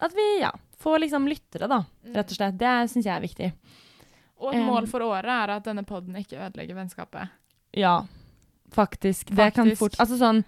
at 0.06 0.12
vi 0.16 0.24
ja, 0.40 0.50
får 0.82 0.98
liksom 1.04 1.28
lyttere, 1.28 1.68
da. 1.70 1.82
Rett 2.14 2.30
og 2.32 2.38
slett. 2.38 2.58
Det 2.60 2.74
syns 2.92 3.06
jeg 3.08 3.14
er 3.14 3.24
viktig. 3.24 3.50
Og 4.44 4.52
et 4.52 4.66
mål 4.66 4.88
for 4.90 5.04
året 5.06 5.30
er 5.32 5.54
at 5.56 5.64
denne 5.64 5.84
podden 5.88 6.16
ikke 6.20 6.38
ødelegger 6.38 6.76
vennskapet. 6.76 7.32
Ja, 7.76 7.98
faktisk. 8.74 9.32
Det 9.36 9.50
kan 9.56 9.70
fort 9.76 9.96
Altså 10.00 10.18
sånn 10.20 10.42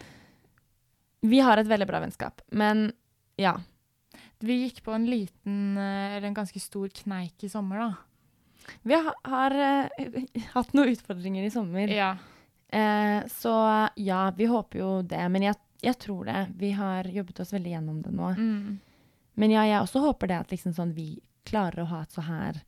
Vi 1.25 1.41
har 1.45 1.61
et 1.61 1.69
veldig 1.69 1.87
bra 1.89 2.01
vennskap, 2.05 2.43
men 2.51 2.91
ja. 3.41 3.57
Vi 4.39 4.61
gikk 4.63 4.83
på 4.87 4.93
en 4.95 5.07
liten, 5.11 5.77
eh, 5.79 6.17
eller 6.17 6.29
en 6.29 6.37
ganske 6.37 6.61
stor 6.63 6.89
kneik 6.95 7.43
i 7.43 7.51
sommer, 7.51 7.81
da. 7.83 7.95
Vi 8.83 8.95
har, 8.95 9.15
har 9.25 9.51
eh, 9.51 10.25
hatt 10.55 10.75
noen 10.77 10.93
utfordringer 10.93 11.47
i 11.47 11.51
sommer. 11.51 11.91
Ja. 11.91 12.13
Eh, 12.69 13.27
så 13.33 13.55
ja, 13.97 14.31
vi 14.37 14.47
håper 14.47 14.79
jo 14.79 14.91
det. 15.03 15.25
Men 15.33 15.49
jeg, 15.49 15.59
jeg 15.83 15.99
tror 15.99 16.29
det. 16.29 16.45
Vi 16.61 16.71
har 16.77 17.09
jobbet 17.09 17.41
oss 17.41 17.53
veldig 17.57 17.73
gjennom 17.73 18.03
det 18.05 18.15
nå. 18.15 18.31
Mm. 18.39 18.79
Men 19.39 19.53
ja, 19.55 19.63
jeg 19.69 19.81
også 19.85 20.01
håper 20.03 20.29
det 20.33 20.39
at 20.43 20.51
liksom 20.55 20.75
sånn 20.75 20.93
vi 20.97 21.21
klarer 21.47 21.85
å 21.85 21.91
ha 21.93 22.03
et 22.03 22.13
så 22.17 22.25
her 22.27 22.59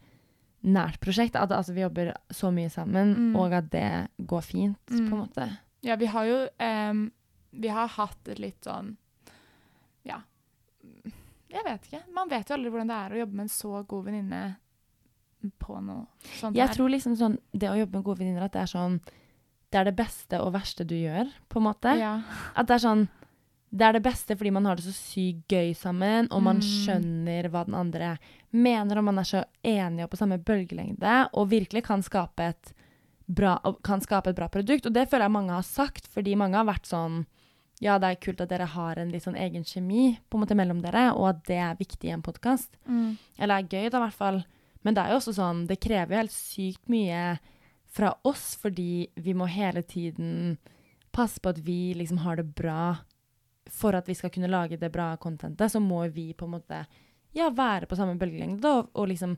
nært 0.62 1.00
prosjekt. 1.02 1.34
At 1.36 1.50
altså, 1.50 1.74
vi 1.74 1.82
jobber 1.82 2.12
så 2.30 2.50
mye 2.54 2.70
sammen, 2.70 3.14
Mm. 3.16 3.36
og 3.36 3.52
at 3.56 3.70
det 3.72 3.86
går 4.26 4.42
fint, 4.46 4.78
Mm. 4.90 5.08
på 5.08 5.14
en 5.16 5.22
måte. 5.26 5.48
Ja, 5.82 5.96
vi 5.96 6.06
har 6.06 6.24
jo 6.28 6.48
um, 6.60 7.10
Vi 7.52 7.68
har 7.68 7.88
hatt 7.88 8.28
et 8.28 8.38
litt 8.38 8.60
sånn 8.62 8.96
Ja. 10.04 10.20
Jeg 11.50 11.64
vet 11.66 11.86
ikke. 11.88 12.02
Man 12.14 12.28
vet 12.30 12.48
jo 12.48 12.54
aldri 12.54 12.70
hvordan 12.70 12.86
det 12.92 12.96
er 12.96 13.10
å 13.16 13.20
jobbe 13.24 13.34
med 13.34 13.42
en 13.48 13.48
så 13.48 13.86
god 13.88 14.04
venninne 14.06 14.42
på 15.58 15.80
noe 15.82 16.06
sånt 16.38 16.54
Jeg 16.56 16.68
her. 16.68 16.74
tror 16.76 16.90
liksom 16.92 17.16
sånn, 17.16 17.38
det 17.52 17.70
å 17.70 17.78
jobbe 17.80 17.96
med 17.98 18.04
gode 18.04 18.18
venninner, 18.20 18.44
at 18.44 18.52
det 18.52 18.62
er 18.62 18.70
sånn 18.78 19.00
Det 19.72 19.78
er 19.80 19.84
det 19.84 19.96
beste 19.96 20.38
og 20.42 20.52
verste 20.52 20.84
du 20.86 20.94
gjør, 20.96 21.28
på 21.48 21.58
en 21.60 21.62
måte. 21.62 21.92
Ja. 21.98 22.22
At 22.56 22.66
det 22.66 22.74
er 22.74 22.86
sånn 22.88 23.08
Det 23.72 23.86
er 23.86 23.92
det 23.92 24.02
beste 24.02 24.34
fordi 24.36 24.50
man 24.50 24.64
har 24.66 24.76
det 24.76 24.84
så 24.84 24.92
sykt 24.92 25.46
gøy 25.48 25.72
sammen, 25.78 26.26
og 26.32 26.42
man 26.42 26.56
Mm. 26.58 26.62
skjønner 26.66 27.48
hva 27.50 27.64
den 27.66 27.74
andre 27.74 28.18
mener, 28.52 28.98
og 28.98 29.04
man 29.04 29.18
er 29.18 29.22
så 29.28 29.44
enige 29.62 30.04
og 30.04 30.10
på 30.10 30.16
samme 30.18 30.38
bølgelengde, 30.42 31.28
og 31.34 31.50
virkelig 31.50 31.84
kan 31.84 32.02
skape 32.02 32.54
bra, 33.28 33.58
kan 33.84 34.00
skape 34.00 34.30
et 34.30 34.36
bra 34.36 34.48
produkt. 34.48 34.86
Og 34.86 34.92
det 34.92 35.08
føler 35.08 35.26
jeg 35.28 35.30
mange 35.36 35.50
har 35.54 35.62
sagt, 35.62 36.06
fordi 36.08 36.34
mange 36.36 36.56
har 36.56 36.64
vært 36.66 36.86
sånn 36.86 37.26
Ja, 37.82 37.96
det 37.96 38.04
er 38.10 38.16
kult 38.20 38.40
at 38.42 38.50
dere 38.50 38.66
har 38.66 38.98
en 38.98 39.08
litt 39.10 39.22
sånn 39.22 39.38
egen 39.40 39.62
kjemi 39.64 40.18
på 40.28 40.36
en 40.36 40.42
måte 40.44 40.54
mellom 40.54 40.82
dere, 40.82 41.14
og 41.16 41.28
at 41.30 41.44
det 41.44 41.56
er 41.56 41.76
viktig 41.76 42.10
i 42.10 42.12
en 42.12 42.20
podkast. 42.20 42.76
Mm. 42.86 43.16
Eller 43.38 43.54
er 43.56 43.62
gøy, 43.62 43.88
da, 43.90 43.96
i 43.96 44.04
hvert 44.04 44.12
fall. 44.18 44.44
Men 44.84 44.94
det 44.94 45.02
er 45.02 45.08
jo 45.12 45.16
også 45.16 45.32
sånn 45.34 45.66
Det 45.66 45.80
krever 45.80 46.10
jo 46.10 46.16
helt 46.20 46.30
sykt 46.30 46.88
mye 46.90 47.38
fra 47.88 48.14
oss, 48.22 48.54
fordi 48.60 49.08
vi 49.16 49.32
må 49.32 49.48
hele 49.48 49.80
tiden 49.82 50.58
passe 51.10 51.40
på 51.40 51.48
at 51.48 51.58
vi 51.64 51.94
liksom 51.94 52.18
har 52.18 52.36
det 52.36 52.54
bra. 52.54 52.98
For 53.70 53.94
at 53.94 54.08
vi 54.08 54.16
skal 54.18 54.32
kunne 54.34 54.50
lage 54.50 54.78
det 54.80 54.90
bra 54.92 55.12
contentet, 55.16 55.72
så 55.72 55.80
må 55.80 56.02
vi 56.10 56.32
på 56.34 56.48
en 56.48 56.56
måte 56.58 56.84
ja, 57.32 57.50
være 57.54 57.86
på 57.86 57.96
samme 57.98 58.18
bølgelengde 58.18 58.70
og, 58.74 58.90
og 58.98 59.10
liksom 59.12 59.36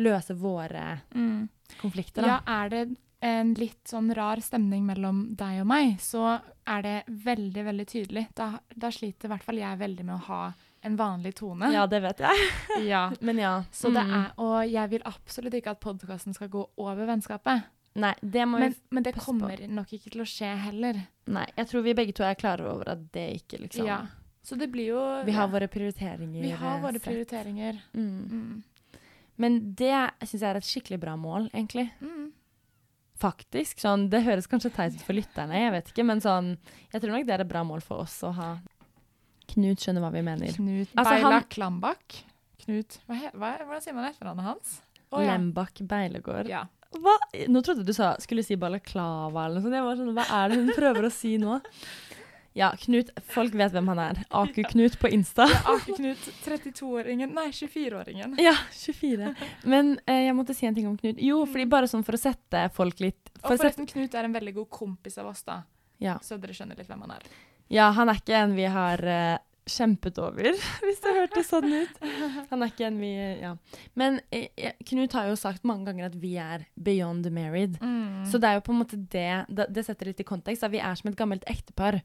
løse 0.00 0.34
våre 0.34 1.00
Mm. 1.14 1.48
konflikter. 1.80 2.24
Ja, 2.24 2.40
er 2.46 2.68
det 2.72 2.96
en 3.22 3.54
litt 3.54 3.86
sånn 3.86 4.10
rar 4.14 4.40
stemning 4.42 4.86
mellom 4.86 5.34
deg 5.38 5.60
og 5.62 5.68
meg, 5.70 6.00
så 6.02 6.40
er 6.66 6.82
det 6.82 6.94
veldig, 7.06 7.64
veldig 7.64 7.86
tydelig. 7.86 8.26
Da, 8.34 8.58
da 8.74 8.90
sliter 8.90 9.28
i 9.28 9.32
hvert 9.32 9.44
fall 9.46 9.60
jeg 9.60 9.78
veldig 9.78 10.06
med 10.08 10.16
å 10.16 10.24
ha 10.26 10.40
en 10.82 10.96
vanlig 10.98 11.36
tone. 11.38 11.70
Ja, 11.72 11.86
det 11.86 12.00
vet 12.02 12.18
jeg. 12.24 12.48
Ja. 12.88 13.04
Men 13.20 13.38
ja. 13.38 13.52
Så 13.70 13.92
det 13.94 14.02
mm. 14.02 14.14
er, 14.18 14.32
og 14.42 14.56
jeg 14.66 14.90
vil 14.96 15.06
absolutt 15.06 15.54
ikke 15.54 15.76
at 15.76 15.80
podkasten 15.84 16.34
skal 16.34 16.50
gå 16.50 16.64
over 16.82 17.06
vennskapet. 17.06 17.68
Nei, 17.94 18.14
det 18.22 18.46
må 18.48 18.58
Men, 18.58 18.72
vi 18.72 18.96
men 18.96 19.02
det 19.04 19.12
kommer 19.20 19.60
nok 19.68 19.90
ikke 19.92 20.10
til 20.14 20.22
å 20.24 20.28
skje 20.28 20.48
heller. 20.64 21.00
Nei, 21.28 21.46
jeg 21.58 21.68
tror 21.68 21.82
vi 21.84 21.92
begge 21.94 22.14
to 22.16 22.24
er 22.24 22.34
klare 22.40 22.64
over 22.70 22.88
at 22.94 23.02
det 23.12 23.26
ikke 23.42 23.60
liksom 23.66 23.86
Ja. 23.86 24.00
Så 24.42 24.56
det 24.58 24.70
blir 24.72 24.88
jo 24.88 25.00
Vi 25.24 25.32
har 25.36 25.46
ja, 25.46 25.52
våre 25.52 25.68
prioriteringer. 25.70 26.42
vi 26.42 26.50
har 26.50 26.76
eh, 26.78 26.82
våre 26.82 26.98
sett. 26.98 27.04
prioriteringer. 27.04 27.82
Mm. 27.94 28.30
Mm. 28.30 28.62
Men 29.36 29.74
det 29.74 29.92
syns 30.24 30.40
jeg 30.40 30.48
er 30.50 30.56
et 30.56 30.66
skikkelig 30.66 30.98
bra 31.00 31.14
mål, 31.16 31.50
egentlig. 31.52 31.90
Mm. 32.00 32.32
Faktisk. 33.22 33.78
Sånn, 33.78 34.08
det 34.10 34.24
høres 34.26 34.48
kanskje 34.50 34.72
teit 34.74 34.96
ut 34.96 35.04
for 35.06 35.14
lytterne, 35.14 35.54
jeg 35.54 35.72
vet 35.76 35.92
ikke, 35.92 36.04
men 36.08 36.20
sånn 36.24 36.56
Jeg 36.92 37.02
tror 37.02 37.12
nok 37.14 37.26
det 37.28 37.34
er 37.36 37.44
et 37.44 37.48
bra 37.52 37.62
mål 37.62 37.80
for 37.84 38.02
oss 38.02 38.16
å 38.26 38.32
ha 38.34 38.50
Knut 39.52 39.82
skjønner 39.84 40.00
hva 40.00 40.10
vi 40.14 40.22
mener. 40.24 40.52
Knut 40.56 40.88
Altså, 40.96 41.12
Beila 41.12 41.30
han- 41.36 41.48
Klambakk. 41.52 42.22
Knut 42.64 42.98
hva, 43.06 43.18
hva, 43.34 43.50
Hvordan 43.62 43.82
sier 43.84 43.94
man 43.94 44.08
etternavnet 44.10 44.44
hans? 44.46 44.80
Oh, 45.12 45.20
ja. 45.20 45.36
Lembakk 45.36 45.82
Beilegård. 45.86 46.48
Ja. 46.48 46.64
Hva? 47.00 47.14
Nå 47.48 47.62
trodde 47.64 47.84
du 47.86 47.92
sa, 47.96 48.12
skulle 48.20 48.42
si 48.44 48.56
balaklava 48.60 49.46
eller 49.46 49.60
noe 49.60 49.64
sånt. 49.64 49.76
Jeg 49.78 49.84
var 49.86 50.00
sånn, 50.00 50.14
Hva 50.16 50.26
er 50.42 50.48
det 50.52 50.58
hun 50.60 50.72
prøver 50.76 51.06
å 51.08 51.12
si 51.14 51.36
nå? 51.40 51.60
Ja, 52.54 52.66
Knut. 52.76 53.08
Folk 53.32 53.54
vet 53.56 53.72
hvem 53.72 53.86
han 53.88 54.00
er. 54.02 54.18
Aku-Knut 54.28 54.98
på 55.00 55.08
Insta. 55.16 55.46
Aku 55.72 55.94
Knut, 55.96 56.26
32-åringen 56.44 57.30
Nei, 57.32 57.46
24-åringen. 57.56 58.34
Ja, 58.44 58.52
24. 58.76 59.30
Men 59.72 59.94
eh, 60.04 60.26
jeg 60.26 60.34
måtte 60.36 60.52
si 60.56 60.68
en 60.68 60.76
ting 60.76 60.84
om 60.90 60.98
Knut. 61.00 61.16
Jo, 61.24 61.46
fordi 61.48 61.64
bare 61.72 61.88
sånn 61.88 62.04
for 62.04 62.18
å 62.18 62.20
sette 62.20 62.66
folk 62.76 63.00
litt 63.00 63.30
Og 63.38 63.46
for 63.46 63.56
sette, 63.56 63.62
forresten, 63.62 63.88
Knut 63.94 64.18
er 64.20 64.28
en 64.28 64.36
veldig 64.36 64.52
god 64.58 64.68
kompis 64.82 65.16
av 65.22 65.30
oss, 65.32 65.40
da. 65.48 65.62
ja. 66.04 66.18
Så 66.20 66.36
dere 66.42 66.52
skjønner 66.52 66.76
litt 66.76 66.92
hvem 66.92 67.06
han 67.06 67.16
er. 67.16 67.24
ja, 67.72 67.88
han 67.96 68.12
er 68.12 68.20
ikke 68.20 68.36
en 68.44 68.52
vi 68.58 68.68
har 68.68 69.00
eh, 69.08 69.38
kjempet 69.68 70.18
over, 70.18 70.48
hvis 70.84 71.00
det 71.04 71.12
hørtes 71.14 71.50
sånn 71.52 71.68
ut. 71.70 72.00
Han 72.50 72.62
er 72.64 72.72
ikke 72.72 72.86
en 72.88 72.98
vi 73.02 73.12
Ja. 73.42 73.52
Men 73.94 74.20
eh, 74.34 74.72
Knut 74.88 75.12
har 75.12 75.28
jo 75.30 75.36
sagt 75.38 75.64
mange 75.68 75.86
ganger 75.90 76.06
at 76.10 76.16
vi 76.18 76.34
er 76.42 76.66
beyond 76.76 77.28
married. 77.32 77.78
Mm. 77.82 78.24
Så 78.30 78.40
det 78.42 78.48
er 78.50 78.58
jo 78.58 78.64
på 78.66 78.72
en 78.74 78.80
måte 78.82 78.98
det 78.98 79.28
Det, 79.48 79.68
det 79.70 79.84
setter 79.86 80.10
litt 80.10 80.20
i 80.20 80.26
kontekst. 80.26 80.64
At 80.66 80.74
Vi 80.74 80.82
er 80.82 80.94
som 80.98 81.10
et 81.12 81.16
gammelt 81.18 81.44
ektepar. 81.46 82.00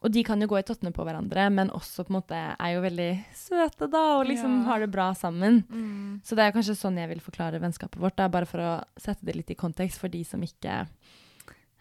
Og 0.00 0.08
de 0.12 0.22
kan 0.24 0.40
jo 0.40 0.46
gå 0.48 0.56
i 0.56 0.64
tottene 0.64 0.94
på 0.96 1.04
hverandre, 1.04 1.50
men 1.52 1.68
også 1.76 2.06
på 2.06 2.14
en 2.14 2.16
måte 2.22 2.36
er 2.56 2.70
jo 2.72 2.80
veldig 2.80 3.08
søte, 3.36 3.84
da, 3.92 4.00
og 4.16 4.22
liksom 4.30 4.54
Ja. 4.62 4.64
har 4.70 4.80
det 4.80 4.90
bra 4.94 5.10
sammen. 5.12 5.58
Mm. 5.68 6.22
Så 6.24 6.36
det 6.38 6.46
er 6.46 6.54
kanskje 6.56 6.72
sånn 6.80 6.96
jeg 6.96 7.10
vil 7.10 7.20
forklare 7.20 7.60
vennskapet 7.60 8.00
vårt, 8.00 8.16
da, 8.16 8.28
bare 8.32 8.48
for 8.48 8.64
å 8.64 8.70
sette 8.96 9.26
det 9.28 9.36
litt 9.36 9.50
i 9.52 9.58
kontekst 9.60 10.00
for 10.00 10.08
de 10.08 10.22
som 10.24 10.40
ikke 10.40 10.86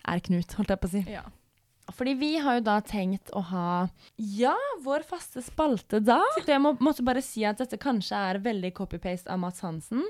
er 0.09 0.19
Knut, 0.25 0.51
holdt 0.57 0.69
jeg 0.73 0.81
på 0.81 0.87
å 0.89 0.91
si. 0.91 1.05
Ja. 1.07 1.23
Fordi 1.95 2.13
vi 2.19 2.37
har 2.37 2.59
jo 2.59 2.65
da 2.67 2.79
tenkt 2.81 3.31
å 3.33 3.41
ha 3.51 3.87
ja, 4.17 4.55
vår 4.83 5.03
faste 5.07 5.41
spalte 5.45 5.99
da. 6.03 6.19
Så 6.37 6.45
jeg 6.47 6.61
må, 6.61 6.75
måtte 6.79 7.03
bare 7.07 7.21
si 7.25 7.43
at 7.45 7.57
dette 7.57 7.77
kanskje 7.81 8.15
er 8.15 8.39
veldig 8.43 8.73
copy-paste 8.77 9.29
av 9.31 9.39
Mats 9.39 9.61
Hansen. 9.61 10.03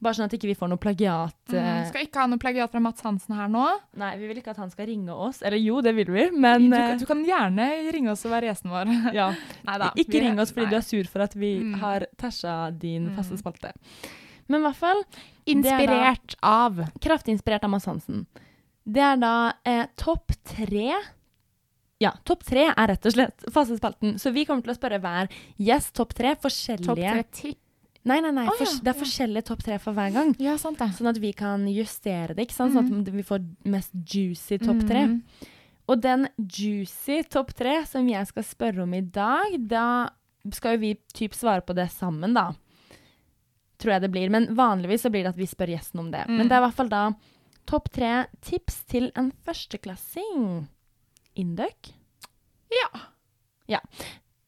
Bare 0.00 0.16
sånn 0.16 0.24
at 0.30 0.32
ikke 0.32 0.48
vi 0.48 0.54
får 0.56 0.70
noe 0.72 0.80
plagiat. 0.80 1.36
Mm. 1.52 1.58
eh, 1.60 1.82
Skal 1.90 2.06
ikke 2.06 2.22
ha 2.22 2.26
noe 2.32 2.40
plagiat 2.40 2.70
fra 2.72 2.80
Mats 2.80 3.02
Hansen 3.04 3.34
her 3.36 3.50
nå. 3.52 3.66
Nei, 4.00 4.14
vi 4.16 4.30
vil 4.30 4.38
ikke 4.40 4.54
at 4.54 4.60
han 4.62 4.70
skal 4.72 4.86
ringe 4.88 5.12
oss. 5.12 5.42
Eller 5.44 5.60
jo, 5.60 5.82
det 5.84 5.92
vil 5.98 6.08
vi, 6.14 6.24
men 6.32 6.70
du, 6.70 6.76
eh, 6.78 6.94
du 6.96 7.04
kan 7.04 7.20
gjerne 7.26 7.66
ringe 7.92 8.14
oss 8.14 8.24
og 8.24 8.32
være 8.32 8.48
gjesten 8.48 8.72
vår. 8.72 8.94
ja. 9.18 9.26
Neida, 9.68 9.90
Ikke 10.00 10.16
vi- 10.16 10.22
ring 10.24 10.40
oss 10.40 10.54
fordi 10.56 10.64
nei. 10.66 10.70
du 10.72 10.76
er 10.80 10.86
sur 10.88 11.04
for 11.12 11.20
at 11.26 11.36
vi 11.36 11.52
Mm. 11.60 11.74
har 11.82 12.06
tæsja 12.16 12.56
din 12.78 13.10
Mm. 13.10 13.16
faste 13.18 13.36
spalte. 13.36 13.74
Men 14.48 14.62
i 14.62 14.64
hvert 14.64 14.76
fall 14.80 15.04
Inspirert 15.46 16.34
av 16.42 16.80
kraftig 17.00 17.36
inspirert 17.36 17.64
av 17.64 17.70
Mads 17.70 17.84
Hansen. 17.86 18.24
Det 18.86 19.02
er 19.02 19.16
da 19.20 19.52
eh, 19.68 19.84
topp 19.96 20.32
tre 20.44 20.94
Ja, 22.00 22.14
topp 22.24 22.44
tre 22.48 22.68
er 22.72 22.86
rett 22.88 23.04
og 23.06 23.12
slett 23.12 23.44
fasespalten. 23.52 24.14
Så 24.18 24.32
vi 24.32 24.46
kommer 24.48 24.64
til 24.64 24.72
å 24.72 24.78
spørre 24.78 25.00
hver 25.02 25.28
gjest 25.60 25.92
topp 25.98 26.14
tre 26.16 26.34
forskjellige 26.40 26.86
topp 26.86 27.34
tre. 27.36 27.52
Nei, 28.08 28.16
nei, 28.24 28.30
nei. 28.32 28.46
Oh, 28.48 28.56
ja, 28.56 28.64
det 28.80 28.88
er 28.94 28.96
forskjellige 28.96 29.44
topp 29.50 29.62
tre 29.66 29.76
for 29.78 29.92
hver 29.92 30.12
gang. 30.14 30.30
Ja, 30.40 30.54
sant 30.56 30.78
det. 30.80 30.86
Sånn 30.96 31.10
at 31.10 31.18
vi 31.20 31.34
kan 31.36 31.66
justere 31.68 32.32
det, 32.34 32.46
ikke 32.48 32.56
sant? 32.56 32.72
Sånn 32.72 32.88
Mhm. 32.88 33.02
at 33.04 33.12
vi 33.12 33.22
får 33.22 33.44
mest 33.68 33.92
juicy 33.92 34.56
topp 34.58 34.80
tre. 34.88 35.02
Mm. 35.06 35.22
Og 35.90 36.00
den 36.00 36.28
juicy 36.38 37.22
topp 37.28 37.52
tre 37.52 37.84
som 37.84 38.08
jeg 38.08 38.26
skal 38.26 38.42
spørre 38.42 38.82
om 38.82 38.94
i 38.94 39.02
dag, 39.02 39.68
da 39.68 40.08
skal 40.50 40.78
jo 40.78 40.80
vi 40.80 40.94
typ 41.12 41.32
svare 41.36 41.60
på 41.60 41.74
det 41.74 41.90
sammen, 41.90 42.32
da. 42.32 42.52
Tror 43.78 43.92
jeg 43.92 44.00
det 44.00 44.10
blir. 44.12 44.30
Men 44.30 44.46
vanligvis 44.56 45.02
så 45.02 45.10
blir 45.12 45.24
det 45.24 45.34
at 45.34 45.36
vi 45.36 45.44
spør 45.44 45.68
gjesten 45.76 45.98
om 46.00 46.10
det. 46.10 46.24
Mm. 46.26 46.36
Men 46.38 46.48
det 46.48 46.52
er 46.56 46.62
i 46.62 46.66
hvert 46.66 46.74
fall 46.80 46.88
da 46.88 47.12
topp 47.66 47.90
tre 47.90 48.26
tips 48.40 48.84
til 48.84 49.12
en 49.14 49.32
førsteklassing. 49.44 50.68
Induc? 51.38 51.92
Ja. 53.70 53.80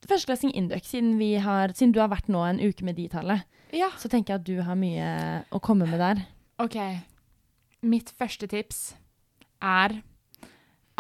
Førsteklassing 0.09 0.53
Induc, 0.59 0.87
siden, 0.91 1.14
vi 1.18 1.35
siden 1.39 1.93
du 1.95 2.01
har 2.03 2.11
vært 2.12 2.30
nå 2.33 2.43
en 2.47 2.61
uke 2.62 2.85
med 2.85 2.99
de-tallet, 2.99 3.47
ja. 3.72 3.89
så 3.99 4.11
tenker 4.11 4.35
jeg 4.35 4.41
at 4.41 4.47
du 4.49 4.57
har 4.66 4.78
mye 4.78 5.11
å 5.55 5.61
komme 5.62 5.87
med 5.89 6.03
der. 6.03 6.24
OK. 6.62 6.78
Mitt 7.87 8.12
første 8.18 8.49
tips 8.51 8.83
er 9.62 10.01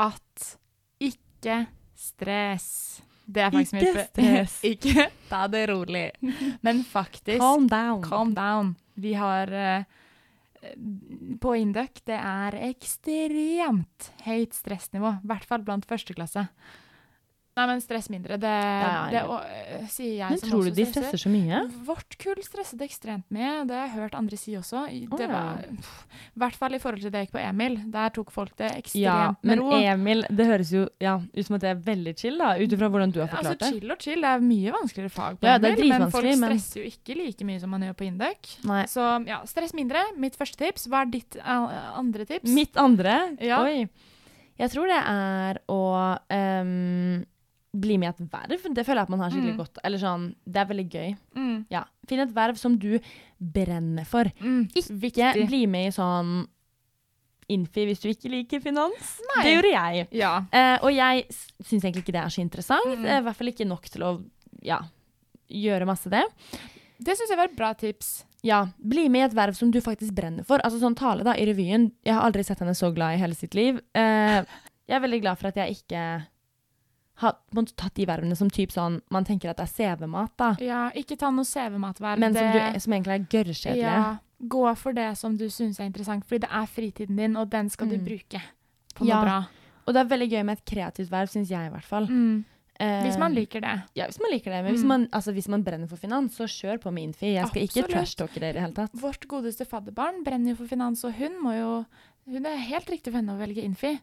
at 0.00 0.46
ikke 1.02 1.64
stress. 1.98 3.02
Det 3.26 3.42
er 3.42 3.52
faktisk 3.54 3.74
Ikke 3.74 3.92
mitt 3.92 4.08
stress. 4.10 4.56
ikke 4.72 5.08
ta 5.28 5.44
det 5.50 5.66
rolig. 5.70 6.06
Men 6.66 6.82
faktisk 6.86 7.42
Calm 7.42 7.68
down. 7.70 8.02
Calm 8.06 8.34
down. 8.38 8.74
Vi 8.94 9.14
har 9.18 9.50
eh, 9.50 9.84
På 11.42 11.54
Induc 11.58 12.04
det 12.06 12.18
er 12.18 12.56
ekstremt 12.70 14.10
høyt 14.26 14.54
stressnivå. 14.54 15.16
I 15.18 15.30
hvert 15.32 15.46
fall 15.48 15.64
blant 15.66 15.88
førsteklasse. 15.90 16.46
Nei, 17.52 17.66
men 17.68 17.82
stress 17.84 18.06
mindre. 18.08 18.38
Det, 18.40 18.50
det 19.12 19.18
ja. 19.18 19.22
å, 19.28 19.34
eh, 19.44 19.82
sier 19.92 20.14
jeg 20.22 20.30
Men 20.32 20.38
som 20.40 20.48
tror 20.48 20.64
du 20.64 20.70
de 20.72 20.84
stresser 20.88 21.20
så 21.20 21.28
mye? 21.28 21.58
Vårt 21.84 22.14
kull 22.22 22.38
stresset 22.46 22.80
ekstremt 22.86 23.26
mye. 23.28 23.50
Det 23.68 23.74
har 23.76 23.82
jeg 23.90 23.92
hørt 23.98 24.14
andre 24.16 24.38
si 24.40 24.54
også. 24.56 24.86
I- 24.88 25.02
oh, 25.04 25.18
Det 25.20 25.26
ja. 25.26 25.32
var, 25.34 25.66
I 26.32 26.40
hvert 26.40 26.56
fall 26.56 26.72
i 26.72 26.80
forhold 26.80 27.02
til 27.04 27.12
det 27.12 27.20
jeg 27.20 27.28
gikk 27.28 27.34
på 27.36 27.42
Emil. 27.42 27.76
Der 27.92 28.14
tok 28.16 28.30
folk 28.32 28.54
det 28.56 28.70
ekstremt 28.78 29.04
Ja, 29.04 29.34
med 29.42 29.60
men. 29.60 29.84
Emil, 29.90 30.24
det 30.32 30.46
høres 30.48 30.70
jo 30.72 30.86
ja, 31.04 31.18
ut 31.20 31.44
som 31.44 31.58
at 31.58 31.66
det 31.66 31.74
er 31.74 31.82
veldig 31.90 32.14
chill, 32.22 32.38
da, 32.40 32.54
ut 32.56 32.72
ifra 32.78 32.88
hvordan 32.88 33.12
du 33.12 33.18
har 33.20 33.28
Altså, 33.28 33.52
forklart 33.52 33.60
det. 33.60 33.72
chill 33.74 33.92
og 33.92 34.06
chill. 34.06 34.24
Det 34.24 34.30
er 34.32 34.46
mye 34.46 34.72
vanskeligere 34.78 35.12
fag 35.18 35.36
på 35.42 35.50
Ja, 35.50 35.58
det 35.58 35.72
er 35.74 35.76
Emil, 35.76 35.92
men 35.92 36.14
folk 36.14 36.30
stresser 36.40 36.80
jo 36.80 36.86
ikke 36.88 37.18
like 37.20 37.44
mye 37.50 37.60
som 37.60 37.74
man 37.76 37.84
gjør 37.84 37.98
på 38.00 38.06
Induc. 38.08 38.54
Nei. 38.64 38.86
Så 38.88 39.10
ja, 39.28 39.42
stress 39.44 39.76
mindre. 39.76 40.06
Mitt 40.16 40.40
første 40.40 40.56
tips. 40.56 40.88
Hva 40.88 41.04
er 41.04 41.12
ditt 41.12 41.36
uh, 41.36 41.68
andre 42.00 42.24
tips? 42.32 42.48
Mitt 42.48 42.80
andre? 42.80 43.18
Oi. 43.60 43.84
Jeg 44.60 44.70
tror 44.72 44.88
det 44.88 44.98
er 45.08 45.58
å 45.72 45.82
ehm, 46.32 47.22
bli 47.72 47.96
med 47.98 48.10
i 48.10 48.12
et 48.12 48.32
verv. 48.32 48.62
Det 48.74 48.84
føler 48.84 49.00
jeg 49.00 49.06
at 49.08 49.12
man 49.14 49.20
har 49.20 49.30
skikkelig 49.32 49.54
Mm. 49.54 49.60
godt 49.62 49.78
Eller 49.84 49.98
sånn, 49.98 50.34
det 50.44 50.56
er 50.60 50.66
veldig 50.68 50.88
gøy. 50.92 51.16
Mm. 51.36 51.66
Ja. 51.70 51.84
Finn 52.06 52.20
et 52.20 52.34
verv 52.34 52.56
som 52.60 52.76
du 52.78 52.98
brenner 53.40 54.04
for. 54.04 54.24
Mm. 54.40 54.68
Ikke 54.74 54.98
Viktig. 55.00 55.46
bli 55.48 55.66
med 55.66 55.86
i 55.88 55.90
sånn 55.96 56.46
Infi 57.52 57.84
hvis 57.84 58.00
du 58.00 58.08
ikke 58.08 58.30
liker 58.32 58.60
finans. 58.64 59.18
Nei. 59.34 59.42
Det 59.44 59.54
gjorde 59.56 59.72
jeg. 59.72 60.06
Ja. 60.16 60.44
Eh, 60.52 60.78
og 60.82 60.92
jeg 60.94 61.26
syns 61.60 61.82
egentlig 61.84 62.04
ikke 62.06 62.14
det 62.14 62.22
er 62.22 62.32
så 62.32 62.40
interessant. 62.40 62.86
Mm. 62.86 63.04
er 63.04 63.18
I 63.18 63.24
hvert 63.26 63.36
fall 63.36 63.50
ikke 63.52 63.66
nok 63.68 63.88
til 63.92 64.02
å 64.06 64.12
ja, 64.62 64.78
gjøre 65.50 65.88
masse 65.88 66.08
det. 66.12 66.22
Det 67.02 67.16
syns 67.18 67.28
jeg 67.32 67.36
var 67.40 67.50
et 67.50 67.56
bra 67.58 67.72
tips. 67.74 68.24
Ja, 68.46 68.64
bli 68.78 69.08
med 69.12 69.20
i 69.20 69.24
et 69.26 69.34
verv 69.36 69.54
som 69.58 69.70
du 69.70 69.80
faktisk 69.84 70.14
brenner 70.16 70.44
for. 70.46 70.62
Altså 70.64 70.80
sånn 70.80 70.96
Tale 70.98 71.24
da, 71.26 71.34
i 71.38 71.44
revyen. 71.46 71.90
Jeg 72.06 72.14
har 72.14 72.24
aldri 72.26 72.44
sett 72.46 72.62
henne 72.62 72.74
så 72.78 72.92
glad 72.94 73.16
i 73.16 73.20
hele 73.22 73.34
sitt 73.38 73.54
liv. 73.58 73.80
Eh, 73.94 74.42
jeg 74.88 74.96
er 74.96 75.04
veldig 75.04 75.20
glad 75.22 75.38
for 75.38 75.48
at 75.52 75.56
jeg 75.60 75.76
ikke 75.82 76.06
måte 77.54 77.74
tatt 77.76 77.94
de 77.94 78.06
vervene 78.06 78.36
som 78.36 78.50
typ 78.50 78.70
sånn 78.74 79.00
Man 79.10 79.24
tenker 79.24 79.50
at 79.50 79.56
det 79.56 79.68
er 79.68 79.96
CV-mat, 79.96 80.32
da. 80.36 80.50
Ja, 80.60 80.90
ikke 80.94 81.16
ta 81.18 81.30
noe 81.30 81.44
CV-matverv. 81.44 82.18
Men 82.18 82.34
som, 82.34 82.52
du, 82.52 82.80
som 82.80 82.92
egentlig 82.92 83.14
er 83.20 83.26
gørrkjedelig. 83.30 83.82
Ja, 83.82 84.18
gå 84.42 84.76
for 84.76 84.92
det 84.92 85.16
som 85.18 85.36
du 85.36 85.46
syns 85.48 85.78
er 85.80 85.84
interessant, 85.90 86.24
fordi 86.26 86.40
det 86.46 86.50
er 86.50 86.66
fritiden 86.66 87.16
din, 87.16 87.36
og 87.36 87.50
den 87.50 87.68
skal 87.70 87.88
du 87.88 87.96
Mm. 87.98 88.04
bruke 88.04 88.40
på 88.94 89.06
Ja. 89.06 89.14
noe 89.20 89.24
bra. 89.24 89.46
Og 89.86 89.94
det 89.94 90.00
er 90.00 90.16
veldig 90.16 90.30
gøy 90.30 90.44
med 90.44 90.58
et 90.58 90.64
kreativt 90.64 91.10
verv, 91.10 91.28
syns 91.30 91.48
jeg 91.48 91.66
i 91.66 91.70
hvert 91.70 91.84
fall. 91.84 92.06
Mm. 92.06 92.44
Eh, 92.80 93.02
Hvis 93.04 93.18
man 93.18 93.32
liker 93.34 93.60
det. 93.60 93.82
Ja, 93.94 94.06
hvis 94.06 94.18
man 94.20 94.30
liker 94.32 94.50
det. 94.50 94.64
Men 94.64 94.72
hvis 94.74 94.82
Mm. 94.82 94.88
man, 94.88 95.06
altså, 95.12 95.32
hvis 95.32 95.46
man 95.48 95.62
brenner 95.62 95.86
for 95.88 95.96
finans, 95.96 96.34
så 96.36 96.44
kjør 96.48 96.78
på 96.80 96.92
med 96.92 97.04
Infi. 97.14 97.34
Jeg 97.34 97.46
skal 97.46 97.62
Absolutt. 97.62 97.76
ikke 97.76 97.92
trashtalke 97.94 98.40
dere 98.40 98.50
i 98.50 98.52
det 98.54 98.62
hele 98.62 98.72
tatt. 98.74 98.92
Vårt 98.92 99.26
godeste 99.28 99.64
fadderbarn 99.66 100.24
brenner 100.24 100.50
jo 100.50 100.56
for 100.56 100.66
finans, 100.66 101.04
og 101.04 101.12
hun 101.14 101.32
må 101.42 101.54
jo 101.58 101.86
Hun 102.24 102.46
er 102.46 102.56
helt 102.56 102.86
riktig 102.86 103.10
for 103.12 103.18
henne 103.18 103.34
å 103.34 103.38
velge 103.38 103.64
Infi. 103.64 103.98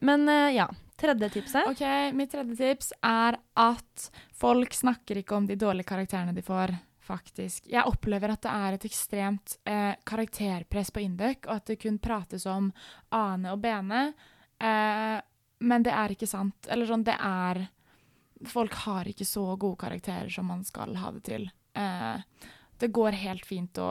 Men 0.00 0.28
eh, 0.28 0.54
ja. 0.56 0.68
Tredje 0.98 1.28
tipset. 1.30 1.66
Ok, 1.70 1.80
Mitt 2.18 2.32
tredje 2.32 2.56
tips 2.58 2.92
er 3.06 3.36
at 3.54 4.08
folk 4.34 4.74
snakker 4.74 5.20
ikke 5.20 5.36
om 5.36 5.46
de 5.46 5.54
dårlige 5.56 5.86
karakterene 5.86 6.34
de 6.34 6.42
får. 6.42 6.74
faktisk. 7.08 7.64
Jeg 7.72 7.86
opplever 7.88 8.28
at 8.34 8.42
det 8.44 8.50
er 8.52 8.74
et 8.76 8.82
ekstremt 8.84 9.54
eh, 9.64 9.94
karakterpress 10.04 10.90
på 10.92 11.00
Induc, 11.00 11.46
og 11.46 11.54
at 11.54 11.70
det 11.70 11.78
kun 11.80 11.96
prates 11.98 12.44
om 12.46 12.66
Ane 13.16 13.52
og 13.54 13.62
Bene. 13.62 14.12
Eh, 14.60 15.16
men 15.64 15.82
det 15.86 15.94
er 15.94 16.12
ikke 16.12 16.28
sant. 16.28 16.68
Eller 16.68 16.86
sånn, 16.90 17.04
det 17.08 17.16
er 17.16 17.68
Folk 18.46 18.74
har 18.84 19.08
ikke 19.10 19.24
så 19.26 19.56
gode 19.58 19.80
karakterer 19.80 20.28
som 20.30 20.46
man 20.46 20.60
skal 20.62 20.92
ha 21.00 21.08
det 21.10 21.24
til. 21.26 21.48
Eh, 21.74 22.20
det 22.78 22.92
går 22.94 23.16
helt 23.18 23.46
fint 23.46 23.74
å 23.82 23.88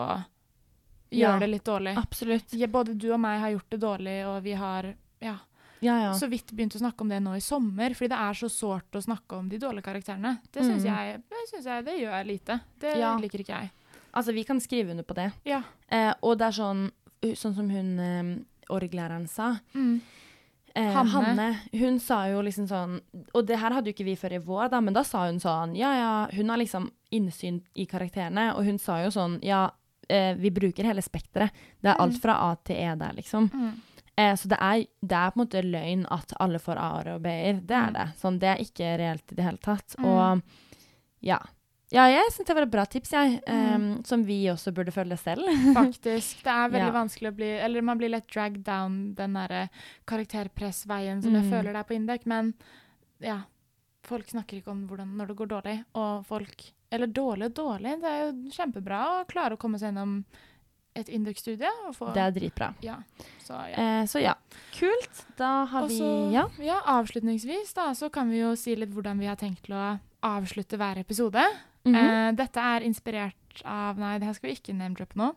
Ja. 1.10 1.32
gjøre 1.34 1.40
det 1.42 1.50
litt 1.50 1.66
dårlig. 1.66 1.98
Absolutt. 1.98 2.54
Ja, 2.54 2.68
både 2.68 2.94
du 2.96 3.10
og 3.12 3.20
meg 3.20 3.40
har 3.42 3.50
gjort 3.58 3.70
det 3.70 3.80
dårlig, 3.82 4.26
og 4.28 4.44
vi 4.44 4.54
har 4.54 4.94
ja, 5.22 5.36
Ja, 5.82 5.96
ja. 6.02 6.14
så 6.14 6.28
vidt 6.30 6.52
begynt 6.52 6.76
å 6.76 6.80
snakke 6.82 7.02
om 7.02 7.10
det 7.10 7.20
nå 7.22 7.36
i 7.38 7.40
sommer, 7.42 7.90
fordi 7.94 8.10
det 8.10 8.18
er 8.18 8.34
så 8.34 8.50
sårt 8.50 8.92
å 8.98 9.02
snakke 9.04 9.38
om 9.38 9.50
de 9.50 9.58
dårlige 9.60 9.84
karakterene. 9.84 10.40
Det 10.52 10.64
syns 10.64 10.84
Mm. 10.84 10.96
jeg, 10.96 11.24
jeg 11.64 11.86
det 11.86 12.00
gjør 12.00 12.12
jeg 12.18 12.26
lite. 12.28 12.60
Det 12.80 12.98
Ja. 12.98 13.16
liker 13.18 13.40
ikke 13.40 13.60
jeg. 13.62 13.72
Altså, 14.14 14.34
vi 14.34 14.44
kan 14.44 14.60
skrive 14.60 14.90
under 14.92 15.04
på 15.04 15.14
det. 15.14 15.32
Ja. 15.46 15.62
Eh, 15.90 16.14
og 16.24 16.38
det 16.40 16.48
er 16.48 16.52
sånn, 16.52 16.92
sånn 17.22 17.56
som 17.56 17.70
hun 17.70 18.00
eh, 18.00 18.44
orglæreren 18.70 19.28
sa. 19.30 19.60
Eh, 20.76 20.94
Hanne. 20.94 21.10
Hanne. 21.10 21.60
Hun 21.74 22.00
sa 22.00 22.26
jo 22.30 22.42
liksom 22.42 22.68
sånn 22.70 23.00
Og 23.34 23.46
det 23.48 23.58
her 23.58 23.72
hadde 23.74 23.88
jo 23.90 23.94
ikke 23.96 24.06
vi 24.06 24.16
før 24.16 24.34
i 24.36 24.38
vår, 24.38 24.70
da, 24.70 24.80
men 24.82 24.94
da 24.94 25.02
sa 25.04 25.26
hun 25.26 25.40
sånn 25.40 25.76
Ja, 25.76 25.94
ja, 25.98 26.28
hun 26.36 26.50
har 26.50 26.58
liksom 26.58 26.92
innsyn 27.12 27.62
i 27.76 27.86
karakterene, 27.90 28.52
og 28.56 28.64
hun 28.68 28.78
sa 28.78 29.00
jo 29.04 29.10
sånn 29.10 29.40
Ja, 29.44 29.72
eh, 30.10 30.36
vi 30.36 30.50
bruker 30.52 30.84
hele 30.86 31.02
spekteret. 31.02 31.50
Det 31.82 31.90
er 31.90 31.98
alt 32.00 32.14
Mm. 32.14 32.22
fra 32.22 32.34
A 32.52 32.56
til 32.64 32.76
E 32.76 32.96
der, 32.96 33.14
liksom. 33.14 33.50
Eh, 34.18 34.34
så 34.36 34.48
det 34.50 34.58
er, 34.60 34.86
det 35.06 35.18
er 35.18 35.30
på 35.32 35.38
en 35.40 35.44
måte 35.46 35.62
løgn 35.64 36.06
at 36.12 36.34
alle 36.42 36.58
får 36.60 36.78
A-er 36.82 37.12
og 37.16 37.22
B-er. 37.22 37.60
Det 37.62 37.76
er 37.78 37.92
Mm. 37.92 37.94
det. 37.94 38.08
Sånn, 38.18 38.40
det 38.40 38.50
er 38.50 38.64
ikke 38.64 38.98
reelt 38.98 39.32
i 39.32 39.36
det 39.36 39.44
hele 39.46 39.58
tatt. 39.62 39.96
Mm. 40.00 40.06
Og 40.06 40.42
ja. 41.22 41.38
Ja, 41.90 42.04
jeg 42.12 42.32
syns 42.34 42.48
det 42.48 42.56
var 42.56 42.64
et 42.66 42.72
bra 42.72 42.84
tips, 42.86 43.12
jeg. 43.12 43.42
Mm. 43.48 44.04
som 44.06 44.24
vi 44.26 44.42
også 44.52 44.74
burde 44.74 44.92
følge 44.92 45.16
selv. 45.18 45.46
Faktisk. 45.78 46.42
Det 46.44 46.52
er 46.52 46.70
veldig 46.74 46.90
Ja. 46.92 46.92
vanskelig 46.92 47.30
å 47.32 47.36
bli 47.36 47.52
Eller 47.64 47.82
man 47.82 47.98
blir 47.98 48.10
lett 48.10 48.28
dragged 48.28 48.64
down 48.66 49.14
den 49.16 49.34
derre 49.34 49.70
karakterpressveien 50.06 51.22
som 51.24 51.34
jeg 51.34 51.44
Mm. 51.46 51.50
føler 51.52 51.74
det 51.74 51.80
er 51.80 51.84
på 51.84 51.96
Indek, 51.96 52.26
men 52.26 52.54
Ja. 53.22 53.42
Folk 54.04 54.26
snakker 54.28 54.62
ikke 54.62 54.70
om 54.72 54.88
hvordan, 54.88 55.16
når 55.18 55.28
det 55.28 55.36
går 55.38 55.48
dårlig, 55.48 55.86
og 55.96 56.26
folk 56.26 56.72
Eller 56.90 57.08
dårlig 57.08 57.46
og 57.46 57.54
dårlig, 57.54 58.00
det 58.00 58.06
er 58.06 58.32
jo 58.32 58.50
kjempebra 58.50 59.00
å 59.22 59.28
klare 59.28 59.52
å 59.58 59.60
komme 59.60 59.78
seg 59.78 59.94
gjennom 59.94 60.24
et 60.98 61.10
Induc-studie. 61.14 61.70
Det 62.14 62.22
er 62.24 62.32
dritbra. 62.36 62.72
Ja. 62.84 62.98
Så 63.46 63.54
ja. 63.72 63.78
Eh, 63.78 64.04
så 64.10 64.22
ja, 64.24 64.34
kult. 64.78 65.24
Da 65.40 65.66
har 65.72 65.88
Også, 65.88 66.10
vi 66.30 66.34
Ja. 66.36 66.48
ja, 66.60 66.82
avslutningsvis 66.98 67.74
da, 67.78 67.92
så 67.94 68.10
kan 68.12 68.30
vi 68.34 68.42
jo 68.42 68.56
si 68.56 68.76
litt 68.76 68.92
hvordan 68.94 69.20
vi 69.20 69.30
har 69.30 69.38
tenkt 69.40 69.64
til 69.68 69.76
å 69.78 70.00
avslutte 70.24 70.78
hver 70.78 70.98
episode. 71.00 71.44
Mhm. 71.86 71.96
eh, 71.96 72.32
dette 72.36 72.60
er 72.60 72.82
inspirert 72.84 73.64
av 73.66 73.98
Nei, 73.98 74.18
det 74.20 74.28
her 74.28 74.34
skal 74.34 74.50
vi 74.52 74.56
ikke 74.60 74.76
name-droppe 74.78 75.16
nå. 75.18 75.32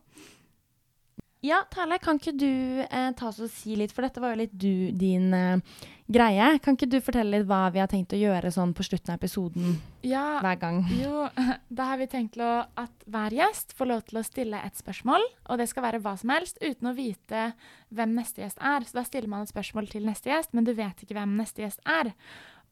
Ja, 1.41 1.62
Tale, 1.72 1.97
kan 2.03 2.18
ikke 2.20 2.34
du 2.36 2.82
eh, 2.84 3.11
ta 3.16 3.30
oss 3.30 3.38
og 3.41 3.49
si 3.49 3.72
litt, 3.78 3.95
for 3.97 4.05
dette 4.05 4.20
var 4.20 4.34
jo 4.34 4.43
litt 4.43 4.53
du, 4.53 4.91
din 4.93 5.32
eh, 5.32 5.78
greie. 6.12 6.51
Kan 6.61 6.76
ikke 6.76 6.88
du 6.93 6.99
fortelle 7.01 7.38
litt 7.38 7.49
hva 7.49 7.62
vi 7.72 7.80
har 7.80 7.88
tenkt 7.88 8.12
å 8.12 8.20
gjøre 8.20 8.51
sånn 8.53 8.74
på 8.76 8.84
slutten 8.84 9.14
av 9.14 9.22
episoden 9.22 9.78
Ja, 10.05 10.41
hver 10.45 10.59
gang? 10.61 10.82
jo, 10.93 11.24
da 11.80 11.88
har 11.93 12.03
vi 12.03 12.11
tenkt 12.12 12.36
å, 12.36 12.51
at 12.68 13.09
hver 13.09 13.38
gjest 13.38 13.72
får 13.78 13.88
lov 13.88 14.05
til 14.11 14.20
å 14.20 14.26
stille 14.26 14.61
et 14.68 14.76
spørsmål, 14.76 15.24
og 15.49 15.62
det 15.62 15.70
skal 15.72 15.86
være 15.88 16.03
hva 16.05 16.12
som 16.20 16.34
helst, 16.34 16.61
uten 16.61 16.93
å 16.93 16.97
vite 16.99 17.51
hvem 17.88 18.12
neste 18.20 18.45
gjest 18.45 18.61
er. 18.61 18.84
Så 18.84 19.01
da 19.01 19.09
stiller 19.09 19.32
man 19.32 19.49
et 19.49 19.55
spørsmål 19.55 19.88
til 19.95 20.05
neste 20.09 20.34
gjest, 20.34 20.53
men 20.53 20.68
du 20.68 20.74
vet 20.76 21.01
ikke 21.07 21.16
hvem 21.16 21.38
neste 21.41 21.64
gjest 21.64 21.80
er. 21.88 22.12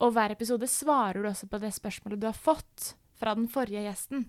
Og 0.05 0.13
hver 0.13 0.37
episode 0.37 0.69
svarer 0.71 1.25
du 1.25 1.33
også 1.33 1.49
på 1.49 1.65
det 1.65 1.73
spørsmålet 1.75 2.21
du 2.21 2.29
har 2.29 2.37
fått 2.37 2.93
fra 3.19 3.33
den 3.35 3.49
forrige 3.51 3.89
gjesten. 3.89 4.29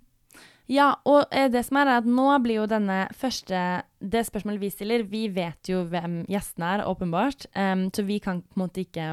Ja, 0.69 0.91
og 1.09 1.31
eh, 1.33 1.47
det 1.49 1.63
som 1.65 1.79
er, 1.81 1.89
er 1.89 2.03
at 2.03 2.09
nå 2.09 2.27
blir 2.43 2.59
jo 2.59 2.67
denne 2.69 3.07
første 3.17 3.81
Det 3.99 4.21
spørsmålet 4.27 4.61
vi 4.61 4.69
stiller, 4.69 5.05
vi 5.09 5.23
vet 5.33 5.71
jo 5.71 5.81
hvem 5.89 6.21
gjestene 6.29 6.75
er, 6.75 6.83
åpenbart, 6.85 7.47
um, 7.57 7.87
så 7.89 8.05
vi 8.05 8.19
kan 8.21 8.43
på 8.43 8.59
en 8.59 8.63
måte 8.67 8.83
ikke 8.85 9.07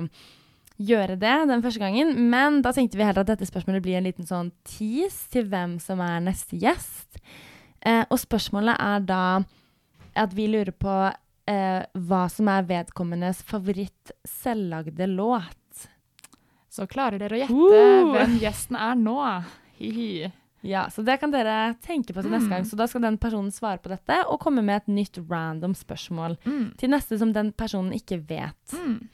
gjøre 0.77 1.17
det 1.17 1.37
den 1.49 1.64
første 1.64 1.81
gangen. 1.81 2.12
Men 2.31 2.61
da 2.62 2.75
tenkte 2.77 3.01
vi 3.01 3.07
heller 3.09 3.25
at 3.25 3.33
dette 3.33 3.49
spørsmålet 3.49 3.85
blir 3.87 3.97
en 3.97 4.05
liten 4.05 4.29
sånn 4.29 4.53
tease 4.69 5.31
til 5.33 5.49
hvem 5.49 5.79
som 5.81 6.03
er 6.05 6.21
neste 6.29 6.61
gjest. 6.61 7.17
Uh, 7.81 8.05
og 8.05 8.21
spørsmålet 8.21 8.77
er 8.77 9.07
da 9.09 9.25
at 10.17 10.37
vi 10.37 10.51
lurer 10.53 10.77
på 10.77 10.97
uh, 11.09 11.83
hva 12.09 12.25
som 12.33 12.53
er 12.53 12.69
vedkommendes 12.69 13.41
favoritt 13.49 14.12
selvlagde 14.29 15.09
låt. 15.09 15.89
Så 16.69 16.85
klarer 16.85 17.17
dere 17.23 17.39
å 17.39 17.47
gjette 17.47 17.57
Uh! 17.57 18.11
hvem 18.12 18.37
gjesten 18.45 18.77
er 18.77 18.99
nå. 19.01 19.17
Hihi. 19.81 20.29
Ja, 20.67 20.87
så 20.91 21.05
det 21.07 21.19
kan 21.23 21.31
dere 21.31 21.75
tenke 21.85 22.12
på 22.17 22.23
til 22.25 22.33
neste 22.33 22.51
gang. 22.51 22.64
Så 22.67 22.77
da 22.79 22.87
skal 22.91 23.05
den 23.07 23.19
personen 23.23 23.53
svare 23.55 23.79
på 23.79 23.91
dette 23.93 24.17
og 24.27 24.41
komme 24.43 24.64
med 24.67 24.83
et 24.83 24.89
nytt 24.91 25.21
random 25.31 25.75
spørsmål 25.79 26.37
Mm. 26.45 26.77
til 26.81 26.91
neste 26.91 27.19
som 27.21 27.33
den 27.33 27.53
personen 27.53 27.93
ikke 27.95 28.19
vet. 28.27 28.75
Mm. 28.75 29.09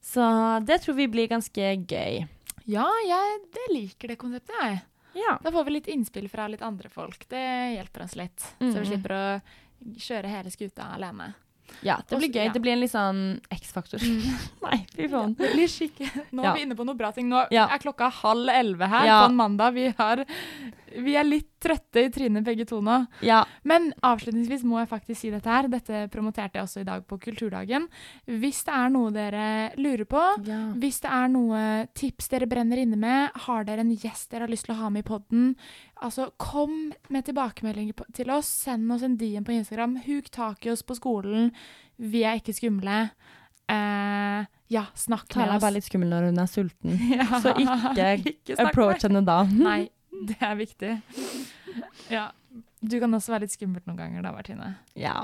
Så 0.00 0.24
det 0.64 0.80
tror 0.82 0.94
vi 0.96 1.06
blir 1.12 1.28
ganske 1.28 1.72
gøy. 1.86 2.26
Ja, 2.68 2.86
jeg 3.06 3.40
det 3.52 3.66
liker 3.74 4.08
det 4.08 4.18
konseptet, 4.20 4.54
jeg. 4.62 4.80
Ja. 5.18 5.36
Da 5.42 5.50
får 5.50 5.64
vi 5.66 5.70
litt 5.76 5.88
innspill 5.88 6.28
fra 6.30 6.46
litt 6.48 6.62
andre 6.62 6.88
folk. 6.92 7.24
Det 7.28 7.40
hjelper 7.76 8.04
oss 8.04 8.16
litt. 8.16 8.44
Så 8.60 8.78
vi 8.78 8.86
slipper 8.92 9.14
å 9.16 9.40
kjøre 9.98 10.28
hele 10.30 10.50
skuta 10.52 10.92
alene. 10.94 11.34
Ja, 11.82 11.96
det 12.08 12.18
blir 12.18 12.28
Også- 12.28 12.34
gøy. 12.34 12.44
ja. 12.44 12.52
Det 12.52 12.62
blir 12.62 12.72
en 12.72 12.80
litt 12.80 12.90
sånn 12.92 13.40
X-faktor. 13.50 14.00
Nei, 14.66 14.78
fy 14.94 15.08
faen. 15.08 15.34
Det 15.38 15.52
blir 15.54 15.68
skikkelig 15.68 16.24
Nå 16.32 16.42
Ja. 16.42 16.50
er 16.50 16.54
vi 16.56 16.62
inne 16.66 16.74
på 16.76 16.84
noe 16.86 16.94
bra 16.98 17.10
ting. 17.12 17.28
Nå 17.28 17.46
Ja. 17.50 17.66
er 17.72 17.78
klokka 17.78 18.10
halv 18.10 18.48
elleve 18.48 18.88
her 18.88 19.06
Ja. 19.06 19.20
på 19.26 19.30
en 19.30 19.36
mandag. 19.36 19.74
Vi, 19.74 19.94
har, 19.98 20.24
vi 20.96 21.14
er 21.18 21.26
litt 21.26 21.48
trøtte 21.62 22.04
i 22.06 22.10
trynet 22.14 22.46
begge 22.46 22.64
to 22.68 22.78
nå. 22.84 23.00
Ja. 23.26 23.40
Men 23.68 23.90
avslutningsvis 24.06 24.64
må 24.68 24.78
jeg 24.80 24.90
faktisk 24.90 25.20
si 25.20 25.30
dette 25.32 25.50
her. 25.50 25.68
Dette 25.70 26.04
promoterte 26.12 26.58
jeg 26.58 26.66
også 26.68 26.82
i 26.82 26.88
dag 26.88 27.04
på 27.08 27.18
Kulturdagen. 27.22 27.88
Hvis 28.28 28.62
det 28.68 28.76
er 28.76 28.92
noe 28.94 29.12
dere 29.14 29.46
lurer 29.80 30.06
på, 30.08 30.22
ja. 30.46 30.60
hvis 30.78 31.00
det 31.04 31.14
er 31.18 31.32
noe 31.32 31.62
tips 31.98 32.30
dere 32.32 32.50
brenner 32.50 32.82
inne 32.84 32.98
med, 33.00 33.40
har 33.48 33.66
dere 33.68 33.84
en 33.84 33.94
gjest 33.94 34.30
dere 34.32 34.46
har 34.46 34.52
lyst 34.52 34.68
til 34.68 34.76
å 34.76 34.80
ha 34.82 34.92
med 34.92 35.04
i 35.04 35.08
podden, 35.08 35.50
altså 36.04 36.30
kom 36.40 36.92
med 37.12 37.26
tilbakemeldinger 37.26 38.06
til 38.16 38.30
oss. 38.34 38.50
Send 38.68 38.90
oss 38.94 39.04
en 39.06 39.18
DM 39.20 39.46
på 39.46 39.56
Instagram. 39.56 39.98
Huk 40.06 40.30
tak 40.34 40.66
i 40.66 40.72
oss 40.74 40.86
på 40.86 40.96
skolen. 40.98 41.50
Vi 41.98 42.22
er 42.26 42.38
ikke 42.38 42.56
skumle. 42.56 43.08
Eh, 43.68 44.46
ja, 44.72 44.84
snakk 44.94 45.28
Tala 45.28 45.46
med 45.46 45.58
er 45.58 45.60
bare 45.60 45.74
litt 45.76 45.86
skummel 45.88 46.08
når 46.12 46.30
hun 46.30 46.40
er 46.40 46.48
sulten. 46.50 46.98
Ja. 47.12 47.26
Så 47.44 47.52
ikke 47.60 48.08
Ikke 48.32 48.56
Approach 48.64 49.04
henne 49.04 49.22
da. 49.26 49.42
Nei, 49.48 49.88
det 50.26 50.36
er 50.40 50.54
viktig. 50.58 50.92
Ja. 52.10 52.30
Du 52.80 52.98
kan 53.00 53.12
også 53.14 53.32
være 53.34 53.46
litt 53.46 53.54
skummelt 53.56 53.86
noen 53.86 53.98
ganger 53.98 54.22
da, 54.24 54.32
Martine. 54.32 54.72
Ja. 54.98 55.22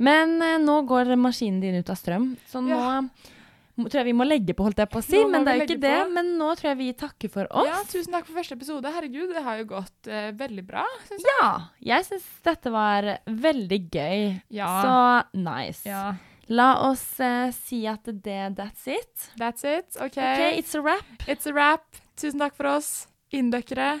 Men 0.00 0.40
eh, 0.42 0.56
nå 0.62 0.80
går 0.88 1.12
maskinen 1.20 1.60
din 1.62 1.76
ut 1.80 1.90
av 1.92 1.96
strøm, 2.00 2.32
så 2.50 2.62
nå 2.64 2.68
Ja. 2.70 3.00
må- 3.00 3.88
tror 3.88 4.00
jeg 4.02 4.08
vi 4.10 4.12
må 4.18 4.26
legge 4.26 4.52
på, 4.56 4.64
holdt 4.66 4.76
jeg 4.82 4.90
på 4.92 4.98
å 5.00 5.04
si. 5.04 5.16
Nå 5.16 5.28
må 5.28 5.30
Men 5.32 5.44
det 5.46 5.52
er 5.54 5.58
jo 5.60 5.66
ikke 5.68 5.80
det. 5.80 5.92
på. 6.04 6.12
Men 6.12 6.26
nå 6.38 6.48
tror 6.58 6.68
jeg 6.70 6.78
vi 6.78 6.88
takker 6.92 7.30
for 7.32 7.46
oss. 7.50 7.66
Ja, 7.66 7.78
tusen 7.88 8.12
takk 8.12 8.26
for 8.26 8.36
første 8.36 8.52
episode. 8.58 8.84
Herregud, 8.92 9.30
det 9.32 9.42
har 9.46 9.56
jo 9.62 9.64
gått 9.70 10.06
eh, 10.08 10.30
veldig 10.32 10.66
bra, 10.66 10.84
syns 11.08 11.22
jeg. 11.24 11.36
Ja, 11.40 11.52
jeg 11.80 12.04
syns 12.10 12.26
dette 12.44 12.70
var 12.74 13.08
veldig 13.26 13.80
gøy. 13.90 14.42
Ja. 14.50 14.72
Så 14.84 15.38
nice. 15.38 15.86
ja. 15.88 16.14
La 16.50 16.72
oss 16.90 17.04
eh, 17.22 17.52
si 17.54 17.84
at 17.86 18.02
det 18.04 18.56
that's 18.58 18.88
it. 18.90 19.30
That's 19.38 19.62
it. 19.64 19.94
OK. 20.00 20.18
OK, 20.18 20.58
it's 20.58 20.74
a 20.74 20.82
wrap. 20.82 21.04
It's 21.28 21.46
a 21.46 21.52
wrap. 21.54 21.84
Tusen 22.18 22.40
takk 22.42 22.56
for 22.58 22.66
oss. 22.66 23.06
Inndøkkere, 23.32 24.00